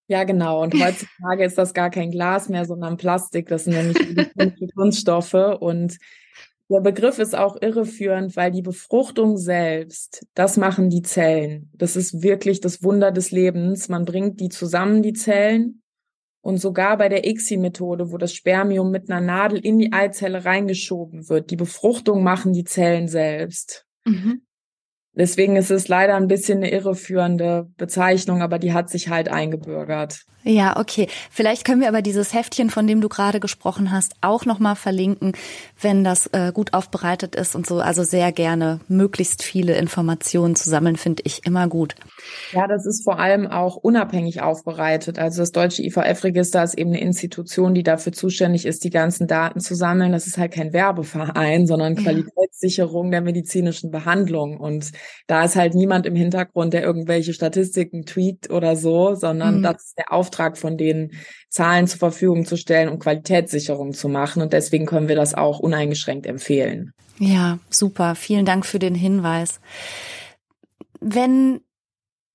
Ja, 0.07 0.23
genau. 0.25 0.61
Und 0.61 0.73
heutzutage 0.73 1.45
ist 1.45 1.57
das 1.57 1.73
gar 1.73 1.89
kein 1.89 2.11
Glas 2.11 2.49
mehr, 2.49 2.65
sondern 2.65 2.97
Plastik. 2.97 3.47
Das 3.47 3.63
sind 3.63 3.75
nämlich 3.75 4.73
Kunststoffe. 4.75 5.33
Und 5.33 5.97
der 6.69 6.81
Begriff 6.81 7.19
ist 7.19 7.35
auch 7.35 7.61
irreführend, 7.61 8.35
weil 8.35 8.51
die 8.51 8.61
Befruchtung 8.61 9.37
selbst, 9.37 10.25
das 10.33 10.57
machen 10.57 10.89
die 10.89 11.03
Zellen. 11.03 11.69
Das 11.73 11.95
ist 11.95 12.21
wirklich 12.21 12.59
das 12.61 12.83
Wunder 12.83 13.11
des 13.11 13.31
Lebens. 13.31 13.89
Man 13.89 14.05
bringt 14.05 14.39
die 14.39 14.49
zusammen, 14.49 15.03
die 15.03 15.13
Zellen, 15.13 15.83
und 16.43 16.57
sogar 16.57 16.97
bei 16.97 17.07
der 17.07 17.25
ICSI-Methode, 17.25 18.11
wo 18.11 18.17
das 18.17 18.33
Spermium 18.33 18.91
mit 18.91 19.09
einer 19.09 19.21
Nadel 19.21 19.59
in 19.59 19.79
die 19.79 19.93
Eizelle 19.93 20.43
reingeschoben 20.43 21.29
wird, 21.29 21.49
die 21.51 21.55
Befruchtung 21.55 22.21
machen 22.21 22.51
die 22.51 22.65
Zellen 22.65 23.07
selbst. 23.07 23.85
Mhm. 24.03 24.41
Deswegen 25.15 25.55
ist 25.55 25.69
es 25.69 25.87
leider 25.87 26.15
ein 26.15 26.27
bisschen 26.27 26.59
eine 26.59 26.71
irreführende 26.71 27.67
Bezeichnung, 27.77 28.41
aber 28.41 28.57
die 28.57 28.73
hat 28.73 28.89
sich 28.89 29.09
halt 29.09 29.29
eingebürgert. 29.29 30.23
Ja, 30.45 30.77
okay. 30.77 31.07
Vielleicht 31.31 31.63
können 31.63 31.79
wir 31.79 31.87
aber 31.87 32.01
dieses 32.01 32.33
Heftchen, 32.33 32.69
von 32.69 32.85
dem 32.85 32.99
du 32.99 33.07
gerade 33.07 33.39
gesprochen 33.39 33.91
hast, 33.91 34.13
auch 34.19 34.45
nochmal 34.45 34.75
verlinken, 34.75 35.31
wenn 35.79 36.03
das 36.03 36.27
äh, 36.27 36.51
gut 36.53 36.73
aufbereitet 36.73 37.35
ist 37.35 37.55
und 37.55 37.65
so. 37.65 37.79
Also 37.79 38.03
sehr 38.03 38.33
gerne 38.33 38.81
möglichst 38.89 39.41
viele 39.41 39.77
Informationen 39.77 40.55
zu 40.55 40.69
sammeln, 40.69 40.97
finde 40.97 41.23
ich 41.25 41.45
immer 41.45 41.69
gut. 41.69 41.95
Ja, 42.51 42.67
das 42.67 42.85
ist 42.85 43.05
vor 43.05 43.19
allem 43.19 43.47
auch 43.47 43.77
unabhängig 43.77 44.41
aufbereitet. 44.41 45.17
Also 45.17 45.41
das 45.41 45.53
deutsche 45.53 45.81
IVF-Register 45.81 46.61
ist 46.61 46.77
eben 46.77 46.89
eine 46.89 47.01
Institution, 47.01 47.73
die 47.73 47.83
dafür 47.83 48.11
zuständig 48.11 48.65
ist, 48.65 48.83
die 48.83 48.89
ganzen 48.89 49.27
Daten 49.27 49.61
zu 49.61 49.75
sammeln. 49.75 50.11
Das 50.11 50.27
ist 50.27 50.37
halt 50.37 50.51
kein 50.51 50.73
Werbeverein, 50.73 51.67
sondern 51.67 51.95
Qualitätssicherung 51.95 53.11
der 53.11 53.21
medizinischen 53.21 53.91
Behandlung. 53.91 54.57
Und 54.57 54.91
da 55.27 55.45
ist 55.45 55.55
halt 55.55 55.73
niemand 55.73 56.05
im 56.05 56.15
Hintergrund, 56.15 56.73
der 56.73 56.83
irgendwelche 56.83 57.33
Statistiken 57.33 58.05
tweet 58.05 58.49
oder 58.49 58.75
so, 58.75 59.15
sondern 59.15 59.59
mhm. 59.59 59.63
das 59.63 59.85
ist 59.85 59.97
der 59.97 60.11
Auftrag 60.11 60.32
von 60.57 60.77
denen, 60.77 61.11
Zahlen 61.49 61.87
zur 61.87 61.99
Verfügung 61.99 62.45
zu 62.45 62.57
stellen 62.57 62.89
und 62.89 62.99
Qualitätssicherung 62.99 63.93
zu 63.93 64.09
machen. 64.09 64.41
Und 64.41 64.53
deswegen 64.53 64.85
können 64.85 65.07
wir 65.07 65.15
das 65.15 65.33
auch 65.33 65.59
uneingeschränkt 65.59 66.25
empfehlen. 66.25 66.91
Ja, 67.19 67.59
super. 67.69 68.15
Vielen 68.15 68.45
Dank 68.45 68.65
für 68.65 68.79
den 68.79 68.95
Hinweis. 68.95 69.59
Wenn 70.99 71.61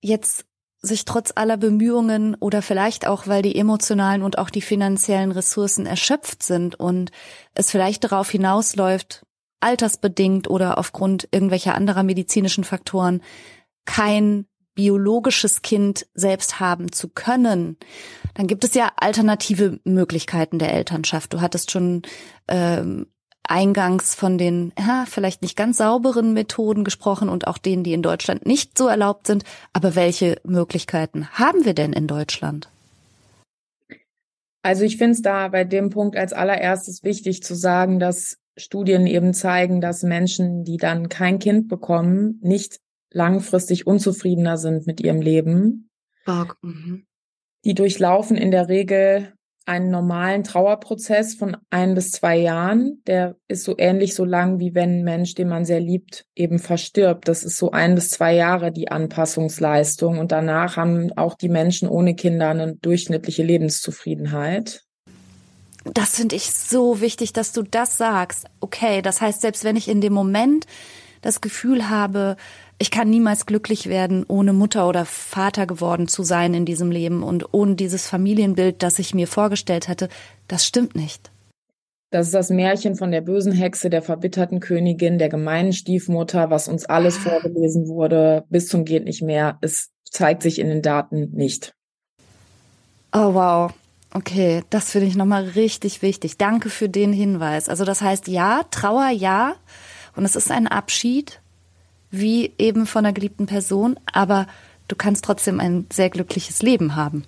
jetzt 0.00 0.44
sich 0.80 1.04
trotz 1.04 1.32
aller 1.34 1.56
Bemühungen 1.56 2.36
oder 2.36 2.62
vielleicht 2.62 3.06
auch, 3.06 3.26
weil 3.26 3.42
die 3.42 3.56
emotionalen 3.56 4.22
und 4.22 4.38
auch 4.38 4.50
die 4.50 4.60
finanziellen 4.60 5.32
Ressourcen 5.32 5.86
erschöpft 5.86 6.42
sind 6.42 6.78
und 6.78 7.10
es 7.54 7.70
vielleicht 7.70 8.04
darauf 8.04 8.30
hinausläuft, 8.30 9.24
altersbedingt 9.60 10.48
oder 10.48 10.78
aufgrund 10.78 11.28
irgendwelcher 11.32 11.74
anderer 11.74 12.04
medizinischen 12.04 12.62
Faktoren 12.62 13.22
kein 13.84 14.46
biologisches 14.78 15.62
Kind 15.62 16.06
selbst 16.14 16.60
haben 16.60 16.92
zu 16.92 17.08
können, 17.08 17.76
dann 18.34 18.46
gibt 18.46 18.62
es 18.62 18.74
ja 18.74 18.92
alternative 18.94 19.80
Möglichkeiten 19.82 20.60
der 20.60 20.72
Elternschaft. 20.72 21.32
Du 21.32 21.40
hattest 21.40 21.72
schon 21.72 22.02
ähm, 22.46 23.08
eingangs 23.42 24.14
von 24.14 24.38
den 24.38 24.72
ja, 24.78 25.04
vielleicht 25.08 25.42
nicht 25.42 25.56
ganz 25.56 25.78
sauberen 25.78 26.32
Methoden 26.32 26.84
gesprochen 26.84 27.28
und 27.28 27.48
auch 27.48 27.58
denen, 27.58 27.82
die 27.82 27.92
in 27.92 28.02
Deutschland 28.02 28.46
nicht 28.46 28.78
so 28.78 28.86
erlaubt 28.86 29.26
sind. 29.26 29.42
Aber 29.72 29.96
welche 29.96 30.40
Möglichkeiten 30.44 31.28
haben 31.32 31.64
wir 31.64 31.74
denn 31.74 31.92
in 31.92 32.06
Deutschland? 32.06 32.68
Also 34.62 34.84
ich 34.84 34.96
finde 34.96 35.14
es 35.14 35.22
da 35.22 35.48
bei 35.48 35.64
dem 35.64 35.90
Punkt 35.90 36.16
als 36.16 36.32
allererstes 36.32 37.02
wichtig 37.02 37.42
zu 37.42 37.56
sagen, 37.56 37.98
dass 37.98 38.38
Studien 38.56 39.08
eben 39.08 39.34
zeigen, 39.34 39.80
dass 39.80 40.04
Menschen, 40.04 40.62
die 40.62 40.76
dann 40.76 41.08
kein 41.08 41.40
Kind 41.40 41.66
bekommen, 41.66 42.38
nicht 42.42 42.78
langfristig 43.12 43.86
unzufriedener 43.86 44.56
sind 44.56 44.86
mit 44.86 45.00
ihrem 45.00 45.20
Leben. 45.20 45.90
Mhm. 46.62 47.06
Die 47.64 47.74
durchlaufen 47.74 48.36
in 48.36 48.50
der 48.50 48.68
Regel 48.68 49.32
einen 49.68 49.90
normalen 49.90 50.44
Trauerprozess 50.44 51.34
von 51.34 51.56
ein 51.68 51.94
bis 51.94 52.10
zwei 52.10 52.38
Jahren. 52.38 53.02
Der 53.06 53.36
ist 53.48 53.64
so 53.64 53.74
ähnlich 53.76 54.14
so 54.14 54.24
lang, 54.24 54.60
wie 54.60 54.74
wenn 54.74 55.00
ein 55.00 55.04
Mensch, 55.04 55.34
den 55.34 55.48
man 55.48 55.66
sehr 55.66 55.80
liebt, 55.80 56.24
eben 56.34 56.58
verstirbt. 56.58 57.28
Das 57.28 57.44
ist 57.44 57.58
so 57.58 57.70
ein 57.70 57.94
bis 57.94 58.08
zwei 58.08 58.34
Jahre 58.34 58.72
die 58.72 58.90
Anpassungsleistung. 58.90 60.18
Und 60.18 60.32
danach 60.32 60.78
haben 60.78 61.12
auch 61.16 61.34
die 61.34 61.50
Menschen 61.50 61.86
ohne 61.86 62.14
Kinder 62.14 62.48
eine 62.48 62.76
durchschnittliche 62.76 63.42
Lebenszufriedenheit. 63.42 64.84
Das 65.92 66.16
finde 66.16 66.36
ich 66.36 66.50
so 66.50 67.02
wichtig, 67.02 67.34
dass 67.34 67.52
du 67.52 67.62
das 67.62 67.98
sagst. 67.98 68.46
Okay, 68.60 69.02
das 69.02 69.20
heißt, 69.20 69.42
selbst 69.42 69.64
wenn 69.64 69.76
ich 69.76 69.88
in 69.88 70.00
dem 70.00 70.14
Moment 70.14 70.66
das 71.20 71.40
Gefühl 71.42 71.90
habe, 71.90 72.36
ich 72.78 72.90
kann 72.90 73.10
niemals 73.10 73.46
glücklich 73.46 73.88
werden, 73.88 74.24
ohne 74.28 74.52
Mutter 74.52 74.88
oder 74.88 75.04
Vater 75.04 75.66
geworden 75.66 76.06
zu 76.06 76.22
sein 76.22 76.54
in 76.54 76.64
diesem 76.64 76.90
Leben 76.90 77.22
und 77.22 77.52
ohne 77.52 77.74
dieses 77.74 78.06
Familienbild, 78.06 78.82
das 78.82 78.98
ich 79.00 79.14
mir 79.14 79.26
vorgestellt 79.26 79.88
hatte, 79.88 80.08
das 80.46 80.64
stimmt 80.64 80.94
nicht. 80.94 81.30
Das 82.10 82.26
ist 82.26 82.34
das 82.34 82.48
Märchen 82.48 82.94
von 82.96 83.10
der 83.10 83.20
bösen 83.20 83.52
Hexe, 83.52 83.90
der 83.90 84.00
verbitterten 84.00 84.60
Königin, 84.60 85.18
der 85.18 85.28
gemeinen 85.28 85.72
Stiefmutter, 85.72 86.50
was 86.50 86.68
uns 86.68 86.86
alles 86.86 87.18
ah. 87.18 87.30
vorgelesen 87.30 87.88
wurde, 87.88 88.44
bis 88.48 88.68
zum 88.68 88.84
geht 88.84 89.04
nicht 89.04 89.22
mehr. 89.22 89.58
Es 89.60 89.90
zeigt 90.04 90.42
sich 90.42 90.58
in 90.58 90.68
den 90.68 90.80
Daten 90.80 91.32
nicht. 91.32 91.74
Oh 93.12 93.34
wow. 93.34 93.72
Okay, 94.14 94.62
das 94.70 94.92
finde 94.92 95.06
ich 95.06 95.16
nochmal 95.16 95.44
richtig 95.44 96.00
wichtig. 96.00 96.38
Danke 96.38 96.70
für 96.70 96.88
den 96.88 97.12
Hinweis. 97.12 97.68
Also 97.68 97.84
das 97.84 98.00
heißt, 98.00 98.28
ja, 98.28 98.62
Trauer, 98.70 99.10
ja. 99.10 99.56
Und 100.16 100.24
es 100.24 100.34
ist 100.34 100.50
ein 100.50 100.66
Abschied, 100.66 101.40
wie 102.10 102.54
eben 102.58 102.86
von 102.86 103.04
einer 103.04 103.12
geliebten 103.12 103.46
Person, 103.46 103.98
aber 104.12 104.46
du 104.88 104.96
kannst 104.96 105.24
trotzdem 105.24 105.60
ein 105.60 105.86
sehr 105.92 106.10
glückliches 106.10 106.62
Leben 106.62 106.96
haben. 106.96 107.26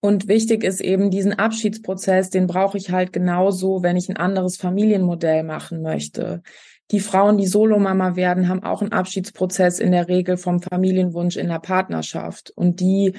Und 0.00 0.28
wichtig 0.28 0.64
ist 0.64 0.82
eben 0.82 1.10
diesen 1.10 1.32
Abschiedsprozess, 1.32 2.28
den 2.28 2.46
brauche 2.46 2.76
ich 2.76 2.90
halt 2.90 3.12
genauso, 3.12 3.82
wenn 3.82 3.96
ich 3.96 4.10
ein 4.10 4.18
anderes 4.18 4.58
Familienmodell 4.58 5.44
machen 5.44 5.80
möchte. 5.80 6.42
Die 6.90 7.00
Frauen, 7.00 7.38
die 7.38 7.46
Solomama 7.46 8.14
werden, 8.14 8.48
haben 8.48 8.62
auch 8.62 8.82
einen 8.82 8.92
Abschiedsprozess 8.92 9.78
in 9.78 9.92
der 9.92 10.08
Regel 10.08 10.36
vom 10.36 10.60
Familienwunsch 10.60 11.36
in 11.36 11.48
der 11.48 11.58
Partnerschaft. 11.58 12.52
Und 12.54 12.80
die 12.80 13.14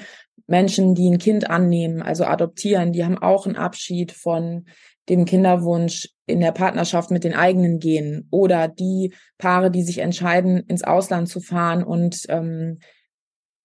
Menschen, 0.46 0.94
die 0.94 1.10
ein 1.10 1.18
Kind 1.18 1.50
annehmen, 1.50 2.02
also 2.02 2.24
adoptieren, 2.24 2.92
die 2.92 3.04
haben 3.04 3.18
auch 3.18 3.46
einen 3.46 3.56
Abschied 3.56 4.12
von 4.12 4.66
dem 5.08 5.24
Kinderwunsch 5.24 6.08
in 6.26 6.40
der 6.40 6.52
Partnerschaft 6.52 7.10
mit 7.10 7.24
den 7.24 7.34
eigenen 7.34 7.78
Genen 7.78 8.26
oder 8.30 8.68
die 8.68 9.14
Paare, 9.38 9.70
die 9.70 9.82
sich 9.82 9.98
entscheiden, 9.98 10.58
ins 10.66 10.82
Ausland 10.82 11.28
zu 11.28 11.40
fahren 11.40 11.84
und 11.84 12.22
ähm, 12.28 12.78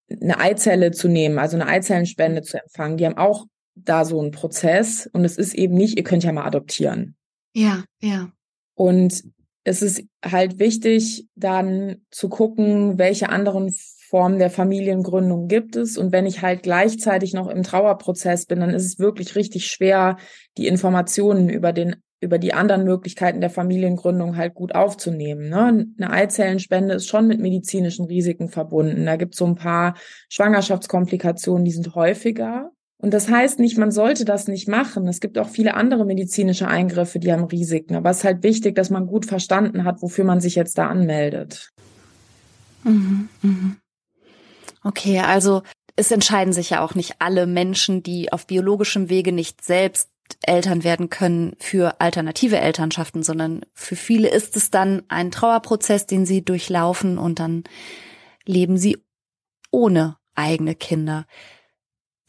eine 0.10 0.40
Eizelle 0.40 0.92
zu 0.92 1.08
nehmen, 1.08 1.40
also 1.40 1.56
eine 1.56 1.68
Eizellenspende 1.68 2.42
zu 2.42 2.62
empfangen, 2.62 2.98
die 2.98 3.06
haben 3.06 3.18
auch 3.18 3.46
da 3.76 4.06
so 4.06 4.20
einen 4.20 4.32
Prozess 4.32 5.10
und 5.12 5.26
es 5.26 5.38
ist 5.38 5.54
eben 5.56 5.74
nicht, 5.74 5.98
ihr 5.98 6.04
könnt 6.04 6.24
ja 6.24 6.32
mal 6.32 6.46
adoptieren. 6.46 7.16
Ja, 7.54 7.84
ja. 8.02 8.32
Und 8.76 9.24
es 9.64 9.82
ist 9.82 10.04
halt 10.24 10.60
wichtig, 10.60 11.28
dann 11.36 11.98
zu 12.10 12.30
gucken, 12.30 12.98
welche 12.98 13.30
anderen 13.30 13.74
Formen 14.10 14.40
der 14.40 14.50
Familiengründung 14.50 15.48
gibt 15.48 15.76
es. 15.76 15.98
Und 15.98 16.12
wenn 16.12 16.26
ich 16.26 16.42
halt 16.42 16.64
gleichzeitig 16.64 17.34
noch 17.34 17.48
im 17.48 17.64
Trauerprozess 17.64 18.46
bin, 18.46 18.60
dann 18.60 18.72
ist 18.72 18.86
es 18.86 19.00
wirklich 19.00 19.36
richtig 19.36 19.68
schwer, 19.68 20.18
die 20.58 20.68
Informationen 20.68 21.50
über 21.50 21.72
den 21.74 22.02
über 22.22 22.38
die 22.38 22.54
anderen 22.54 22.86
Möglichkeiten 22.86 23.42
der 23.42 23.50
Familiengründung 23.50 24.38
halt 24.38 24.54
gut 24.54 24.76
aufzunehmen. 24.76 25.50
Ne? 25.50 25.88
Eine 25.98 26.12
Eizellenspende 26.12 26.94
ist 26.94 27.08
schon 27.08 27.28
mit 27.28 27.42
medizinischen 27.42 28.06
Risiken 28.06 28.48
verbunden. 28.48 29.06
Da 29.08 29.16
gibt 29.16 29.34
es 29.34 29.40
so 29.40 29.46
ein 29.46 29.56
paar 29.56 29.96
Schwangerschaftskomplikationen, 30.30 31.66
die 31.66 31.72
sind 31.72 31.96
häufiger. 31.96 32.72
Und 33.00 33.16
das 33.16 33.28
heißt 33.28 33.58
nicht, 33.58 33.80
man 33.80 33.90
sollte 33.90 34.24
das 34.24 34.48
nicht 34.48 34.68
machen. 34.68 35.08
Es 35.08 35.20
gibt 35.20 35.40
auch 35.40 35.50
viele 35.50 35.74
andere 35.74 36.06
medizinische 36.06 36.68
Eingriffe, 36.68 37.18
die 37.18 37.34
haben 37.34 37.46
Risiken. 37.46 37.96
Aber 37.96 38.12
es 38.12 38.20
ist 38.20 38.24
halt 38.24 38.44
wichtig, 38.44 38.76
dass 38.76 38.92
man 38.92 39.08
gut 39.08 39.26
verstanden 39.26 39.84
hat, 39.84 40.04
wofür 40.04 40.24
man 40.24 40.40
sich 40.40 40.54
jetzt 40.54 40.78
da 40.78 40.88
anmeldet. 40.88 41.72
Mhm, 42.84 43.30
mhm. 43.42 43.78
Okay, 44.84 45.20
also 45.20 45.64
es 45.96 46.12
entscheiden 46.12 46.54
sich 46.54 46.70
ja 46.70 46.84
auch 46.84 46.94
nicht 46.94 47.16
alle 47.18 47.48
Menschen, 47.48 48.04
die 48.04 48.32
auf 48.32 48.46
biologischem 48.46 49.10
Wege 49.10 49.32
nicht 49.32 49.64
selbst 49.64 50.11
Eltern 50.42 50.84
werden 50.84 51.10
können 51.10 51.56
für 51.60 52.00
alternative 52.02 52.60
Elternschaften, 52.60 53.24
sondern 53.24 53.66
für 53.74 53.96
viele 53.96 54.30
ist 54.30 54.56
es 54.56 54.72
dann 54.72 55.04
ein 55.08 55.32
Trauerprozess, 55.32 56.08
den 56.08 56.26
sie 56.26 56.44
durchlaufen 56.44 57.18
und 57.18 57.40
dann 57.40 57.64
leben 58.46 58.78
sie 58.78 58.98
ohne 59.72 60.18
eigene 60.36 60.76
Kinder. 60.76 61.26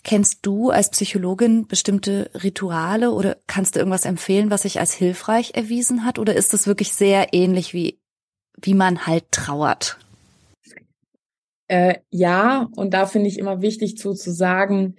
Kennst 0.04 0.40
du 0.42 0.70
als 0.70 0.90
Psychologin 0.90 1.68
bestimmte 1.68 2.30
Rituale 2.34 3.12
oder 3.12 3.36
kannst 3.46 3.76
du 3.76 3.78
irgendwas 3.78 4.04
empfehlen, 4.04 4.50
was 4.50 4.62
sich 4.62 4.80
als 4.80 4.92
hilfreich 4.92 5.52
erwiesen 5.54 6.04
hat? 6.04 6.18
Oder 6.18 6.34
ist 6.34 6.52
das 6.52 6.66
wirklich 6.66 6.92
sehr 6.92 7.32
ähnlich 7.32 7.72
wie, 7.72 8.00
wie 8.60 8.74
man 8.74 9.06
halt 9.06 9.30
trauert? 9.30 9.98
Äh, 11.68 12.00
ja, 12.10 12.68
und 12.74 12.92
da 12.94 13.06
finde 13.06 13.28
ich 13.28 13.38
immer 13.38 13.62
wichtig 13.62 13.96
zu, 13.96 14.14
zu 14.14 14.32
sagen, 14.32 14.96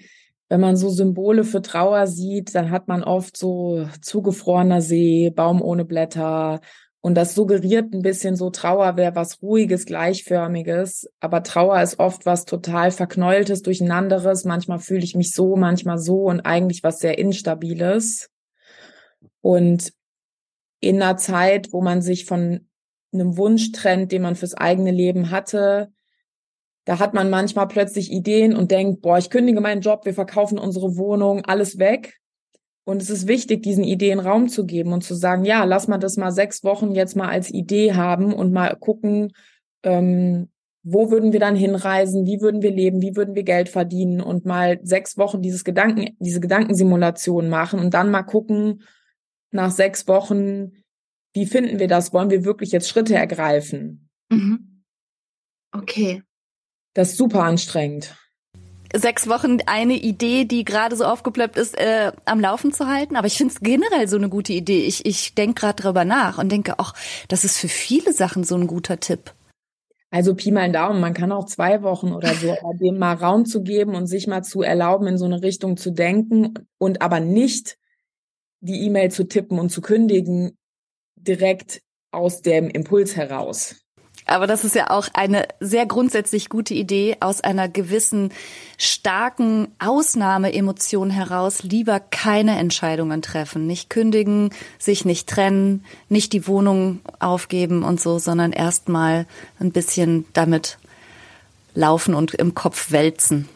wenn 0.53 0.61
man 0.61 0.77
so 0.77 0.89
Symbole 0.89 1.45
für 1.45 1.63
Trauer 1.63 2.05
sieht, 2.05 2.53
dann 2.53 2.69
hat 2.69 2.87
man 2.87 3.03
oft 3.03 3.35
so 3.35 3.87
zugefrorener 4.01 4.81
See, 4.81 5.31
Baum 5.31 5.63
ohne 5.63 5.83
Blätter. 5.83 6.61
Und 7.01 7.15
das 7.15 7.33
suggeriert 7.33 7.91
ein 7.91 8.03
bisschen 8.03 8.35
so, 8.35 8.51
Trauer 8.51 8.95
wäre 8.95 9.15
was 9.15 9.41
Ruhiges, 9.41 9.87
Gleichförmiges. 9.87 11.09
Aber 11.19 11.41
Trauer 11.41 11.81
ist 11.81 11.97
oft 11.97 12.27
was 12.27 12.45
total 12.45 12.91
Verknäultes, 12.91 13.63
Durcheinanderes. 13.63 14.45
Manchmal 14.45 14.77
fühle 14.77 15.03
ich 15.03 15.15
mich 15.15 15.33
so, 15.33 15.55
manchmal 15.55 15.97
so 15.97 16.25
und 16.25 16.41
eigentlich 16.41 16.83
was 16.83 16.99
sehr 16.99 17.17
Instabiles. 17.17 18.29
Und 19.41 19.91
in 20.81 21.01
einer 21.01 21.17
Zeit, 21.17 21.69
wo 21.71 21.81
man 21.81 22.03
sich 22.03 22.25
von 22.25 22.67
einem 23.11 23.37
Wunsch 23.37 23.71
trennt, 23.71 24.11
den 24.11 24.21
man 24.21 24.35
fürs 24.35 24.53
eigene 24.53 24.91
Leben 24.91 25.31
hatte, 25.31 25.91
da 26.85 26.99
hat 26.99 27.13
man 27.13 27.29
manchmal 27.29 27.67
plötzlich 27.67 28.11
Ideen 28.11 28.55
und 28.55 28.71
denkt, 28.71 29.01
boah, 29.01 29.17
ich 29.17 29.29
kündige 29.29 29.61
meinen 29.61 29.81
Job, 29.81 30.05
wir 30.05 30.13
verkaufen 30.13 30.59
unsere 30.59 30.97
Wohnung, 30.97 31.45
alles 31.45 31.79
weg. 31.79 32.19
Und 32.85 33.01
es 33.01 33.09
ist 33.09 33.27
wichtig, 33.27 33.63
diesen 33.63 33.85
Ideen 33.85 34.19
Raum 34.19 34.49
zu 34.49 34.65
geben 34.65 34.91
und 34.91 35.03
zu 35.03 35.15
sagen, 35.15 35.45
ja, 35.45 35.63
lass 35.63 35.87
mal 35.87 35.99
das 35.99 36.17
mal 36.17 36.31
sechs 36.31 36.63
Wochen 36.65 36.91
jetzt 36.91 37.15
mal 37.15 37.29
als 37.29 37.49
Idee 37.49 37.93
haben 37.93 38.33
und 38.33 38.51
mal 38.51 38.75
gucken, 38.75 39.31
ähm, 39.83 40.49
wo 40.83 41.09
würden 41.09 41.31
wir 41.31 41.39
dann 41.39 41.55
hinreisen, 41.55 42.25
wie 42.25 42.41
würden 42.41 42.61
wir 42.61 42.71
leben, 42.71 43.01
wie 43.01 43.15
würden 43.15 43.35
wir 43.35 43.43
Geld 43.43 43.69
verdienen 43.69 44.19
und 44.19 44.45
mal 44.45 44.79
sechs 44.83 45.17
Wochen 45.17 45.41
dieses 45.41 45.63
Gedanken, 45.63 46.17
diese 46.19 46.41
Gedankensimulation 46.41 47.47
machen 47.47 47.79
und 47.79 47.93
dann 47.93 48.11
mal 48.11 48.23
gucken, 48.23 48.83
nach 49.51 49.71
sechs 49.71 50.07
Wochen, 50.09 50.73
wie 51.33 51.45
finden 51.45 51.79
wir 51.79 51.87
das? 51.87 52.11
Wollen 52.11 52.29
wir 52.29 52.43
wirklich 52.43 52.73
jetzt 52.73 52.89
Schritte 52.89 53.15
ergreifen? 53.15 54.09
Mhm. 54.29 54.83
Okay. 55.71 56.21
Das 56.93 57.11
ist 57.11 57.17
super 57.17 57.43
anstrengend. 57.43 58.15
Sechs 58.95 59.27
Wochen 59.27 59.57
eine 59.65 59.95
Idee, 59.95 60.45
die 60.45 60.63
gerade 60.63 60.95
so 60.95 61.05
aufgeplöppt 61.05 61.57
ist, 61.57 61.75
äh, 61.79 62.11
am 62.25 62.39
Laufen 62.39 62.71
zu 62.71 62.87
halten. 62.87 63.15
Aber 63.15 63.25
ich 63.25 63.37
finde 63.37 63.53
es 63.53 63.59
generell 63.59 64.07
so 64.07 64.17
eine 64.17 64.29
gute 64.29 64.53
Idee. 64.53 64.85
Ich, 64.85 65.05
ich 65.05 65.33
denke 65.33 65.61
gerade 65.61 65.81
drüber 65.81 66.05
nach 66.05 66.37
und 66.37 66.51
denke, 66.51 66.75
ach, 66.77 66.93
das 67.27 67.43
ist 67.43 67.57
für 67.57 67.69
viele 67.69 68.13
Sachen 68.13 68.43
so 68.43 68.55
ein 68.55 68.67
guter 68.67 68.99
Tipp. 68.99 69.33
Also 70.11 70.35
Pi 70.35 70.51
mal 70.51 70.71
Daumen, 70.71 71.01
man 71.01 71.15
kann 71.15 71.31
auch 71.31 71.47
zwei 71.47 71.81
Wochen 71.81 72.13
oder 72.13 72.35
so, 72.35 72.55
dem 72.79 72.99
mal 72.99 73.15
Raum 73.15 73.45
zu 73.45 73.63
geben 73.63 73.95
und 73.95 74.05
sich 74.05 74.27
mal 74.27 74.43
zu 74.43 74.61
erlauben, 74.61 75.07
in 75.07 75.17
so 75.17 75.25
eine 75.25 75.41
Richtung 75.41 75.75
zu 75.75 75.89
denken 75.89 76.53
und 76.77 77.01
aber 77.01 77.19
nicht 77.19 77.79
die 78.59 78.85
E-Mail 78.85 79.09
zu 79.09 79.27
tippen 79.27 79.57
und 79.57 79.71
zu 79.71 79.81
kündigen 79.81 80.55
direkt 81.15 81.81
aus 82.11 82.43
dem 82.43 82.69
Impuls 82.69 83.15
heraus. 83.15 83.82
Aber 84.25 84.47
das 84.47 84.63
ist 84.63 84.75
ja 84.75 84.89
auch 84.89 85.07
eine 85.13 85.45
sehr 85.59 85.85
grundsätzlich 85.85 86.49
gute 86.49 86.73
Idee, 86.73 87.17
aus 87.19 87.41
einer 87.41 87.67
gewissen 87.67 88.31
starken 88.77 89.67
Ausnahmeemotion 89.79 91.09
heraus 91.09 91.63
lieber 91.63 91.99
keine 91.99 92.57
Entscheidungen 92.57 93.21
treffen, 93.21 93.67
nicht 93.67 93.89
kündigen, 93.89 94.51
sich 94.79 95.05
nicht 95.05 95.27
trennen, 95.27 95.83
nicht 96.09 96.33
die 96.33 96.47
Wohnung 96.47 97.01
aufgeben 97.19 97.83
und 97.83 97.99
so, 97.99 98.17
sondern 98.19 98.51
erstmal 98.51 99.25
ein 99.59 99.71
bisschen 99.71 100.25
damit 100.33 100.77
laufen 101.73 102.13
und 102.13 102.33
im 102.33 102.53
Kopf 102.53 102.91
wälzen. 102.91 103.49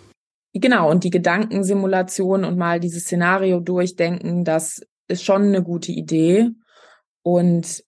Genau, 0.54 0.90
und 0.90 1.04
die 1.04 1.12
Gedankensimulation 1.12 2.44
und 2.44 2.58
mal 2.58 2.80
dieses 2.80 3.04
Szenario 3.04 3.60
durchdenken, 3.60 4.44
das 4.44 4.82
ist 5.08 5.24
schon 5.24 5.44
eine 5.44 5.64
gute 5.64 5.92
Idee. 5.92 6.50
Und 7.22 7.84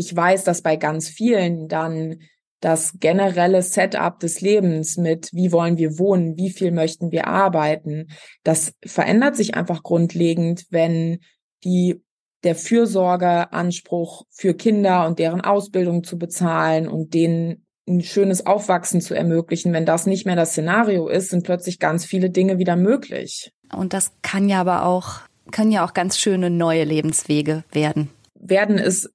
ich 0.00 0.16
weiß, 0.16 0.44
dass 0.44 0.62
bei 0.62 0.76
ganz 0.76 1.08
vielen 1.08 1.68
dann 1.68 2.20
das 2.60 2.94
generelle 3.00 3.62
Setup 3.62 4.18
des 4.18 4.40
Lebens 4.40 4.96
mit, 4.96 5.30
wie 5.32 5.52
wollen 5.52 5.78
wir 5.78 5.98
wohnen, 5.98 6.36
wie 6.36 6.50
viel 6.50 6.72
möchten 6.72 7.12
wir 7.12 7.26
arbeiten, 7.26 8.08
das 8.42 8.72
verändert 8.84 9.36
sich 9.36 9.54
einfach 9.54 9.82
grundlegend, 9.82 10.66
wenn 10.70 11.20
die 11.64 12.02
der 12.42 12.54
Fürsorgeanspruch 12.54 14.24
für 14.30 14.54
Kinder 14.54 15.06
und 15.06 15.18
deren 15.18 15.42
Ausbildung 15.42 16.02
zu 16.02 16.18
bezahlen 16.18 16.88
und 16.88 17.12
denen 17.12 17.66
ein 17.86 18.02
schönes 18.02 18.46
Aufwachsen 18.46 19.02
zu 19.02 19.14
ermöglichen. 19.14 19.74
Wenn 19.74 19.84
das 19.84 20.06
nicht 20.06 20.24
mehr 20.24 20.36
das 20.36 20.52
Szenario 20.52 21.08
ist, 21.08 21.28
sind 21.28 21.44
plötzlich 21.44 21.78
ganz 21.78 22.06
viele 22.06 22.30
Dinge 22.30 22.56
wieder 22.58 22.76
möglich. 22.76 23.52
Und 23.76 23.92
das 23.92 24.12
kann 24.22 24.48
ja 24.48 24.62
aber 24.62 24.86
auch 24.86 25.20
können 25.50 25.72
ja 25.72 25.84
auch 25.84 25.94
ganz 25.94 26.18
schöne 26.18 26.50
neue 26.50 26.84
Lebenswege 26.84 27.64
werden. 27.72 28.10
Werden 28.34 28.78
ist 28.78 29.10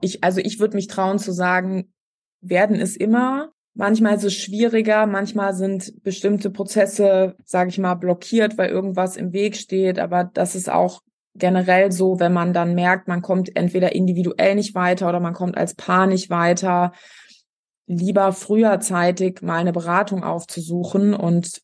ich, 0.00 0.24
also 0.24 0.40
ich 0.40 0.60
würde 0.60 0.76
mich 0.76 0.86
trauen 0.86 1.18
zu 1.18 1.32
sagen, 1.32 1.92
werden 2.40 2.76
ist 2.76 2.96
immer. 2.96 3.50
Manchmal 3.74 4.16
ist 4.16 4.24
es 4.24 4.34
schwieriger, 4.34 5.06
manchmal 5.06 5.54
sind 5.54 6.02
bestimmte 6.02 6.50
Prozesse, 6.50 7.36
sage 7.44 7.70
ich 7.70 7.78
mal, 7.78 7.94
blockiert, 7.94 8.58
weil 8.58 8.70
irgendwas 8.70 9.16
im 9.16 9.32
Weg 9.32 9.56
steht. 9.56 9.98
Aber 9.98 10.24
das 10.24 10.54
ist 10.56 10.68
auch 10.68 11.02
generell 11.34 11.92
so, 11.92 12.18
wenn 12.18 12.32
man 12.32 12.52
dann 12.52 12.74
merkt, 12.74 13.06
man 13.06 13.22
kommt 13.22 13.54
entweder 13.56 13.94
individuell 13.94 14.56
nicht 14.56 14.74
weiter 14.74 15.08
oder 15.08 15.20
man 15.20 15.34
kommt 15.34 15.56
als 15.56 15.74
Paar 15.74 16.06
nicht 16.06 16.30
weiter, 16.30 16.92
lieber 17.86 18.32
früherzeitig 18.32 19.42
mal 19.42 19.58
eine 19.58 19.72
Beratung 19.72 20.24
aufzusuchen 20.24 21.14
und 21.14 21.62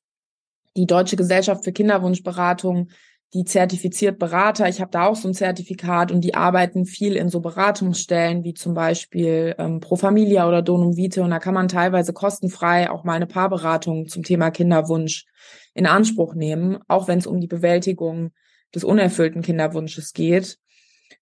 die 0.76 0.86
Deutsche 0.86 1.16
Gesellschaft 1.16 1.64
für 1.64 1.72
Kinderwunschberatung 1.72 2.90
die 3.33 3.45
zertifiziert 3.45 4.18
Berater. 4.18 4.68
Ich 4.68 4.81
habe 4.81 4.91
da 4.91 5.07
auch 5.07 5.16
so 5.16 5.27
ein 5.27 5.35
Zertifikat 5.35 6.12
und 6.12 6.20
die 6.20 6.35
arbeiten 6.35 6.87
viel 6.87 7.16
in 7.16 7.29
so 7.29 7.41
Beratungsstellen 7.41 8.45
wie 8.45 8.55
zum 8.55 8.75
Beispiel 8.75 9.55
ähm, 9.59 9.81
Pro 9.81 9.97
Familia 9.97 10.47
oder 10.47 10.62
Donum 10.62 10.97
Vitae 10.97 11.22
und 11.22 11.31
da 11.31 11.41
kann 11.41 11.55
man 11.55 11.68
teilweise 11.68 12.12
kostenfrei 12.12 12.91
auch 12.91 13.03
mal 13.05 13.14
eine 13.14 13.27
Paarberatung 13.27 14.09
zum 14.09 14.22
Thema 14.22 14.51
Kinderwunsch 14.51 15.27
in 15.75 15.87
Anspruch 15.87 16.35
nehmen, 16.35 16.79
auch 16.87 17.09
wenn 17.09 17.18
es 17.18 17.27
um 17.27 17.41
die 17.41 17.49
Bewältigung 17.49 18.31
des 18.75 18.85
unerfüllten 18.85 19.43
Kinderwunsches 19.43 20.12
geht 20.12 20.59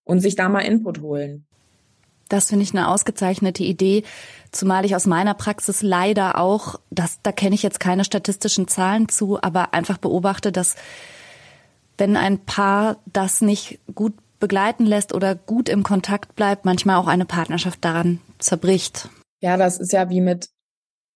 und 0.04 0.20
sich 0.20 0.36
da 0.36 0.48
mal 0.48 0.60
Input 0.60 1.00
holen. 1.00 1.46
Das 2.28 2.48
finde 2.48 2.62
ich 2.62 2.72
eine 2.72 2.88
ausgezeichnete 2.88 3.62
Idee, 3.62 4.04
zumal 4.52 4.86
ich 4.86 4.96
aus 4.96 5.06
meiner 5.06 5.34
Praxis 5.34 5.82
leider 5.82 6.38
auch, 6.38 6.80
das, 6.90 7.18
da 7.22 7.30
kenne 7.30 7.54
ich 7.54 7.62
jetzt 7.62 7.78
keine 7.78 8.04
statistischen 8.04 8.68
Zahlen 8.68 9.08
zu, 9.10 9.42
aber 9.42 9.74
einfach 9.74 9.98
beobachte, 9.98 10.50
dass 10.50 10.76
wenn 11.98 12.16
ein 12.16 12.38
Paar 12.38 12.98
das 13.12 13.40
nicht 13.40 13.80
gut 13.94 14.14
begleiten 14.38 14.86
lässt 14.86 15.14
oder 15.14 15.34
gut 15.34 15.68
im 15.68 15.82
Kontakt 15.82 16.34
bleibt, 16.34 16.64
manchmal 16.64 16.96
auch 16.96 17.06
eine 17.06 17.24
Partnerschaft 17.24 17.84
daran 17.84 18.20
zerbricht. 18.38 19.08
Ja, 19.40 19.56
das 19.56 19.78
ist 19.78 19.92
ja 19.92 20.10
wie 20.10 20.20
mit 20.20 20.48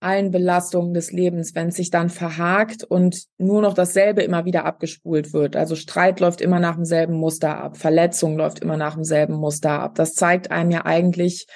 allen 0.00 0.30
Belastungen 0.30 0.94
des 0.94 1.10
Lebens, 1.10 1.54
wenn 1.54 1.68
es 1.68 1.76
sich 1.76 1.90
dann 1.90 2.10
verhakt 2.10 2.84
und 2.84 3.24
nur 3.38 3.62
noch 3.62 3.74
dasselbe 3.74 4.22
immer 4.22 4.44
wieder 4.44 4.64
abgespult 4.64 5.32
wird. 5.32 5.56
Also 5.56 5.74
Streit 5.74 6.20
läuft 6.20 6.40
immer 6.40 6.60
nach 6.60 6.76
demselben 6.76 7.14
Muster 7.14 7.58
ab, 7.58 7.76
Verletzung 7.76 8.36
läuft 8.36 8.60
immer 8.60 8.76
nach 8.76 8.94
demselben 8.94 9.34
Muster 9.34 9.80
ab. 9.80 9.94
Das 9.94 10.14
zeigt 10.14 10.50
einem 10.50 10.70
ja 10.70 10.84
eigentlich, 10.84 11.46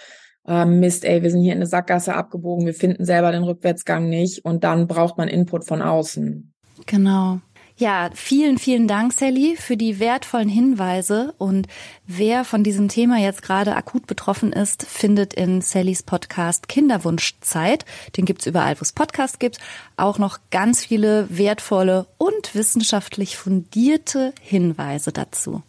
äh, 0.48 0.64
Mist, 0.64 1.04
ey, 1.04 1.22
wir 1.22 1.30
sind 1.30 1.42
hier 1.42 1.52
in 1.52 1.58
eine 1.58 1.66
Sackgasse 1.66 2.14
abgebogen, 2.14 2.66
wir 2.66 2.74
finden 2.74 3.04
selber 3.04 3.30
den 3.30 3.44
Rückwärtsgang 3.44 4.08
nicht 4.08 4.44
und 4.44 4.64
dann 4.64 4.88
braucht 4.88 5.18
man 5.18 5.28
Input 5.28 5.66
von 5.66 5.82
außen. 5.82 6.52
Genau. 6.86 7.40
Ja, 7.80 8.10
vielen, 8.12 8.58
vielen 8.58 8.86
Dank, 8.88 9.14
Sally, 9.14 9.56
für 9.56 9.78
die 9.78 9.98
wertvollen 9.98 10.50
Hinweise. 10.50 11.32
Und 11.38 11.66
wer 12.06 12.44
von 12.44 12.62
diesem 12.62 12.88
Thema 12.88 13.16
jetzt 13.16 13.40
gerade 13.40 13.74
akut 13.74 14.06
betroffen 14.06 14.52
ist, 14.52 14.82
findet 14.82 15.32
in 15.32 15.62
Sallys 15.62 16.02
Podcast 16.02 16.68
Kinderwunschzeit, 16.68 17.86
den 18.18 18.26
gibt's 18.26 18.44
überall, 18.44 18.78
wo 18.78 18.82
es 18.82 18.92
Podcasts 18.92 19.38
gibt, 19.38 19.60
auch 19.96 20.18
noch 20.18 20.40
ganz 20.50 20.84
viele 20.84 21.26
wertvolle 21.30 22.06
und 22.18 22.54
wissenschaftlich 22.54 23.38
fundierte 23.38 24.34
Hinweise 24.42 25.10
dazu. 25.10 25.62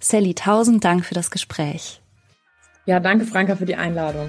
Sally, 0.00 0.34
tausend 0.34 0.82
Dank 0.82 1.04
für 1.04 1.14
das 1.14 1.30
Gespräch. 1.30 2.00
Ja, 2.84 2.98
danke, 2.98 3.26
Franka, 3.26 3.54
für 3.54 3.66
die 3.66 3.76
Einladung. 3.76 4.28